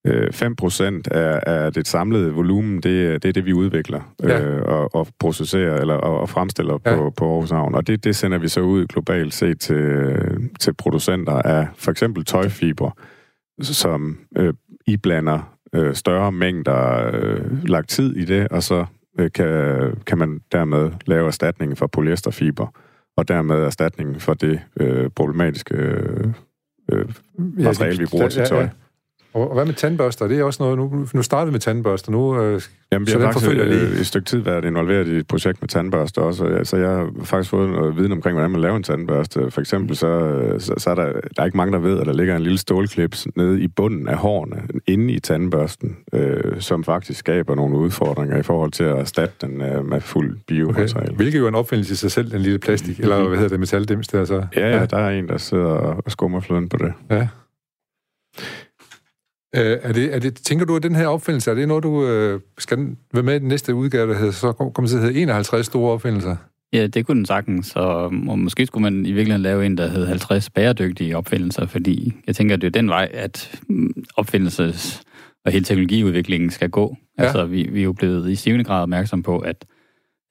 øh, 0.07 0.27
5% 0.27 1.01
af, 1.11 1.43
af 1.65 1.73
det 1.73 1.87
samlede 1.87 2.31
volumen, 2.31 2.81
det, 2.81 3.05
er- 3.07 3.17
det 3.17 3.29
er 3.29 3.33
det, 3.33 3.45
vi 3.45 3.53
udvikler 3.53 4.13
Ja. 4.23 4.41
øh, 4.41 4.61
og, 4.65 4.95
og 4.95 5.07
processerer 5.19 5.77
eller, 5.81 5.93
og, 5.93 6.19
og 6.19 6.29
fremstiller 6.29 6.77
Ja. 6.85 6.95
på, 6.95 7.13
på 7.17 7.31
Aarhus 7.33 7.49
Havn. 7.51 7.75
Og 7.75 7.87
det, 7.87 8.03
det 8.03 8.15
sender 8.15 8.37
vi 8.37 8.47
så 8.47 8.61
ud 8.61 8.85
globalt 8.87 9.33
set 9.33 9.59
til, 9.59 10.15
til 10.59 10.73
producenter 10.73 11.33
af 11.33 11.67
for 11.75 11.91
eksempel 11.91 12.25
tøjfiber, 12.25 12.91
som 13.61 14.17
øh, 14.37 14.53
iblander 14.87 15.55
øh, 15.75 15.93
større 15.95 16.31
mængder 16.31 17.09
øh, 17.13 17.63
lagt 17.67 17.89
tid 17.89 18.15
i 18.15 18.25
det, 18.25 18.47
og 18.47 18.63
så 18.63 18.85
kan, 19.17 19.95
kan 20.05 20.17
man 20.17 20.41
dermed 20.51 20.91
lave 21.05 21.27
erstatning 21.27 21.77
for 21.77 21.87
polyesterfiber, 21.87 22.67
og 23.17 23.27
dermed 23.27 23.55
erstatning 23.55 24.21
for 24.21 24.33
det 24.33 24.61
øh, 24.79 25.09
problematiske 25.09 25.75
øh, 25.75 26.33
øh, 26.91 27.05
materiale, 27.37 27.99
vi 27.99 28.05
bruger 28.05 28.29
til 28.29 28.45
tøj. 28.45 28.63
Og 28.63 28.69
og 29.35 29.53
hvad 29.53 29.65
med 29.65 29.73
tandbørster? 29.73 30.27
Det 30.27 30.39
er 30.39 30.43
også 30.43 30.63
noget, 30.63 30.77
nu, 30.77 31.07
nu 31.13 31.21
startede 31.21 31.47
vi 31.47 31.51
med 31.51 31.59
tandbørster, 31.59 32.11
nu... 32.11 32.41
Øh, 32.41 32.61
Jamen, 32.91 33.07
Så 33.07 33.19
har 33.19 33.25
den 33.25 33.33
faktisk 33.33 33.51
lige. 33.51 33.99
et 33.99 34.07
stykke 34.07 34.25
tid 34.25 34.39
været 34.39 34.65
involveret 34.65 35.07
i 35.07 35.11
et 35.11 35.27
projekt 35.27 35.61
med 35.61 35.69
tandbørster 35.69 36.21
også, 36.21 36.45
og, 36.45 36.67
så 36.67 36.77
jeg 36.77 36.89
har 36.89 37.09
faktisk 37.23 37.49
fået 37.49 37.69
noget 37.69 37.97
viden 37.97 38.11
omkring, 38.11 38.35
hvordan 38.35 38.51
man 38.51 38.61
laver 38.61 38.75
en 38.75 38.83
tandbørste. 38.83 39.51
For 39.51 39.61
eksempel 39.61 39.95
så, 39.95 40.07
øh, 40.07 40.59
så, 40.59 40.73
så 40.77 40.89
er 40.89 40.95
der, 40.95 41.05
der 41.05 41.41
er 41.41 41.45
ikke 41.45 41.57
mange, 41.57 41.73
der 41.73 41.79
ved, 41.79 41.99
at 41.99 42.05
der 42.05 42.13
ligger 42.13 42.35
en 42.35 42.41
lille 42.41 42.57
stålklips 42.57 43.27
nede 43.35 43.61
i 43.61 43.67
bunden 43.67 44.07
af 44.07 44.17
hårene, 44.17 44.61
inde 44.87 45.13
i 45.13 45.19
tandbørsten, 45.19 45.97
øh, 46.13 46.61
som 46.61 46.83
faktisk 46.83 47.19
skaber 47.19 47.55
nogle 47.55 47.77
udfordringer 47.77 48.37
i 48.37 48.43
forhold 48.43 48.71
til 48.71 48.83
at 48.83 48.97
erstatte 48.97 49.35
den 49.41 49.61
øh, 49.61 49.85
med 49.85 50.01
fuld 50.01 50.31
okay. 50.31 50.41
biomateriale. 50.47 51.15
Hvilket 51.15 51.39
jo 51.39 51.43
er 51.45 51.49
en 51.49 51.55
opfindelse 51.55 51.93
i 51.93 51.95
sig 51.95 52.11
selv, 52.11 52.31
den 52.31 52.41
lille 52.41 52.59
plastik, 52.59 52.99
eller 52.99 53.27
hvad 53.27 53.37
hedder 53.37 53.49
det, 53.49 53.59
metaldims 53.59 54.07
der 54.07 54.25
så? 54.25 54.45
Ja, 54.55 54.77
ja, 54.77 54.85
der 54.85 54.97
er 54.97 55.09
en, 55.09 55.27
der 55.27 55.37
sidder 55.37 55.65
og 55.65 56.11
skummer 56.11 56.39
fløden 56.39 56.69
på 56.69 56.77
det. 56.77 56.93
ja. 57.11 57.27
Øh, 59.55 59.79
er 59.81 59.93
det, 59.93 60.15
er 60.15 60.19
det, 60.19 60.35
tænker 60.35 60.65
du, 60.65 60.75
at 60.75 60.83
den 60.83 60.95
her 60.95 61.07
opfindelse, 61.07 61.51
er 61.51 61.55
det 61.55 61.67
noget, 61.67 61.83
du 61.83 62.07
øh, 62.07 62.39
skal 62.57 62.77
være 63.13 63.23
med 63.23 63.35
i 63.35 63.39
den 63.39 63.47
næste 63.47 63.75
udgave, 63.75 64.09
der 64.09 64.17
hedder, 64.17 64.31
så 64.31 64.51
kommer 64.51 64.87
til 64.87 64.95
at 64.95 65.03
hedde 65.03 65.21
51 65.21 65.65
store 65.65 65.91
opfindelser? 65.91 66.35
Ja, 66.73 66.87
det 66.87 67.05
kunne 67.05 67.17
den 67.17 67.25
sagtens, 67.25 67.75
og, 67.75 68.03
og 68.05 68.39
måske 68.39 68.65
skulle 68.65 68.81
man 68.81 69.05
i 69.05 69.11
virkeligheden 69.11 69.41
lave 69.41 69.65
en, 69.65 69.77
der 69.77 69.87
hed 69.87 70.05
50 70.05 70.49
bæredygtige 70.49 71.17
opfindelser, 71.17 71.65
fordi 71.65 72.13
jeg 72.27 72.35
tænker, 72.35 72.55
at 72.55 72.61
det 72.61 72.67
er 72.67 72.71
den 72.71 72.89
vej, 72.89 73.09
at 73.13 73.59
mm, 73.69 73.93
opfindelses- 74.19 75.01
og 75.45 75.51
hele 75.51 75.65
teknologiudviklingen 75.65 76.49
skal 76.49 76.69
gå. 76.69 76.97
Ja. 77.19 77.23
Altså, 77.23 77.45
vi, 77.45 77.69
vi 77.71 77.79
er 77.79 77.83
jo 77.83 77.93
blevet 77.93 78.31
i 78.31 78.35
stigende 78.35 78.63
grad 78.63 78.81
opmærksom 78.81 79.23
på, 79.23 79.39
at, 79.39 79.65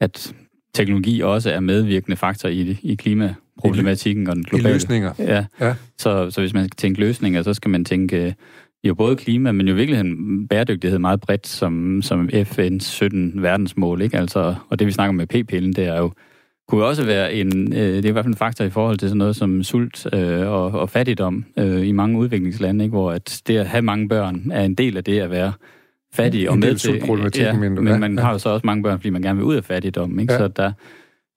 at 0.00 0.34
teknologi 0.74 1.20
også 1.20 1.50
er 1.50 1.60
medvirkende 1.60 2.16
faktor 2.16 2.48
i, 2.48 2.78
i 2.82 2.94
klimaproblematikken 2.94 4.28
og 4.28 4.36
den 4.36 4.44
I 4.46 4.48
globale... 4.48 4.72
løsninger? 4.72 5.12
Ja, 5.18 5.44
Ja. 5.60 5.74
Så, 5.98 6.30
så 6.30 6.40
hvis 6.40 6.54
man 6.54 6.64
skal 6.64 6.76
tænke 6.76 7.00
løsninger, 7.00 7.42
så 7.42 7.54
skal 7.54 7.70
man 7.70 7.84
tænke 7.84 8.34
jo 8.88 8.94
både 8.94 9.16
klima, 9.16 9.52
men 9.52 9.68
jo 9.68 9.72
i 9.72 9.76
virkeligheden 9.76 10.48
bæredygtighed 10.48 10.98
meget 10.98 11.20
bredt, 11.20 11.46
som, 11.46 12.02
som 12.02 12.28
FN's 12.32 12.78
17 12.78 13.42
verdensmål. 13.42 14.02
Ikke? 14.02 14.18
Altså, 14.18 14.54
og 14.68 14.78
det 14.78 14.86
vi 14.86 14.92
snakker 14.92 15.12
med 15.12 15.26
p-pillen, 15.26 15.72
det 15.72 15.84
er 15.84 15.98
jo 15.98 16.12
kunne 16.68 16.84
også 16.84 17.06
være 17.06 17.34
en, 17.34 17.72
øh, 17.72 17.78
det 17.78 18.04
er 18.04 18.08
i 18.08 18.12
hvert 18.12 18.24
fald 18.24 18.34
en 18.34 18.38
faktor 18.38 18.64
i 18.64 18.70
forhold 18.70 18.98
til 18.98 19.08
sådan 19.08 19.18
noget 19.18 19.36
som 19.36 19.62
sult 19.62 20.06
øh, 20.14 20.48
og, 20.48 20.64
og 20.64 20.90
fattigdom 20.90 21.44
øh, 21.58 21.86
i 21.86 21.92
mange 21.92 22.18
udviklingslande, 22.18 22.84
ikke? 22.84 22.92
hvor 22.92 23.12
at 23.12 23.42
det 23.46 23.56
at 23.56 23.66
have 23.66 23.82
mange 23.82 24.08
børn 24.08 24.50
er 24.52 24.64
en 24.64 24.74
del 24.74 24.96
af 24.96 25.04
det 25.04 25.20
at 25.20 25.30
være 25.30 25.52
fattig 26.14 26.42
En 26.42 26.48
og 26.48 26.58
med 26.58 26.74
til... 26.74 27.00
du? 27.16 27.58
men 27.74 27.88
Ja, 27.88 27.98
man 27.98 28.14
ja. 28.14 28.20
har 28.20 28.32
jo 28.32 28.38
så 28.38 28.48
også 28.48 28.66
mange 28.66 28.82
børn, 28.82 28.98
fordi 28.98 29.10
man 29.10 29.22
gerne 29.22 29.36
vil 29.36 29.44
ud 29.44 29.54
af 29.54 29.64
fattigdom. 29.64 30.18
Ikke? 30.18 30.32
Ja. 30.32 30.38
Så 30.38 30.48
der, 30.48 30.72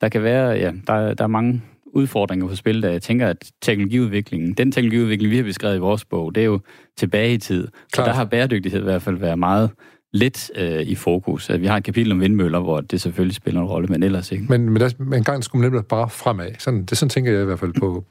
der 0.02 0.10
kan 0.10 0.24
være, 0.24 0.50
ja, 0.50 0.72
der, 0.88 1.14
der 1.14 1.24
er 1.24 1.28
mange 1.28 1.62
udfordringer 1.94 2.48
på 2.48 2.56
spil, 2.56 2.82
der 2.82 2.90
jeg 2.90 3.02
tænker, 3.02 3.28
at 3.28 3.52
teknologiudviklingen, 3.62 4.54
den 4.54 4.72
teknologiudvikling, 4.72 5.32
vi 5.32 5.38
har 5.38 5.44
beskrevet 5.44 5.76
i 5.76 5.80
vores 5.80 6.06
bog, 6.06 6.36
det 6.36 6.42
er 6.42 6.46
jo 6.46 6.60
tilbage 6.98 7.34
i 7.34 7.38
tid. 7.38 7.68
Så 7.68 7.72
Klart. 7.94 8.08
der 8.08 8.14
har 8.14 8.26
bæredygtighed 8.26 8.80
i 8.80 8.84
hvert 8.84 9.02
fald 9.02 9.18
været 9.18 9.40
meget 9.40 9.70
lidt 10.14 10.52
øh, 10.56 10.82
i 10.82 10.96
fokus. 10.96 11.50
At 11.50 11.62
Vi 11.62 11.66
har 11.66 11.78
et 11.78 11.84
kapitel 11.84 12.12
om 12.12 12.22
vindmøller, 12.22 12.60
hvor 12.60 12.82
det 12.82 13.02
selvfølgelig 13.02 13.36
spiller 13.36 13.62
en 13.62 13.68
rolle, 13.68 13.88
men 13.88 14.04
ellers 14.04 14.32
ikke. 14.32 14.46
Men, 14.50 14.70
men, 14.70 14.82
der, 14.82 14.90
men 15.00 15.14
engang 15.14 15.44
skulle 15.44 15.62
man 15.62 15.72
nemlig 15.72 15.86
bare 15.86 16.10
fremad. 16.10 16.52
Sådan, 16.60 16.86
det 16.86 16.98
sådan 16.98 17.10
tænker 17.10 17.32
jeg 17.32 17.42
i 17.42 17.46
hvert 17.46 17.60
fald 17.60 17.74
på, 17.80 18.06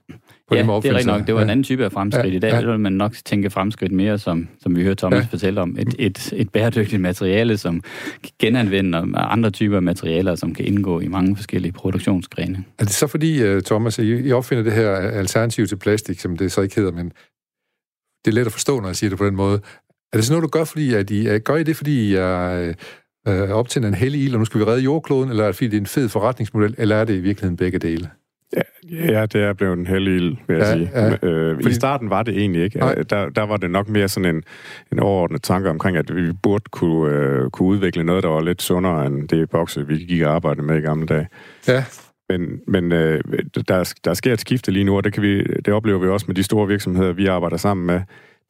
på 0.49 0.55
ja, 0.55 0.63
det 0.63 0.69
er 0.69 0.85
rigtigt 0.85 1.07
nok. 1.07 1.27
Det 1.27 1.35
var 1.35 1.43
en 1.43 1.51
anden 1.51 1.65
type 1.65 1.85
af 1.85 1.93
fremskridt. 1.93 2.33
Ja, 2.33 2.37
I 2.37 2.39
dag 2.39 2.53
ja. 2.53 2.71
vil 2.71 2.81
man 2.81 2.93
nok 2.93 3.15
tænke 3.25 3.51
fremskridt 3.51 3.93
mere, 3.93 4.19
som, 4.19 4.49
som 4.61 4.77
vi 4.77 4.83
hørte 4.83 4.99
Thomas 5.01 5.17
Ja. 5.17 5.23
ja. 5.23 5.27
fortælle 5.31 5.61
om, 5.61 5.77
et, 5.79 5.95
et, 5.99 6.33
et 6.37 6.51
bæredygtigt 6.51 7.03
materiale, 7.03 7.57
som 7.57 7.83
genanvender 8.39 9.19
andre 9.19 9.51
typer 9.51 9.77
af 9.77 9.83
materialer, 9.83 10.35
som 10.35 10.55
kan 10.55 10.65
indgå 10.65 11.01
i 11.01 11.09
mange 11.09 11.37
forskellige 11.37 11.73
produktionsgrene. 11.73 12.65
Er 12.79 12.85
det 12.85 12.93
så 12.93 13.07
fordi, 13.07 13.43
øh, 13.43 13.63
Thomas, 13.63 13.99
I, 13.99 14.33
opfinder 14.33 14.65
det 14.65 14.73
her 14.73 14.91
alternativ 14.97 15.67
til 15.67 15.77
plastik, 15.77 16.21
som 16.21 16.37
det 16.37 16.53
så 16.53 16.61
ikke 16.61 16.77
hedder, 16.77 16.93
men 16.93 17.07
det 18.25 18.31
er 18.31 18.33
let 18.33 18.47
at 18.47 18.53
forstå, 18.53 18.81
når 18.81 18.89
jeg 18.89 18.97
siger 18.97 19.11
det 19.11 19.19
på 19.19 19.27
den 19.27 19.37
måde. 19.37 19.61
Er 20.13 20.17
det 20.17 20.25
sådan 20.25 20.39
noget, 20.39 20.53
du 20.53 20.59
gør, 20.59 20.65
fordi 20.65 20.95
at 20.95 21.11
I, 21.11 21.39
gør 21.39 21.57
I 21.57 21.63
det, 21.63 21.77
fordi 21.77 22.09
I 22.09 22.15
er 22.15 22.75
øh, 23.29 23.51
optænder 23.51 23.89
en 23.89 23.95
hellig 23.95 24.21
ild, 24.25 24.33
og 24.35 24.39
nu 24.39 24.45
skal 24.45 24.61
vi 24.61 24.65
redde 24.65 24.83
jordkloden, 24.83 25.31
eller 25.31 25.43
er 25.43 25.49
det 25.49 25.57
fordi, 25.57 25.69
det 25.69 25.77
er 25.77 25.81
en 25.81 25.87
fed 25.87 26.09
forretningsmodel, 26.09 26.75
eller 26.79 26.97
er 26.97 27.05
det 27.05 27.15
i 27.15 27.21
virkeligheden 27.21 27.57
begge 27.57 27.79
dele? 27.79 28.11
Ja, 28.91 29.27
det 29.27 29.43
er 29.43 29.53
blevet 29.53 29.79
en 29.79 29.87
heldig 29.87 30.15
ild, 30.15 30.37
vil 30.49 30.57
jeg 30.57 30.67
Ja, 30.67 30.73
sige. 30.73 30.91
ja. 30.95 31.29
Øh, 31.29 31.55
Fordi- 31.57 31.69
I 31.69 31.73
starten 31.73 32.11
var 32.11 32.23
det 32.23 32.37
egentlig 32.39 32.63
ikke. 32.63 32.79
Nej. 32.79 32.95
Øh, 32.99 33.05
Der, 33.11 33.29
der 33.29 33.43
var 33.43 33.57
det 33.57 33.71
nok 33.71 33.89
mere 33.89 34.09
sådan 34.09 34.35
en, 34.37 34.43
en 34.93 34.99
overordnet 34.99 35.43
tanke 35.43 35.71
omkring, 35.71 35.97
at 35.97 36.17
vi 36.17 36.33
burde 36.43 36.65
kunne, 36.71 37.13
øh, 37.15 37.51
kunne 37.51 37.69
udvikle 37.69 38.05
noget, 38.05 38.23
der 38.23 38.29
var 38.29 38.41
lidt 38.41 38.63
sundere 38.63 39.07
end 39.07 39.29
det 39.29 39.51
bokse, 39.51 39.87
vi 39.87 39.97
gik 39.97 40.23
og 40.23 40.35
arbejdede 40.35 40.67
med 40.67 40.77
i 40.79 40.81
gamle 40.81 41.07
dage. 41.07 41.29
Ja, 41.69 41.85
Men, 42.29 42.61
men 42.69 42.93
øh, 42.93 43.21
der, 43.69 43.95
der 44.05 44.15
sker 44.15 44.33
et 44.33 44.41
skifte 44.41 44.71
lige 44.73 44.85
nu, 44.85 44.97
og 44.97 45.05
det, 45.05 45.13
kan 45.13 45.23
vi, 45.23 45.43
det 45.45 45.69
oplever 45.69 45.99
vi 45.99 46.09
også 46.09 46.25
med 46.29 46.35
de 46.35 46.43
store 46.43 46.69
virksomheder, 46.69 47.13
vi 47.13 47.27
arbejder 47.27 47.57
sammen 47.57 47.87
med. 47.87 48.01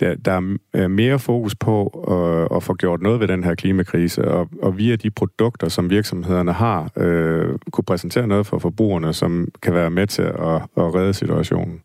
Der, 0.01 0.14
der 0.14 0.57
er 0.72 0.88
mere 0.88 1.18
fokus 1.18 1.55
på 1.55 1.86
at, 1.86 2.57
at 2.57 2.62
få 2.62 2.74
gjort 2.74 3.03
noget 3.03 3.20
ved 3.20 3.28
den 3.28 3.44
her 3.44 3.55
klimakrise, 3.55 4.28
og, 4.28 4.49
og 4.62 4.78
via 4.78 4.97
de 4.97 5.11
produkter, 5.11 5.68
som 5.68 5.90
virksomhederne 5.90 6.53
har, 6.53 6.90
øh, 6.97 7.59
kunne 7.72 7.84
præsentere 7.84 8.26
noget 8.26 8.47
for 8.47 8.59
forbrugerne, 8.59 9.12
som 9.12 9.49
kan 9.62 9.74
være 9.74 9.90
med 9.90 10.07
til 10.07 10.22
at, 10.22 10.62
at 10.76 10.94
redde 10.94 11.14
situationen. 11.14 11.80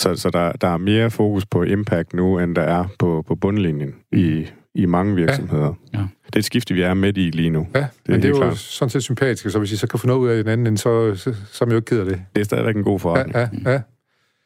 Så, 0.00 0.16
så 0.16 0.30
der, 0.30 0.52
der 0.52 0.68
er 0.68 0.76
mere 0.76 1.10
fokus 1.10 1.46
på 1.46 1.62
impact 1.62 2.14
nu, 2.14 2.38
end 2.38 2.56
der 2.56 2.62
er 2.62 2.84
på, 2.98 3.24
på 3.28 3.34
bundlinjen 3.34 3.94
i, 4.12 4.46
i 4.74 4.86
mange 4.86 5.14
virksomheder. 5.14 5.74
Ja. 5.92 5.98
Ja. 5.98 6.04
Det 6.26 6.36
er 6.36 6.38
et 6.38 6.44
skifte, 6.44 6.74
vi 6.74 6.82
er 6.82 6.94
midt 6.94 7.18
i 7.18 7.30
lige 7.30 7.50
nu. 7.50 7.66
Ja, 7.74 7.80
det 7.80 7.88
men 8.06 8.16
det 8.16 8.24
er 8.24 8.28
jo 8.28 8.36
klart. 8.36 8.56
sådan 8.56 8.90
set 8.90 9.02
sympatisk, 9.02 9.50
så 9.50 9.58
hvis 9.58 9.72
I 9.72 9.76
så 9.76 9.86
kan 9.86 9.98
få 9.98 10.06
noget 10.06 10.20
ud 10.20 10.28
af 10.28 10.44
den 10.44 10.52
anden, 10.52 10.76
så, 10.76 11.14
så, 11.14 11.34
så 11.46 11.64
er 11.64 11.66
man 11.66 11.72
jo 11.72 11.76
ikke 11.76 11.86
ked 11.86 12.00
af 12.00 12.04
det. 12.04 12.22
Det 12.34 12.40
er 12.40 12.44
stadigvæk 12.44 12.76
en 12.76 12.84
god 12.84 13.00
forretning. 13.00 13.36
Ja, 13.36 13.48
ja, 13.64 13.70
ja. 13.70 13.80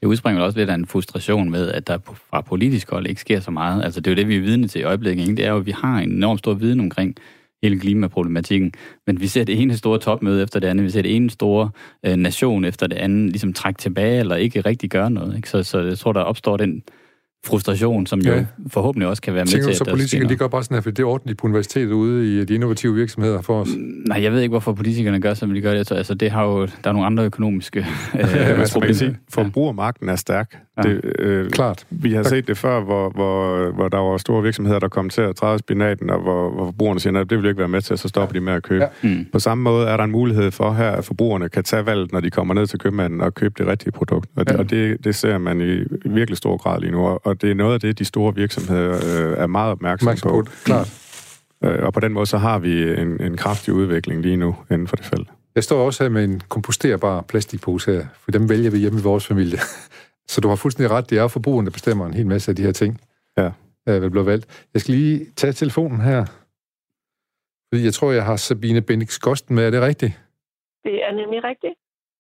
Det 0.05 0.09
udspringer 0.09 0.43
også 0.43 0.59
lidt 0.59 0.71
af 0.71 0.75
en 0.75 0.87
frustration 0.87 1.51
med, 1.51 1.71
at 1.73 1.87
der 1.87 1.99
fra 2.31 2.41
politisk 2.41 2.91
hold 2.91 3.07
ikke 3.07 3.21
sker 3.21 3.41
så 3.41 3.51
meget. 3.51 3.85
Altså 3.85 4.01
det 4.01 4.07
er 4.07 4.11
jo 4.11 4.17
det, 4.17 4.29
vi 4.29 4.37
er 4.37 4.41
vidne 4.41 4.69
til 4.69 4.81
i 4.81 4.85
øjeblikket. 4.85 5.23
Ikke? 5.23 5.37
Det 5.37 5.45
er 5.45 5.51
jo, 5.51 5.57
at 5.57 5.67
vi 5.67 5.71
har 5.71 5.99
en 5.99 6.11
enorm 6.11 6.39
stor 6.39 6.55
viden 6.55 6.81
omkring 6.81 7.17
hele 7.63 7.81
klimaproblematikken. 7.81 8.73
Men 9.07 9.21
vi 9.21 9.27
ser 9.27 9.45
det 9.45 9.61
ene 9.63 9.77
store 9.77 9.99
topmøde 9.99 10.43
efter 10.43 10.61
det 10.61 10.69
andet, 10.69 10.85
vi 10.85 10.91
ser 10.91 11.03
det 11.03 11.17
ene 11.17 11.31
store 11.31 11.71
øh, 12.07 12.17
nation 12.17 12.65
efter 12.65 12.87
det 12.87 12.97
andet, 12.97 13.31
ligesom 13.31 13.53
trække 13.53 13.79
tilbage 13.79 14.21
eller 14.21 14.37
ikke 14.37 14.61
rigtig 14.61 14.91
gøre 14.91 15.11
noget. 15.11 15.37
Ikke? 15.37 15.49
Så, 15.49 15.63
så 15.63 15.81
jeg 15.81 15.99
tror, 15.99 16.13
der 16.13 16.21
opstår 16.21 16.57
den 16.57 16.83
frustration, 17.47 18.07
som 18.07 18.21
ja. 18.21 18.37
jo 18.37 18.45
forhåbentlig 18.69 19.09
også 19.09 19.23
kan 19.23 19.35
være 19.35 19.43
med 19.43 19.49
Tænker 19.49 19.65
til, 19.65 19.71
at 19.71 19.77
så 19.77 19.85
politikere, 19.91 20.29
de 20.29 20.37
gør 20.37 20.49
bare 20.49 20.63
sådan 20.63 20.75
her, 20.75 20.83
for 20.83 20.91
det 20.91 21.03
er 21.03 21.07
ordentligt 21.07 21.39
på 21.39 21.47
universitetet 21.47 21.93
ude 21.93 22.41
i 22.41 22.45
de 22.45 22.55
innovative 22.55 22.95
virksomheder 22.95 23.43
for 23.43 23.61
os? 23.61 23.69
Nej, 24.09 24.23
jeg 24.23 24.33
ved 24.33 24.41
ikke, 24.41 24.51
hvorfor 24.51 24.73
politikerne 24.73 25.21
gør, 25.21 25.35
som 25.35 25.55
de 25.55 25.61
gør 25.61 25.75
det. 25.75 25.93
Altså, 25.93 26.15
det 26.15 26.31
har 26.31 26.45
jo, 26.45 26.67
der 26.67 26.69
er 26.85 26.93
nogle 26.93 27.07
andre 27.07 27.25
økonomiske 27.25 27.87
øh, 28.15 28.21
ja, 28.35 28.65
problemer. 28.73 29.15
Forbrugermagten 29.31 30.09
er 30.09 30.17
stærk. 30.17 30.59
Ja. 30.77 30.83
Det, 30.83 31.01
øh, 31.19 31.51
Klart. 31.51 31.87
Vi 31.91 32.13
har 32.13 32.23
set 32.23 32.49
det 32.49 32.59
før, 32.59 32.81
hvor, 32.81 33.11
hvor, 33.11 33.71
hvor 33.71 33.89
der 33.89 33.99
var 33.99 34.17
store 34.17 34.43
virksomheder, 34.43 34.79
der 34.79 34.89
kom 34.89 35.11
til 35.11 35.21
at 35.21 35.37
træde 35.37 35.59
spinaten, 35.59 36.11
og 36.11 36.23
hvor, 36.23 36.51
hvor 36.51 36.65
forbrugerne 36.65 37.01
siger, 37.01 37.21
at 37.21 37.31
det 37.31 37.39
vil 37.39 37.49
ikke 37.49 37.59
være 37.59 37.69
med 37.69 37.81
til, 37.81 37.99
så 37.99 38.09
stopper 38.09 38.35
ja. 38.35 38.41
de 38.41 38.45
med 38.45 38.53
at 38.53 38.63
købe. 38.63 38.85
Ja. 39.03 39.09
Mm. 39.09 39.27
På 39.33 39.39
samme 39.39 39.65
måde 39.65 39.89
er 39.89 39.97
der 39.97 40.05
en 40.05 40.11
mulighed 40.11 40.51
for 40.51 40.73
her, 40.73 40.91
at 40.91 41.05
forbrugerne 41.05 41.49
kan 41.49 41.65
tage 41.65 41.87
valget, 41.87 42.13
når 42.13 42.21
de 42.21 42.31
kommer 42.31 42.55
ned 42.55 42.67
til 42.67 42.79
købmanden 42.79 43.21
og 43.21 43.35
købe 43.35 43.55
det 43.59 43.67
rigtige 43.67 43.93
produkt. 43.93 44.31
Og, 44.37 44.45
ja. 44.49 44.59
og 44.59 44.71
det, 44.71 45.05
det 45.05 45.15
ser 45.15 45.39
man 45.39 45.61
i 45.61 45.85
virkelig 46.09 46.37
stor 46.37 46.57
grad 46.57 46.81
lige 46.81 46.93
nu. 46.93 47.19
Og 47.25 47.34
det 47.35 47.51
er 47.51 47.55
noget 47.55 47.75
af 47.75 47.81
det, 47.81 47.99
de 47.99 48.05
store 48.05 48.35
virksomheder 48.35 48.95
øh, 48.95 49.39
er 49.39 49.47
meget 49.47 49.73
opmærksomme 49.73 50.21
på. 50.23 50.29
på. 50.29 50.51
Klart. 50.65 51.01
Øh, 51.65 51.87
og 51.87 51.93
på 51.93 52.01
den 52.01 52.13
måde, 52.13 52.27
så 52.27 52.39
har 52.39 52.59
vi 52.59 53.01
en, 53.01 53.23
en 53.23 53.37
kraftig 53.37 53.75
udvikling 53.75 54.23
lige 54.23 54.37
nu 54.37 54.57
inden 54.71 54.89
for 54.89 54.97
det 54.97 55.05
felt. 55.05 55.29
Jeg 55.55 55.65
står 55.65 55.87
også 55.87 56.05
her 56.05 56.11
med 56.11 56.25
en 56.25 56.41
komposterbar 56.49 57.21
plastikpose 57.21 57.93
her, 57.93 58.07
for 58.19 58.31
dem 58.31 58.49
vælger 58.49 58.71
vi 58.71 58.79
hjemme 58.79 58.99
i 58.99 59.03
vores 59.03 59.27
familie. 59.27 59.59
Så 60.33 60.41
du 60.41 60.49
har 60.49 60.57
fuldstændig 60.57 60.91
ret, 60.91 61.11
det 61.11 61.19
er 61.19 61.29
forbrugerne, 61.29 61.67
der 61.67 61.73
bestemmer 61.73 62.07
en 62.07 62.15
hel 62.15 62.27
masse 62.27 62.51
af 62.51 62.57
de 62.57 62.63
her 62.63 62.73
ting, 62.73 63.01
ja. 63.39 63.51
øh, 63.89 63.99
hvad 63.99 64.11
bliver 64.11 64.25
valgt. 64.25 64.67
Jeg 64.75 64.81
skal 64.81 64.95
lige 64.95 65.27
tage 65.37 65.53
telefonen 65.53 66.01
her, 66.01 66.25
fordi 67.73 67.85
jeg 67.85 67.95
tror, 67.95 68.13
jeg 68.13 68.25
har 68.25 68.37
Sabine 68.37 68.81
Bendix 68.81 69.19
Gosten 69.19 69.55
med. 69.55 69.67
Er 69.67 69.71
det 69.71 69.81
rigtigt? 69.81 70.13
Det 70.85 71.05
er 71.05 71.13
nemlig 71.13 71.45
rigtigt. 71.45 71.75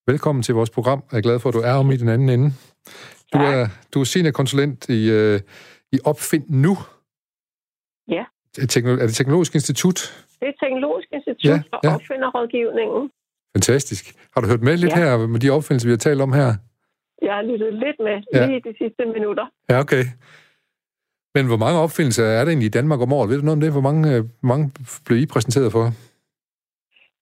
Velkommen 0.07 0.43
til 0.43 0.55
vores 0.55 0.71
program. 0.71 1.05
Jeg 1.12 1.19
er 1.19 1.23
glad 1.23 1.39
for, 1.39 1.49
at 1.49 1.55
du 1.55 1.61
er 1.61 1.73
om 1.73 1.91
i 1.91 1.97
den 1.97 2.09
anden 2.09 2.29
ende. 2.29 2.53
Du 3.35 3.39
er, 3.39 3.66
du 3.95 4.01
er 4.01 4.05
seniorkonsulent 4.05 4.89
i, 4.89 5.11
øh, 5.11 5.41
i 5.93 5.99
Opfind 6.05 6.45
Nu. 6.49 6.74
Ja. 8.09 8.24
Er 8.59 9.07
det 9.07 9.14
Teknologisk 9.14 9.55
Institut? 9.55 9.99
Det 10.41 10.49
er 10.49 10.66
Teknologisk 10.66 11.09
Institut 11.12 11.51
ja, 11.51 11.62
for 11.70 11.80
ja. 11.85 11.95
Opfinderrådgivningen. 11.95 13.11
Fantastisk. 13.57 14.05
Har 14.35 14.41
du 14.41 14.47
hørt 14.49 14.62
med 14.62 14.76
lidt 14.76 14.93
ja. 14.93 14.99
her 14.99 15.26
med 15.26 15.41
de 15.41 15.51
opfindelser, 15.51 15.89
vi 15.89 15.93
har 15.93 16.05
talt 16.09 16.20
om 16.20 16.32
her? 16.32 16.49
Jeg 17.22 17.35
har 17.35 17.43
lyttet 17.43 17.72
lidt 17.85 17.99
med 18.07 18.16
ja. 18.35 18.47
lige 18.47 18.61
de 18.68 18.74
sidste 18.80 19.03
minutter. 19.16 19.47
Ja, 19.70 19.78
okay. 19.80 20.05
Men 21.35 21.47
hvor 21.47 21.57
mange 21.57 21.78
opfindelser 21.80 22.24
er 22.24 22.45
der 22.45 22.51
egentlig 22.51 22.66
i 22.66 22.76
Danmark 22.78 23.01
om 23.01 23.12
året? 23.12 23.30
Ved 23.30 23.37
du 23.39 23.45
noget 23.45 23.57
om 23.57 23.61
det? 23.61 23.72
Hvor 23.72 23.80
mange, 23.80 24.16
øh, 24.16 24.24
mange 24.43 24.72
blev 25.07 25.18
I 25.18 25.26
præsenteret 25.26 25.72
for? 25.72 25.85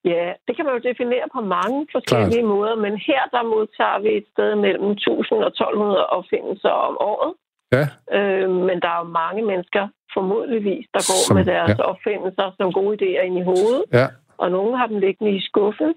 Ja, 0.04 0.26
det 0.46 0.52
kan 0.56 0.64
man 0.64 0.74
jo 0.76 0.88
definere 0.90 1.26
på 1.36 1.40
mange 1.56 1.78
forskellige 1.94 2.44
Klart. 2.46 2.54
måder, 2.54 2.74
men 2.84 2.92
her 3.08 3.22
der 3.34 3.42
modtager 3.54 3.98
vi 4.04 4.10
et 4.20 4.26
sted 4.32 4.50
mellem 4.64 4.90
1000 4.90 5.38
og 5.46 5.52
1200 5.52 6.06
opfindelser 6.16 6.74
om 6.88 6.94
året. 7.12 7.32
Ja. 7.76 7.84
Øh, 8.16 8.50
men 8.68 8.76
der 8.82 8.90
er 8.94 8.98
jo 9.04 9.08
mange 9.22 9.42
mennesker, 9.50 9.84
formodentligvis, 10.14 10.86
der 10.94 11.02
går 11.10 11.20
som, 11.26 11.36
med 11.36 11.44
deres 11.44 11.78
ja. 11.78 11.84
opfindelser 11.90 12.46
som 12.58 12.72
gode 12.78 12.94
idéer 12.98 13.22
ind 13.28 13.38
i 13.42 13.48
hovedet. 13.50 13.84
Ja. 13.98 14.06
Og 14.42 14.50
nogle 14.50 14.78
har 14.78 14.86
dem 14.86 14.98
liggende 15.06 15.32
i 15.38 15.40
skuffen, 15.48 15.94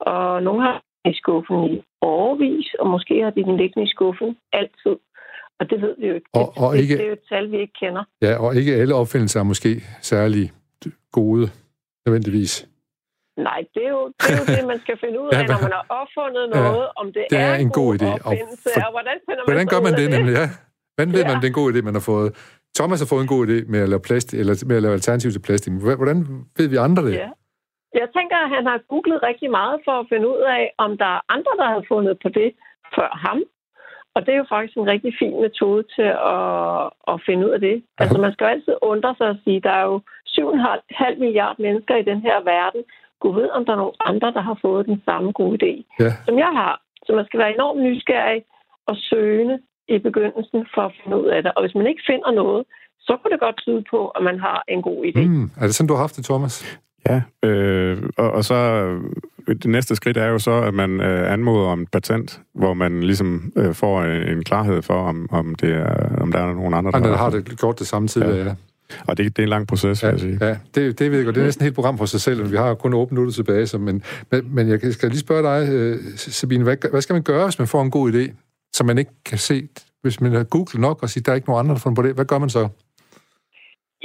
og 0.00 0.42
nogle 0.42 0.62
har 0.66 0.72
dem 0.72 1.12
i 1.12 1.14
skuffen 1.22 1.58
i 1.72 1.74
overvis, 2.00 2.66
og 2.80 2.86
måske 2.94 3.14
har 3.24 3.30
de 3.30 3.42
den 3.44 3.56
liggende 3.56 3.86
i 3.88 3.92
skuffen 3.94 4.36
altid. 4.52 4.96
Og 5.58 5.70
det 5.70 5.82
ved 5.82 5.94
vi 5.98 6.06
jo 6.06 6.14
ikke. 6.14 6.30
Og, 6.34 6.46
og 6.56 6.72
det, 6.72 6.80
ikke 6.82 6.94
det 6.94 7.04
er 7.04 7.06
jo 7.06 7.12
et 7.12 7.26
tal, 7.28 7.50
vi 7.50 7.58
ikke 7.60 7.76
kender. 7.80 8.04
Ja, 8.22 8.32
og 8.44 8.56
ikke 8.56 8.74
alle 8.74 8.94
opfindelser 8.94 9.40
er 9.40 9.44
måske 9.44 9.70
særlig 10.00 10.52
gode, 11.12 11.46
nødvendigvis. 12.06 12.68
Nej, 13.36 13.60
det 13.74 13.82
er, 13.88 13.92
jo, 13.98 14.02
det 14.20 14.30
er 14.34 14.38
jo 14.42 14.46
det, 14.56 14.66
man 14.72 14.80
skal 14.84 14.96
finde 15.04 15.18
ud 15.22 15.28
af, 15.32 15.38
ja, 15.38 15.46
når 15.52 15.58
man 15.66 15.72
har 15.78 15.84
opfundet 16.00 16.44
noget, 16.58 16.84
ja, 16.88 17.00
om 17.00 17.06
det, 17.14 17.24
det 17.30 17.38
er, 17.38 17.50
er 17.52 17.56
en 17.66 17.72
god 17.80 17.90
idé. 17.96 18.10
Og, 18.26 18.32
for, 18.62 18.80
og 18.86 18.92
hvordan 18.96 19.16
finder 19.26 19.42
man 19.42 19.48
hvordan 19.50 19.66
gør 19.72 19.80
man 19.86 19.92
det, 20.00 20.06
det 20.06 20.14
nemlig? 20.16 20.34
Ja. 20.40 20.46
Hvordan 20.94 21.10
ved 21.16 21.22
ja. 21.24 21.28
man, 21.28 21.36
det 21.40 21.46
er 21.46 21.52
en 21.54 21.60
god 21.62 21.68
idé, 21.72 21.78
man 21.88 21.96
har 21.98 22.06
fået? 22.12 22.28
Thomas 22.78 23.00
har 23.02 23.10
fået 23.12 23.22
en 23.26 23.32
god 23.34 23.42
idé 23.48 23.58
med 23.72 23.80
at 23.84 23.88
lave, 23.92 24.02
plastik, 24.08 24.36
eller 24.40 24.54
med 24.68 24.76
at 24.78 24.84
lave 24.84 24.94
alternativ 24.98 25.30
til 25.32 25.42
plastik. 25.48 25.72
Hvordan 26.02 26.18
ved 26.58 26.68
vi 26.72 26.76
andre 26.86 27.02
det? 27.08 27.14
Ja. 27.24 27.30
Jeg 28.02 28.08
tænker, 28.16 28.36
at 28.44 28.50
han 28.56 28.64
har 28.70 28.78
googlet 28.92 29.20
rigtig 29.28 29.50
meget 29.58 29.76
for 29.86 29.94
at 30.00 30.06
finde 30.12 30.26
ud 30.34 30.42
af, 30.58 30.62
om 30.84 30.90
der 31.02 31.10
er 31.16 31.20
andre, 31.34 31.52
der 31.60 31.68
har 31.74 31.82
fundet 31.92 32.14
på 32.22 32.28
det 32.28 32.48
før 32.96 33.10
ham. 33.26 33.38
Og 34.14 34.20
det 34.26 34.32
er 34.32 34.40
jo 34.42 34.52
faktisk 34.54 34.76
en 34.76 34.90
rigtig 34.94 35.12
fin 35.20 35.36
metode 35.46 35.82
til 35.96 36.10
at, 36.36 36.82
at 37.10 37.16
finde 37.26 37.42
ud 37.46 37.52
af 37.56 37.60
det. 37.60 37.76
Altså 37.98 38.18
man 38.24 38.32
skal 38.32 38.44
jo 38.44 38.50
altid 38.50 38.74
undre 38.82 39.14
sig 39.18 39.28
og 39.28 39.38
sige, 39.44 39.56
at 39.56 39.66
der 39.68 39.74
er 39.80 39.86
jo 39.92 39.96
7,5 40.26 41.18
milliarder 41.22 41.62
mennesker 41.66 41.94
i 41.96 42.08
den 42.10 42.20
her 42.26 42.38
verden, 42.54 42.82
Gud 43.20 43.34
ved, 43.40 43.48
om 43.56 43.64
der 43.64 43.72
er 43.72 43.82
nogle 43.82 44.00
andre, 44.10 44.28
der 44.36 44.42
har 44.48 44.58
fået 44.66 44.86
den 44.86 45.02
samme 45.08 45.32
gode 45.32 45.54
idé, 45.58 45.72
ja. 46.04 46.12
som 46.26 46.34
jeg 46.44 46.52
har. 46.60 46.74
Så 47.06 47.10
man 47.18 47.26
skal 47.26 47.40
være 47.40 47.54
enormt 47.54 47.82
nysgerrig 47.82 48.42
og 48.86 48.96
søgende 48.96 49.58
i 49.88 49.98
begyndelsen 49.98 50.66
for 50.74 50.82
at 50.88 50.92
finde 50.98 51.16
ud 51.22 51.26
af 51.34 51.42
det. 51.42 51.52
Og 51.56 51.62
hvis 51.62 51.74
man 51.74 51.86
ikke 51.86 52.02
finder 52.06 52.30
noget, 52.42 52.64
så 53.00 53.12
kunne 53.16 53.32
det 53.32 53.40
godt 53.40 53.56
tyde 53.64 53.84
på, 53.90 54.08
at 54.08 54.22
man 54.22 54.38
har 54.40 54.64
en 54.68 54.82
god 54.82 55.00
idé. 55.10 55.20
Mm. 55.20 55.50
Er 55.60 55.66
det 55.66 55.74
sådan, 55.74 55.88
du 55.88 55.94
har 55.94 56.00
haft 56.00 56.16
det, 56.16 56.24
Thomas? 56.24 56.80
Ja, 57.08 57.22
øh, 57.42 58.02
og, 58.16 58.30
og 58.30 58.44
så 58.44 58.54
øh, 58.54 59.54
det 59.54 59.66
næste 59.66 59.96
skridt 59.96 60.16
er 60.16 60.26
jo 60.26 60.38
så, 60.38 60.62
at 60.62 60.74
man 60.74 61.00
øh, 61.00 61.32
anmoder 61.32 61.68
om 61.68 61.82
et 61.82 61.90
patent, 61.90 62.40
hvor 62.54 62.74
man 62.74 63.00
ligesom 63.00 63.52
øh, 63.56 63.74
får 63.74 64.02
en, 64.02 64.22
en 64.22 64.44
klarhed 64.44 64.82
for, 64.82 64.94
om, 64.94 65.28
om, 65.32 65.54
det 65.54 65.74
er, 65.74 66.16
om 66.20 66.32
der 66.32 66.38
er 66.38 66.52
nogen 66.52 66.74
andre, 66.74 66.90
der, 66.92 66.98
der 66.98 67.16
har, 67.16 67.30
det 67.30 67.58
gjort 67.60 67.78
det 67.78 67.86
samme 67.86 68.08
tidligere. 68.08 68.36
Ja. 68.36 68.54
Og 69.08 69.16
det, 69.16 69.36
det 69.36 69.38
er 69.38 69.46
en 69.46 69.48
lang 69.48 69.68
proces, 69.68 70.02
ja, 70.02 70.06
vil 70.06 70.12
jeg 70.12 70.20
sige. 70.20 70.46
Ja, 70.46 70.56
det, 70.74 70.98
det 70.98 71.10
ved 71.10 71.18
jeg 71.18 71.24
godt. 71.24 71.34
Det 71.34 71.40
er 71.40 71.44
næsten 71.44 71.62
et 71.62 71.66
helt 71.66 71.74
program 71.74 71.98
for 71.98 72.04
sig 72.04 72.20
selv, 72.20 72.42
men 72.42 72.52
vi 72.52 72.56
har 72.56 72.74
kun 72.74 72.94
8 72.94 73.14
minutter 73.14 73.34
tilbage. 73.34 73.66
Så, 73.66 73.78
men, 73.78 74.02
men, 74.30 74.54
men 74.54 74.68
jeg 74.68 74.78
skal 74.92 75.08
lige 75.08 75.26
spørge 75.26 75.42
dig, 75.42 75.72
øh, 75.74 75.96
Sabine, 76.16 76.64
hvad, 76.64 76.76
hvad 76.90 77.00
skal 77.00 77.14
man 77.14 77.22
gøre, 77.22 77.44
hvis 77.44 77.58
man 77.58 77.68
får 77.68 77.82
en 77.82 77.90
god 77.90 78.12
idé, 78.12 78.24
som 78.72 78.86
man 78.86 78.98
ikke 78.98 79.10
kan 79.24 79.38
se, 79.38 79.68
hvis 80.02 80.20
man 80.20 80.32
har 80.32 80.44
googlet 80.44 80.80
nok 80.80 81.02
og 81.02 81.08
siger, 81.08 81.22
der 81.22 81.32
er 81.32 81.36
ikke 81.36 81.48
nogen 81.48 81.60
andre, 81.60 81.72
der 81.72 81.78
har 81.78 81.84
fundet 81.84 81.98
på 81.98 82.06
det. 82.06 82.14
Hvad 82.14 82.24
gør 82.24 82.38
man 82.38 82.50
så? 82.50 82.68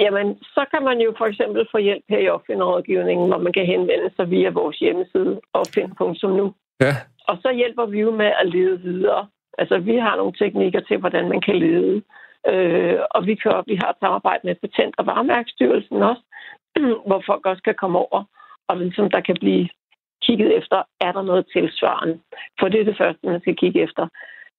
Jamen, 0.04 0.28
så 0.56 0.66
kan 0.72 0.84
man 0.90 0.98
jo 1.06 1.14
for 1.18 1.26
eksempel 1.32 1.62
få 1.72 1.78
hjælp 1.78 2.06
her 2.10 2.22
i 2.26 2.30
opfinderrådgivningen, 2.30 3.28
hvor 3.28 3.42
man 3.46 3.54
kan 3.54 3.66
henvende 3.66 4.10
sig 4.16 4.30
via 4.30 4.50
vores 4.50 4.78
hjemmeside, 4.80 5.40
opfind.nu. 5.54 6.46
Ja. 6.86 6.94
Og 7.30 7.38
så 7.44 7.50
hjælper 7.60 7.86
vi 7.86 8.00
jo 8.00 8.12
med 8.22 8.32
at 8.42 8.48
lede 8.56 8.80
videre. 8.82 9.28
Altså, 9.58 9.78
vi 9.78 9.96
har 9.96 10.16
nogle 10.16 10.34
teknikker 10.42 10.80
til, 10.80 10.98
hvordan 10.98 11.30
man 11.30 11.42
kan 11.42 11.56
lede. 11.56 12.02
Øh, 12.48 13.00
og 13.12 13.26
vi, 13.28 13.36
kan, 13.36 13.52
vi 13.68 13.76
har 13.82 13.90
et 13.90 14.00
samarbejde 14.00 14.42
med 14.44 14.56
Patent- 14.56 15.00
og 15.00 15.06
Varemærkestyrelsen 15.06 16.04
også, 16.04 16.24
hvor 17.08 17.24
folk 17.26 17.46
også 17.46 17.64
kan 17.64 17.76
komme 17.76 18.00
over, 18.00 18.24
og 18.68 18.78
ligesom 18.78 19.10
der 19.10 19.22
kan 19.22 19.38
blive 19.40 19.70
kigget 20.26 20.58
efter, 20.58 20.84
er 21.02 21.12
der 21.12 21.22
noget 21.22 21.46
tilsvarende? 21.54 22.20
For 22.60 22.68
det 22.68 22.80
er 22.80 22.86
det 22.86 22.98
første, 22.98 23.28
man 23.28 23.42
skal 23.42 23.56
kigge 23.56 23.82
efter. 23.84 24.08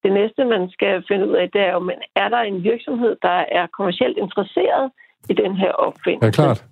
Det 0.04 0.12
næste, 0.12 0.44
man 0.44 0.70
skal 0.70 1.04
finde 1.08 1.28
ud 1.28 1.34
af, 1.34 1.50
det 1.50 1.60
er 1.60 1.72
jo, 1.72 1.78
men 1.78 1.98
er 2.16 2.28
der 2.28 2.40
en 2.40 2.64
virksomhed, 2.64 3.16
der 3.22 3.38
er 3.58 3.66
kommercielt 3.66 4.18
interesseret 4.18 4.90
i 5.30 5.32
den 5.32 5.56
her 5.56 5.72
opfindelse? 5.72 6.26
Ja, 6.26 6.30
klart. 6.30 6.64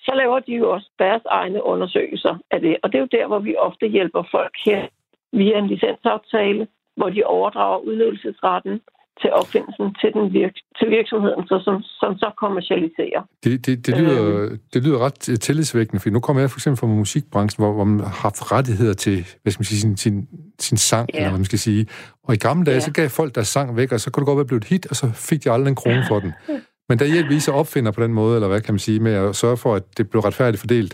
Så 0.00 0.12
laver 0.14 0.38
de 0.38 0.52
jo 0.52 0.70
også 0.70 0.90
deres 0.98 1.22
egne 1.24 1.64
undersøgelser 1.64 2.34
af 2.50 2.60
det. 2.60 2.76
Og 2.82 2.92
det 2.92 2.98
er 2.98 3.02
jo 3.02 3.16
der, 3.18 3.26
hvor 3.26 3.38
vi 3.38 3.56
ofte 3.56 3.86
hjælper 3.86 4.22
folk 4.30 4.54
her 4.64 4.86
via 5.32 5.58
en 5.58 5.66
licensaftale, 5.66 6.68
hvor 6.96 7.10
de 7.10 7.24
overdrager 7.24 7.78
udlevelsesretten 7.78 8.80
til 9.20 9.30
opfindelsen 9.32 9.86
til, 10.00 10.10
den 10.16 10.32
virk, 10.32 10.54
til 10.78 10.90
virksomheden, 10.90 11.46
så, 11.46 11.56
som, 11.66 11.82
som 11.82 12.18
så 12.22 12.30
kommercialiserer. 12.42 13.22
Det, 13.44 13.66
det, 13.66 13.86
det, 13.86 13.98
lyder, 14.00 14.42
øhm. 14.44 14.58
det 14.72 14.84
lyder 14.84 14.98
ret 15.06 15.14
tillidsvækkende, 15.48 16.00
for 16.02 16.10
nu 16.10 16.20
kommer 16.20 16.40
jeg 16.42 16.50
for 16.50 16.58
eksempel 16.58 16.78
fra 16.80 16.86
musikbranchen, 16.86 17.64
hvor, 17.64 17.72
hvor 17.72 17.84
man 17.84 18.00
har 18.00 18.16
haft 18.26 18.52
rettigheder 18.52 18.94
til 18.94 19.16
hvad 19.42 19.52
skal 19.52 19.60
man 19.60 19.64
sige, 19.64 19.80
sin, 19.80 19.96
sin, 19.96 20.28
sin 20.58 20.76
sang, 20.76 21.08
ja. 21.08 21.18
eller 21.18 21.30
hvad 21.30 21.38
man 21.38 21.50
skal 21.52 21.58
sige. 21.58 21.86
Og 22.26 22.34
i 22.34 22.36
gamle 22.36 22.64
dage, 22.64 22.74
ja. 22.74 22.80
så 22.80 22.92
gav 22.92 23.08
folk 23.08 23.34
deres 23.34 23.48
sang 23.48 23.76
væk, 23.76 23.92
og 23.92 24.00
så 24.00 24.10
kunne 24.10 24.20
det 24.22 24.26
godt 24.26 24.40
være 24.40 24.50
blevet 24.50 24.62
et 24.64 24.68
hit, 24.68 24.86
og 24.90 24.96
så 24.96 25.06
fik 25.30 25.44
de 25.44 25.50
aldrig 25.50 25.70
en 25.70 25.80
krone 25.82 26.04
for 26.08 26.20
den. 26.20 26.32
Men 26.88 26.98
der 26.98 27.06
hjælper 27.12 27.32
vi 27.34 27.40
så 27.40 27.52
opfinder 27.52 27.92
på 27.92 28.02
den 28.02 28.12
måde, 28.12 28.34
eller 28.36 28.48
hvad 28.48 28.60
kan 28.60 28.74
man 28.74 28.78
sige, 28.88 29.00
med 29.00 29.12
at 29.12 29.36
sørge 29.36 29.56
for, 29.56 29.74
at 29.74 29.84
det 29.98 30.10
bliver 30.10 30.24
retfærdigt 30.28 30.60
fordelt? 30.60 30.92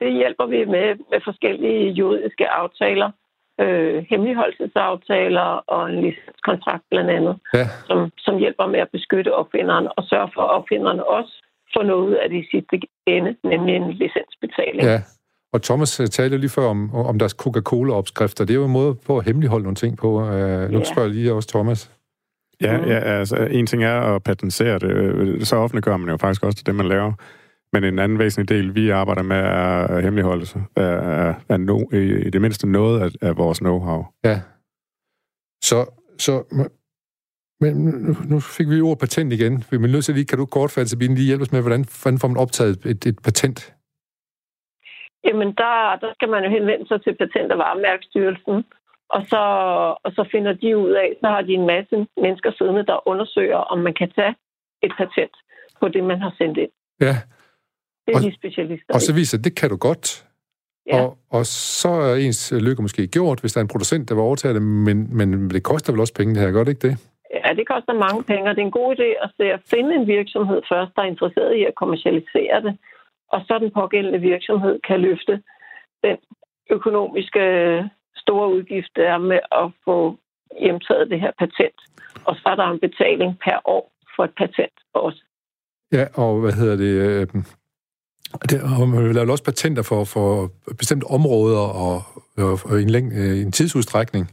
Det 0.00 0.12
hjælper 0.20 0.46
vi 0.46 0.64
med, 0.64 0.88
med 1.12 1.20
forskellige 1.24 1.90
juridiske 1.90 2.48
aftaler, 2.48 3.10
øh, 3.60 4.04
hemmeligholdelsesaftaler 4.10 5.48
og 5.74 5.90
en 5.90 6.00
licenskontrakt 6.04 6.84
blandt 6.90 7.10
andet, 7.10 7.34
Ja, 7.54 7.66
som, 7.88 7.98
som 8.18 8.38
hjælper 8.38 8.66
med 8.66 8.80
at 8.80 8.88
beskytte 8.92 9.34
opfinderen 9.34 9.86
og 9.96 10.02
sørge 10.10 10.30
for, 10.34 10.42
at 10.42 10.50
opfinderne 10.58 11.06
også 11.06 11.32
får 11.74 11.82
noget 11.82 12.14
af 12.14 12.28
det 12.30 12.38
i 12.44 12.46
sidste 12.52 12.74
ende, 13.06 13.36
nemlig 13.44 13.76
en 13.76 13.90
licensbetaling. 13.92 14.82
ja. 14.92 15.00
Og 15.52 15.62
Thomas 15.62 16.00
øh, 16.00 16.06
talte 16.06 16.38
lige 16.38 16.50
før 16.50 16.66
om, 16.66 16.94
om 16.94 17.18
deres 17.18 17.32
Coca-Cola-opskrifter. 17.32 18.44
Det 18.44 18.54
er 18.54 18.58
jo 18.58 18.64
en 18.64 18.72
måde 18.72 18.94
på 19.06 19.18
at 19.18 19.24
hemmeligholde 19.24 19.62
nogle 19.62 19.76
ting 19.76 19.98
på. 19.98 20.08
Uh, 20.08 20.28
nu 20.72 20.78
Ja. 20.78 20.84
spørger 20.84 21.08
jeg 21.08 21.14
lige 21.14 21.32
også 21.32 21.48
Thomas. 21.48 21.90
Ja, 22.60 22.72
ja, 22.86 22.98
altså 22.98 23.36
en 23.50 23.66
ting 23.66 23.84
er 23.84 24.00
at 24.00 24.22
patentere 24.22 24.78
det. 24.78 24.90
øh, 24.90 25.40
Så 25.42 25.56
offentliggør 25.56 25.96
man 25.96 26.08
jo 26.10 26.16
faktisk 26.16 26.44
også 26.44 26.62
det, 26.66 26.74
man 26.74 26.86
laver. 26.88 27.12
Men 27.72 27.84
en 27.84 27.98
anden 27.98 28.18
væsentlig 28.18 28.48
del, 28.48 28.74
vi 28.74 28.90
arbejder 28.90 29.22
med, 29.22 29.36
er 29.36 30.00
hemmeligholdelse. 30.00 30.58
Er, 30.76 30.82
er, 30.82 31.34
er 31.48 31.56
no, 31.56 31.78
i, 31.92 32.26
i 32.26 32.30
det 32.30 32.40
mindste 32.40 32.70
noget 32.70 33.00
af, 33.00 33.28
af 33.28 33.36
vores 33.36 33.62
know-how. 33.62 34.20
Ja. 34.24 34.40
Så, 35.62 35.78
så 36.18 36.44
men 37.60 37.72
nu, 38.06 38.12
nu 38.30 38.40
fik 38.40 38.68
vi 38.68 38.76
jo 38.76 38.88
ord 38.88 38.98
patent 38.98 39.32
igen. 39.32 39.64
Vi 39.70 39.76
er 39.76 39.80
nødt 39.80 40.04
til 40.04 40.14
lige, 40.14 40.26
kan 40.26 40.38
du 40.38 40.46
kortfattet, 40.46 40.90
Sabine, 40.90 41.14
lige 41.14 41.26
hjælpe 41.26 41.42
os 41.42 41.52
med, 41.52 41.60
hvordan, 41.60 41.84
hvordan 42.02 42.18
får 42.18 42.28
man 42.28 42.36
optaget 42.44 42.86
et, 42.92 43.06
et 43.06 43.18
patent? 43.24 43.74
Jamen, 45.24 45.48
der, 45.62 45.96
der 46.02 46.10
skal 46.14 46.28
man 46.28 46.44
jo 46.44 46.50
henvende 46.50 46.86
sig 46.88 47.02
til 47.02 47.14
Patent- 47.20 47.52
og 47.52 47.58
Varemærkestyrelsen, 47.58 48.64
og 49.08 49.20
så, 49.30 49.42
og 50.04 50.10
så 50.16 50.28
finder 50.32 50.52
de 50.52 50.76
ud 50.76 50.90
af, 50.90 51.08
så 51.20 51.26
har 51.28 51.42
de 51.42 51.52
en 51.52 51.66
masse 51.66 52.06
mennesker 52.24 52.50
siddende, 52.58 52.86
der 52.86 53.08
undersøger, 53.08 53.56
om 53.56 53.78
man 53.78 53.94
kan 53.94 54.10
tage 54.10 54.34
et 54.82 54.92
patent 54.98 55.36
på 55.80 55.88
det, 55.88 56.04
man 56.04 56.20
har 56.20 56.34
sendt 56.38 56.58
ind. 56.58 56.70
Ja, 57.00 57.16
Det 58.06 58.12
er 58.14 58.16
Og- 58.16 58.22
de 58.24 58.34
specialister. 58.34 58.94
og 58.94 59.00
så 59.00 59.14
viser 59.14 59.38
det, 59.38 59.44
det 59.44 59.54
kan 59.60 59.70
du 59.70 59.76
godt. 59.76 60.26
Ja. 60.86 61.00
Og, 61.02 61.18
og 61.30 61.46
så 61.46 61.88
er 61.88 62.14
ens 62.14 62.52
lykke 62.66 62.82
måske 62.82 63.06
gjort, 63.06 63.40
hvis 63.40 63.52
der 63.52 63.60
er 63.60 63.62
en 63.62 63.68
producent, 63.74 64.08
der 64.08 64.14
vil 64.14 64.22
overtage 64.22 64.54
det, 64.54 64.62
men, 64.62 65.16
men 65.16 65.50
det 65.50 65.62
koster 65.62 65.92
vel 65.92 66.00
også 66.00 66.14
penge, 66.14 66.34
det 66.34 66.42
her, 66.42 66.50
gør 66.50 66.64
det 66.64 66.70
ikke 66.74 66.88
det? 66.88 66.96
Ja, 67.34 67.50
det 67.54 67.66
koster 67.68 67.92
mange 68.06 68.22
penge, 68.22 68.44
og 68.50 68.54
det 68.56 68.62
er 68.62 68.66
en 68.66 68.78
god 68.80 68.90
idé 68.96 69.08
at, 69.24 69.30
se 69.36 69.44
at 69.56 69.60
finde 69.70 69.94
en 69.94 70.06
virksomhed 70.06 70.60
først, 70.72 70.92
der 70.96 71.02
er 71.02 71.06
interesseret 71.14 71.54
i 71.60 71.62
at 71.64 71.74
kommercialisere 71.74 72.62
det, 72.66 72.78
og 73.32 73.40
så 73.46 73.58
den 73.58 73.70
pågældende 73.80 74.20
virksomhed 74.20 74.80
kan 74.88 75.00
løfte 75.00 75.42
den 76.04 76.16
økonomiske 76.70 77.44
store 78.16 78.46
udgift, 78.54 78.90
der 78.96 79.08
er 79.14 79.18
med 79.18 79.40
at 79.52 79.66
få 79.84 80.18
hjemtaget 80.60 81.10
det 81.10 81.20
her 81.20 81.32
patent. 81.38 81.80
Og 82.24 82.34
så 82.36 82.42
er 82.46 82.54
der 82.54 82.66
en 82.70 82.80
betaling 82.80 83.38
per 83.44 83.58
år 83.64 83.92
for 84.16 84.24
et 84.24 84.34
patent 84.36 84.76
også. 84.94 85.22
Ja, 85.92 86.04
og 86.14 86.40
hvad 86.40 86.52
hedder 86.52 86.76
det? 86.76 87.46
Det 88.50 88.62
og 88.80 88.88
man 88.88 89.04
vil 89.04 89.14
lave 89.14 89.30
også 89.30 89.44
patenter 89.44 89.82
for, 89.82 90.04
for 90.04 90.50
bestemte 90.78 91.04
områder 91.04 91.58
og, 91.58 92.02
og, 92.36 92.58
og 92.64 92.82
en, 92.82 92.90
læng, 92.90 93.12
øh, 93.12 93.38
en 93.44 93.52
tidsudstrækning. 93.52 94.30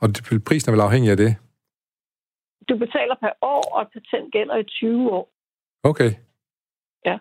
Og 0.00 0.08
det, 0.08 0.44
prisen 0.44 0.70
er 0.70 0.72
vel 0.72 0.80
afhængig 0.80 1.10
af 1.10 1.16
det? 1.16 1.36
Du 2.68 2.76
betaler 2.78 3.14
per 3.20 3.32
år, 3.42 3.62
og 3.74 3.82
et 3.82 3.88
patent 3.96 4.32
gælder 4.32 4.56
i 4.56 4.64
20 4.64 5.10
år. 5.10 5.28
Okay. 5.84 6.10
Ja. 7.06 7.18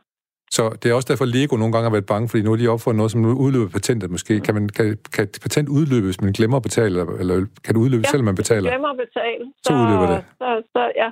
Så 0.51 0.64
det 0.70 0.91
er 0.91 0.93
også 0.93 1.07
derfor, 1.12 1.26
Lego 1.26 1.55
nogle 1.57 1.74
gange 1.74 1.86
har 1.89 1.95
været 1.97 2.05
bange, 2.05 2.30
fordi 2.30 2.43
nu 2.43 2.49
har 2.49 2.57
de 2.57 2.68
opfundet 2.68 2.97
noget, 2.97 3.12
som 3.12 3.22
nu 3.22 3.32
udløber 3.45 3.70
patentet 3.70 4.12
måske. 4.12 4.39
Kan, 4.39 4.53
man, 4.53 4.70
kan, 4.70 4.97
kan 5.14 5.24
et 5.24 5.39
patent 5.41 5.70
udløbe, 5.70 6.05
hvis 6.05 6.22
man 6.22 6.32
glemmer 6.32 6.57
at 6.57 6.64
betale, 6.64 7.20
eller, 7.20 7.36
kan 7.64 7.76
det 7.76 7.82
udløbe, 7.86 8.03
ja, 8.05 8.09
selvom 8.12 8.26
man 8.26 8.36
betaler? 8.36 8.70
glemmer 8.70 8.89
at 8.89 8.99
betale, 9.05 9.43
Så 9.66 9.74
udløber 9.74 10.07
det. 10.14 10.26
Så, 10.39 10.47
så, 10.74 10.91
ja. 10.95 11.09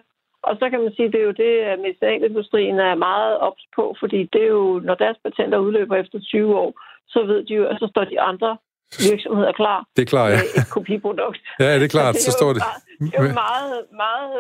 Og 0.48 0.54
så 0.60 0.66
kan 0.72 0.80
man 0.84 0.92
sige, 0.96 1.12
det 1.14 1.20
er 1.22 1.28
jo 1.32 1.36
det, 1.46 1.54
at 1.72 1.80
medicinalindustrien 1.86 2.78
er 2.90 2.96
meget 3.10 3.34
ops 3.48 3.64
på, 3.78 3.84
fordi 4.02 4.20
det 4.34 4.42
er 4.48 4.52
jo, 4.60 4.82
når 4.88 4.96
deres 5.04 5.18
patenter 5.26 5.58
udløber 5.66 5.96
efter 5.96 6.20
20 6.20 6.56
år, 6.64 6.72
så 7.14 7.20
ved 7.30 7.40
de 7.48 7.54
jo, 7.60 7.64
at 7.72 7.76
så 7.82 7.88
står 7.94 8.04
de 8.04 8.20
andre 8.32 8.58
virksomheder 9.10 9.52
klar 9.52 9.80
Det 9.96 10.02
er 10.02 10.06
klart, 10.16 10.32
ja. 10.32 10.38
med 10.38 10.50
et 10.62 10.70
kopiprodukt. 10.76 11.40
Ja, 11.60 11.76
det 11.80 11.84
er 11.84 11.94
klart, 11.98 12.14
det 12.16 12.22
så 12.22 12.30
er 12.32 12.38
står 12.40 12.48
jo 12.52 12.54
det. 12.58 12.64
Meget, 12.68 13.12
det 13.12 13.20
er 13.20 13.24
jo 13.28 13.34
meget, 13.46 13.78
meget, 14.04 14.32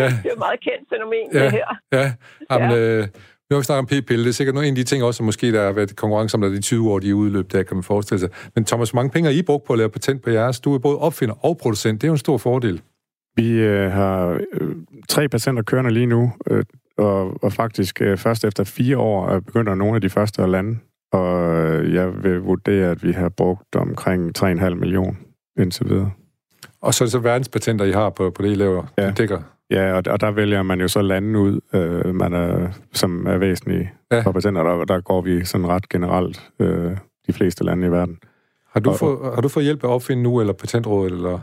Ja. 0.00 0.08
det 0.22 0.28
er 0.30 0.34
jo 0.36 0.40
meget 0.46 0.60
kendt 0.68 0.84
fænomen, 0.92 1.26
Ja. 1.34 1.44
det 1.44 1.52
her. 1.58 1.68
Ja, 1.98 2.06
jamen, 2.50 2.70
øh, 2.78 3.02
nu 3.46 3.50
har 3.54 3.60
vi 3.60 3.64
snakket 3.64 3.82
om 3.84 3.86
p-pille. 3.92 4.22
Det 4.24 4.28
er 4.34 4.38
sikkert 4.40 4.54
nogle 4.54 4.68
af 4.68 4.74
de 4.74 4.84
ting 4.84 5.04
også, 5.04 5.16
som 5.18 5.26
måske 5.26 5.52
der 5.52 5.62
har 5.64 5.72
været 5.72 5.96
konkurrence 5.96 6.34
om, 6.36 6.40
der 6.40 6.48
de 6.48 6.60
20 6.60 6.90
år, 6.92 6.98
de 6.98 7.10
er 7.10 7.14
udløb, 7.14 7.52
der 7.52 7.62
kan 7.62 7.76
man 7.76 7.84
forestille 7.84 8.20
sig. 8.20 8.30
Men 8.54 8.64
Thomas, 8.64 8.90
hvor 8.90 8.96
mange 8.98 9.10
penge 9.10 9.26
har 9.30 9.38
I 9.38 9.42
brugt 9.42 9.64
på 9.66 9.72
at 9.72 9.78
lave 9.78 9.90
patent 9.90 10.22
på 10.24 10.30
jeres? 10.30 10.60
Du 10.60 10.74
er 10.74 10.78
både 10.78 10.98
opfinder 10.98 11.34
og 11.46 11.58
producent. 11.62 12.00
Det 12.00 12.06
er 12.06 12.08
jo 12.08 12.12
en 12.12 12.18
stor 12.18 12.38
fordel. 12.38 12.80
Vi 13.36 13.60
øh, 13.60 13.90
har 13.92 14.40
øh, 14.52 14.76
tre 15.08 15.28
patienter 15.28 15.62
kørende 15.62 15.90
lige 15.90 16.06
nu, 16.06 16.32
øh, 16.50 16.64
og, 16.98 17.44
og 17.44 17.52
faktisk 17.52 18.02
øh, 18.02 18.18
først 18.18 18.44
efter 18.44 18.64
fire 18.64 18.98
år 18.98 19.28
er 19.28 19.40
begynder 19.40 19.74
nogle 19.74 19.94
af 19.94 20.00
de 20.00 20.10
første 20.10 20.42
at 20.42 20.48
lande. 20.48 20.78
Og 21.12 21.54
øh, 21.54 21.94
jeg 21.94 22.24
vil 22.24 22.40
vurdere, 22.40 22.90
at 22.90 23.02
vi 23.02 23.12
har 23.12 23.28
brugt 23.28 23.76
omkring 23.76 24.38
3,5 24.38 24.74
millioner 24.74 25.12
indtil 25.58 25.88
videre. 25.88 26.10
Og 26.80 26.94
så 26.94 27.04
er 27.04 27.06
det 27.06 27.12
så 27.12 27.18
verdenspatenter, 27.18 27.84
I 27.84 27.92
har 27.92 28.10
på, 28.10 28.30
på 28.30 28.42
det, 28.42 28.50
I 28.50 28.54
laver. 28.54 28.84
Ja. 28.98 29.10
Dækker. 29.10 29.40
Ja, 29.70 29.92
og, 29.92 30.02
og 30.10 30.20
der 30.20 30.30
vælger 30.30 30.62
man 30.62 30.80
jo 30.80 30.88
så 30.88 31.02
lande 31.02 31.38
ud, 31.38 31.60
øh, 31.74 32.14
man 32.14 32.32
er, 32.32 32.68
som 32.92 33.26
er 33.26 33.38
væsentlige 33.38 33.90
Ja. 34.12 34.20
for 34.20 34.32
patienter. 34.32 34.62
Der, 34.62 34.84
der 34.84 35.00
går 35.00 35.20
vi 35.20 35.44
sådan 35.44 35.66
ret 35.68 35.88
generelt 35.88 36.50
øh, 36.58 36.96
de 37.26 37.32
fleste 37.32 37.64
lande 37.64 37.86
i 37.86 37.90
verden. 37.90 38.18
Har 38.72 38.80
du, 38.80 38.90
Og- 38.90 38.98
fået, 38.98 39.34
har 39.34 39.40
du 39.40 39.48
fået 39.48 39.64
hjælp 39.64 39.84
af 39.84 39.88
at 39.88 39.92
opfinde 39.92 40.22
nu, 40.22 40.40
eller 40.40 40.52
patentrådet, 40.52 41.12
eller... 41.12 41.38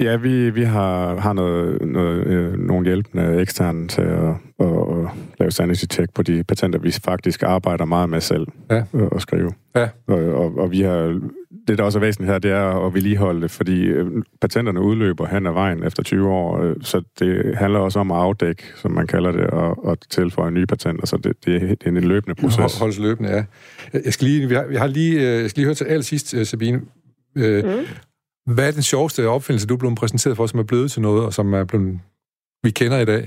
Ja, 0.00 0.16
vi, 0.16 0.50
vi 0.50 0.62
har, 0.62 1.16
har 1.20 1.32
noget, 1.32 1.82
noget, 1.86 2.26
øh, 2.26 2.58
nogle 2.58 2.86
hjælpende 2.86 3.40
eksterne 3.40 3.88
til 3.88 4.02
at, 4.02 4.28
at, 4.60 4.66
at 4.66 5.08
lave 5.40 5.50
sanity 5.50 5.84
check 5.92 6.14
på 6.14 6.22
de 6.22 6.44
patenter, 6.44 6.78
vi 6.78 6.90
faktisk 7.04 7.42
arbejder 7.42 7.84
meget 7.84 8.08
med 8.10 8.20
selv 8.20 8.46
Ja. 8.70 8.82
øh, 8.94 9.08
at 9.14 9.22
skrive. 9.22 9.52
Ja. 9.76 9.88
Og, 10.06 10.18
og, 10.24 10.58
og 10.58 10.70
vi 10.70 10.80
har, 10.80 11.20
det, 11.68 11.78
der 11.78 11.84
også 11.84 11.98
er 11.98 12.00
væsentligt 12.00 12.32
her, 12.32 12.38
det 12.38 12.50
er 12.50 12.86
at 12.86 12.94
vedligeholde 12.94 13.40
det, 13.42 13.50
fordi 13.50 13.82
øh, 13.84 14.06
patenterne 14.40 14.80
udløber 14.80 15.26
hen 15.26 15.46
ad 15.46 15.52
vejen 15.52 15.84
efter 15.84 16.02
20 16.02 16.28
år, 16.28 16.62
øh, 16.62 16.76
så 16.80 17.02
det 17.18 17.56
handler 17.56 17.78
også 17.78 17.98
om 17.98 18.10
at 18.10 18.16
afdække, 18.18 18.62
som 18.76 18.90
man 18.90 19.06
kalder 19.06 19.32
det, 19.32 19.46
og, 19.46 19.84
og 19.84 19.98
tilføje 20.10 20.50
nye 20.50 20.66
patenter, 20.66 21.06
så 21.06 21.16
det, 21.16 21.32
det, 21.44 21.54
er, 21.56 21.60
det 21.60 21.82
er 21.84 21.88
en 21.88 21.96
løbende 22.04 22.34
proces. 22.34 22.56
Hold- 22.58 22.78
Holdes 22.80 22.98
løbende, 22.98 23.30
ja. 23.30 23.44
Jeg 24.04 24.12
skal 24.12 24.26
lige, 24.28 24.48
vi 24.48 24.54
har, 24.54 24.66
vi 24.66 24.76
har 24.76 24.86
lige, 24.86 25.14
øh, 25.36 25.42
jeg 25.42 25.50
skal 25.50 25.60
lige 25.60 25.66
høre 25.66 25.74
til 25.74 25.84
allersidst, 25.84 26.46
Sabine. 26.46 26.80
Øh, 27.36 27.64
Mm. 27.64 27.70
Hvad 28.54 28.68
er 28.68 28.72
den 28.72 28.82
sjoveste 28.92 29.28
opfindelse, 29.28 29.66
du 29.68 29.74
er 29.74 29.78
blevet 29.78 29.98
præsenteret 29.98 30.36
for, 30.36 30.46
som 30.46 30.60
er 30.60 30.68
blevet 30.70 30.90
til 30.90 31.02
noget, 31.02 31.26
og 31.26 31.32
som 31.32 31.54
er 31.54 31.64
blevet, 31.64 32.00
vi 32.62 32.70
kender 32.70 32.98
i 32.98 33.04
dag? 33.04 33.22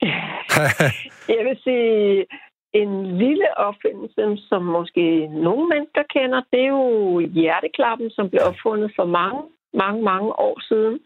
Jeg 1.36 1.42
vil 1.48 1.58
sige, 1.64 2.26
en 2.72 3.18
lille 3.18 3.58
opfindelse, 3.58 4.22
som 4.48 4.62
måske 4.64 5.26
nogle 5.26 5.68
mennesker 5.68 6.02
kender, 6.16 6.40
det 6.52 6.60
er 6.60 6.72
jo 6.78 7.18
hjerteklappen, 7.20 8.10
som 8.10 8.30
blev 8.30 8.42
opfundet 8.50 8.92
for 8.96 9.04
mange, 9.04 9.42
mange, 9.74 10.02
mange 10.02 10.30
år 10.46 10.56
siden, 10.68 10.98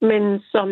men 0.00 0.22
som 0.52 0.68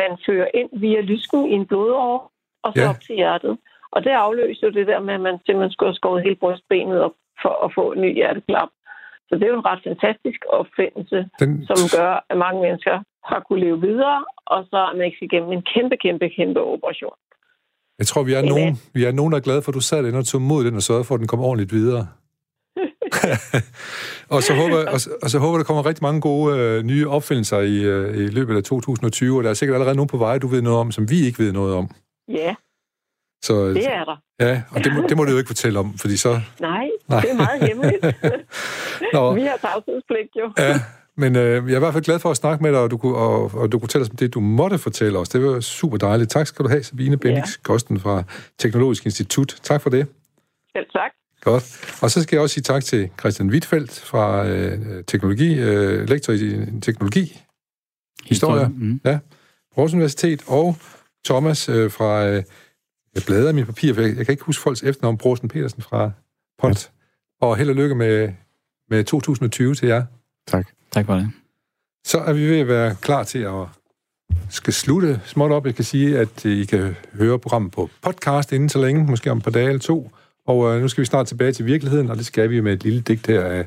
man 0.00 0.12
fører 0.26 0.48
ind 0.54 0.70
via 0.80 1.00
lysken 1.00 1.46
i 1.50 1.52
en 1.52 1.66
blodår, 1.66 2.32
og 2.64 2.72
så 2.76 2.82
Ja. 2.82 2.88
op 2.90 3.00
til 3.00 3.14
hjertet. 3.14 3.58
Og 3.94 4.04
det 4.04 4.10
afløser 4.10 4.66
jo 4.66 4.72
det 4.72 4.86
der 4.86 5.00
med, 5.00 5.14
at 5.14 5.20
man 5.20 5.38
simpelthen 5.46 5.72
skulle 5.72 5.90
have 5.90 6.00
skåret 6.00 6.22
hele 6.22 6.36
brystbenet 6.36 7.00
op 7.00 7.14
for 7.42 7.64
at 7.64 7.70
få 7.74 7.92
en 7.92 8.00
ny 8.00 8.14
hjerteklap. 8.14 8.68
Så 9.28 9.32
det 9.38 9.42
er 9.44 9.52
jo 9.54 9.58
en 9.62 9.68
ret 9.70 9.82
fantastisk 9.88 10.40
opfindelse, 10.58 11.18
Den, 11.40 11.52
som 11.70 11.78
gør, 11.96 12.10
at 12.30 12.36
mange 12.44 12.58
mennesker 12.66 12.96
har 13.30 13.40
kunne 13.46 13.60
leve 13.66 13.80
videre, 13.88 14.18
og 14.46 14.58
så 14.70 14.76
er 14.88 14.96
man 14.96 15.04
ikke 15.06 15.24
igennem 15.28 15.50
en 15.52 15.62
kæmpe, 15.74 15.96
kæmpe, 16.04 16.26
kæmpe 16.38 16.60
operation. 16.74 17.16
jeg 17.98 18.06
tror, 18.06 18.22
vi 18.28 18.32
er, 18.34 18.38
Amen. 18.38 18.50
nogen, 18.54 18.72
vi 18.96 19.04
er 19.04 19.12
nogen, 19.12 19.32
der 19.32 19.38
er 19.38 19.42
glade 19.48 19.62
for, 19.62 19.70
at 19.72 19.74
du 19.80 19.80
sad 19.80 19.98
derinde 20.02 20.18
og 20.18 20.26
tog 20.26 20.42
mod 20.42 20.64
den 20.64 20.74
og 20.80 20.82
sørgede 20.82 21.04
for, 21.04 21.14
at 21.14 21.18
den 21.22 21.28
kom 21.32 21.40
ordentligt 21.48 21.72
videre. 21.72 22.04
og, 24.34 24.42
så 24.42 24.52
håber, 24.54 24.78
og, 24.94 25.00
så- 25.00 25.10
og 25.22 25.28
så 25.30 25.38
håber, 25.38 25.56
der 25.58 25.64
kommer 25.64 25.86
rigtig 25.86 26.02
mange 26.02 26.20
gode 26.20 26.58
øh, 26.58 26.82
nye 26.82 27.08
opfindelser 27.08 27.60
i, 27.60 27.76
øh, 27.84 28.16
i 28.16 28.26
løbet 28.38 28.56
af 28.56 28.62
2020, 28.62 29.36
og 29.38 29.44
der 29.44 29.50
er 29.50 29.54
sikkert 29.54 29.74
allerede 29.74 29.96
nogen 29.96 30.08
på 30.08 30.16
vej, 30.16 30.38
du 30.38 30.46
ved 30.46 30.62
noget 30.62 30.78
om, 30.78 30.92
som 30.92 31.10
vi 31.10 31.26
ikke 31.26 31.38
ved 31.38 31.52
noget 31.52 31.74
om. 31.74 31.88
Ja, 32.28 32.54
Så, 33.44 33.68
det 33.68 33.86
er 33.86 34.04
der. 34.04 34.16
Ja, 34.40 34.62
og 34.70 34.84
det 34.84 34.92
må, 34.94 35.06
det 35.08 35.16
må 35.16 35.24
du 35.24 35.30
jo 35.30 35.38
ikke 35.38 35.48
fortælle 35.48 35.78
om, 35.78 35.98
fordi 35.98 36.16
så... 36.16 36.40
Nej, 36.60 36.88
Nej. 37.08 37.20
det 37.20 37.30
er 37.30 37.34
meget 37.34 37.68
hemmeligt. 37.68 38.04
Nå, 39.12 39.34
Vi 39.38 39.40
har 39.42 39.56
tavshedspligt 39.56 40.30
jo. 40.36 40.52
ja, 40.58 40.80
men 41.16 41.36
øh, 41.36 41.42
jeg 41.68 41.72
er 41.72 41.76
i 41.76 41.78
hvert 41.78 41.92
fald 41.92 42.04
glad 42.04 42.18
for 42.18 42.30
at 42.30 42.36
snakke 42.36 42.62
med 42.62 42.72
dig, 42.72 42.80
og 42.80 42.90
du 42.90 42.96
kunne, 42.96 43.16
og, 43.16 43.50
og 43.54 43.72
du 43.72 43.78
kunne 43.78 43.80
fortælle 43.88 44.02
os 44.04 44.10
om 44.10 44.16
det, 44.16 44.34
du 44.34 44.40
måtte 44.40 44.78
fortælle 44.78 45.18
os. 45.18 45.28
Det 45.28 45.42
var 45.44 45.60
super 45.60 45.96
dejligt. 45.96 46.30
Tak 46.30 46.46
skal 46.46 46.64
du 46.64 46.68
have, 46.70 46.82
Sabine 46.82 47.16
Bendix 47.16 47.58
Kosten 47.62 48.00
fra 48.00 48.22
Teknologisk 48.58 49.04
Institut. 49.04 49.56
Tak 49.62 49.80
for 49.82 49.90
det. 49.90 50.06
Selv 50.76 50.86
tak. 50.92 51.10
Godt. 51.40 51.96
Og 52.02 52.10
så 52.10 52.22
skal 52.22 52.36
jeg 52.36 52.42
også 52.42 52.54
sige 52.54 52.62
tak 52.62 52.84
til 52.84 53.10
Christian 53.20 53.50
Wittfeldt 53.50 54.00
fra 54.00 54.46
øh, 54.46 55.04
teknologi, 55.06 55.58
øh, 55.60 56.08
lektor 56.08 56.32
i 56.32 56.66
teknologi, 56.82 57.40
historie, 58.26 58.68
Mm. 58.68 59.00
ja, 59.04 59.18
Aarhus 59.76 59.92
Universitet, 59.94 60.42
og 60.46 60.76
Thomas 61.24 61.68
øh, 61.68 61.90
fra, 61.90 62.26
øh, 62.26 62.42
jeg 63.14 63.22
bladrer 63.26 63.50
i 63.50 63.52
mine 63.52 63.66
papirer, 63.66 63.94
for 63.94 64.00
jeg, 64.00 64.16
jeg 64.16 64.26
kan 64.26 64.32
ikke 64.32 64.44
huske 64.44 64.62
folks 64.62 64.82
efternavn, 64.82 65.18
Brosen 65.18 65.48
Petersen 65.48 65.82
fra 65.82 66.10
Pont. 66.58 66.90
Og 67.40 67.56
held 67.56 67.68
og 67.68 67.74
lykke 67.74 67.94
med, 67.94 68.32
med 68.90 69.04
2020 69.04 69.74
til 69.74 69.88
jer. 69.88 70.04
Tak. 70.46 70.66
Tak 70.92 71.06
for 71.06 71.14
det. 71.14 71.30
Så 72.06 72.18
er 72.18 72.32
vi 72.32 72.48
ved 72.48 72.58
at 72.58 72.68
være 72.68 72.96
klar 73.00 73.22
til 73.22 73.38
at 73.38 73.66
skal 74.50 74.72
slutte 74.72 75.20
småt 75.24 75.52
op. 75.52 75.66
Jeg 75.66 75.74
kan 75.74 75.84
sige, 75.84 76.18
at 76.18 76.44
I 76.44 76.64
kan 76.64 76.96
høre 77.12 77.38
programmet 77.38 77.72
på 77.72 77.90
podcast 78.02 78.52
inden 78.52 78.68
så 78.68 78.78
længe, 78.78 79.04
måske 79.04 79.30
om 79.30 79.38
et 79.38 79.44
par 79.44 79.50
dage 79.50 79.68
eller 79.68 79.80
to. 79.80 80.10
Og 80.46 80.74
øh, 80.74 80.80
nu 80.80 80.88
skal 80.88 81.00
vi 81.00 81.06
snart 81.06 81.26
tilbage 81.26 81.52
til 81.52 81.66
virkeligheden, 81.66 82.10
og 82.10 82.16
det 82.16 82.26
skal 82.26 82.50
vi 82.50 82.60
med 82.60 82.72
et 82.72 82.84
lille 82.84 83.00
digt 83.00 83.26
her 83.26 83.44
af 83.44 83.66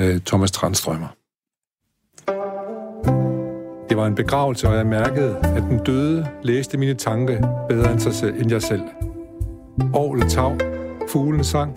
øh, 0.00 0.20
Thomas 0.20 0.50
Transtrømmer 0.50 1.08
var 3.98 4.06
en 4.06 4.14
begravelse, 4.14 4.68
og 4.68 4.76
jeg 4.76 4.86
mærkede, 4.86 5.36
at 5.42 5.62
den 5.62 5.78
døde 5.78 6.26
læste 6.42 6.78
mine 6.78 6.94
tanker 6.94 7.66
bedre 7.68 7.92
end, 7.92 8.00
sig 8.00 8.14
selv, 8.14 8.40
end 8.40 8.50
jeg 8.50 8.62
selv. 8.62 8.82
Årlet 9.94 10.30
tav, 10.30 10.58
fuglen 11.08 11.44
sang, 11.44 11.76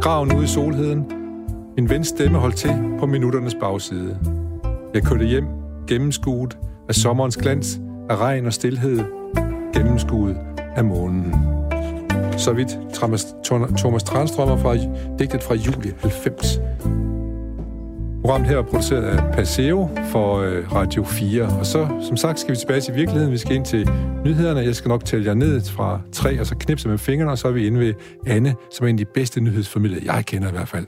graven 0.00 0.36
ude 0.36 0.44
i 0.44 0.46
solheden. 0.46 1.06
Min 1.76 1.90
vens 1.90 2.08
stemme 2.08 2.38
holdt 2.38 2.56
til 2.56 2.74
på 2.98 3.06
minutternes 3.06 3.54
bagside. 3.54 4.18
Jeg 4.94 5.02
kørte 5.02 5.24
hjem, 5.24 5.44
gennemskuet 5.88 6.58
af 6.88 6.94
sommerens 6.94 7.36
glans, 7.36 7.80
af 8.10 8.16
regn 8.16 8.46
og 8.46 8.52
stillhed, 8.52 9.00
gennemskuet 9.74 10.36
af 10.76 10.84
månen. 10.84 11.34
Så 12.36 12.52
vidt 12.52 12.78
Thomas, 12.94 13.26
Thomas 13.76 14.02
Transtrømmer 14.02 14.56
fra 14.56 14.76
digtet 15.18 15.42
fra 15.42 15.54
juli 15.54 15.90
90. 16.00 16.60
Programmet 18.22 18.48
her 18.48 18.58
er 18.58 18.62
produceret 18.62 19.02
af 19.02 19.32
Paseo 19.34 19.88
for 20.12 20.36
øh, 20.36 20.72
Radio 20.72 21.04
4. 21.04 21.58
Og 21.58 21.66
så, 21.66 22.00
som 22.06 22.16
sagt, 22.16 22.40
skal 22.40 22.50
vi 22.50 22.56
tilbage 22.56 22.80
til 22.80 22.94
virkeligheden. 22.94 23.32
Vi 23.32 23.38
skal 23.38 23.56
ind 23.56 23.64
til 23.64 23.88
nyhederne. 24.24 24.60
Jeg 24.60 24.76
skal 24.76 24.88
nok 24.88 25.04
tælle 25.04 25.26
jer 25.26 25.34
ned 25.34 25.60
fra 25.64 26.00
tre, 26.12 26.40
og 26.40 26.46
så 26.46 26.54
knipse 26.54 26.88
med 26.88 26.98
fingrene, 26.98 27.30
og 27.30 27.38
så 27.38 27.48
er 27.48 27.52
vi 27.52 27.66
inde 27.66 27.80
ved 27.80 27.94
Anne, 28.26 28.54
som 28.70 28.86
er 28.86 28.90
en 28.90 28.94
af 28.94 29.06
de 29.06 29.12
bedste 29.14 29.40
nyhedsformidlere, 29.40 30.14
jeg 30.14 30.26
kender 30.26 30.48
i 30.48 30.50
hvert 30.50 30.68
fald. 30.68 30.86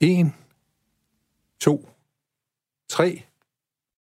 En, 0.00 0.34
to, 1.60 1.88
tre, 2.90 3.22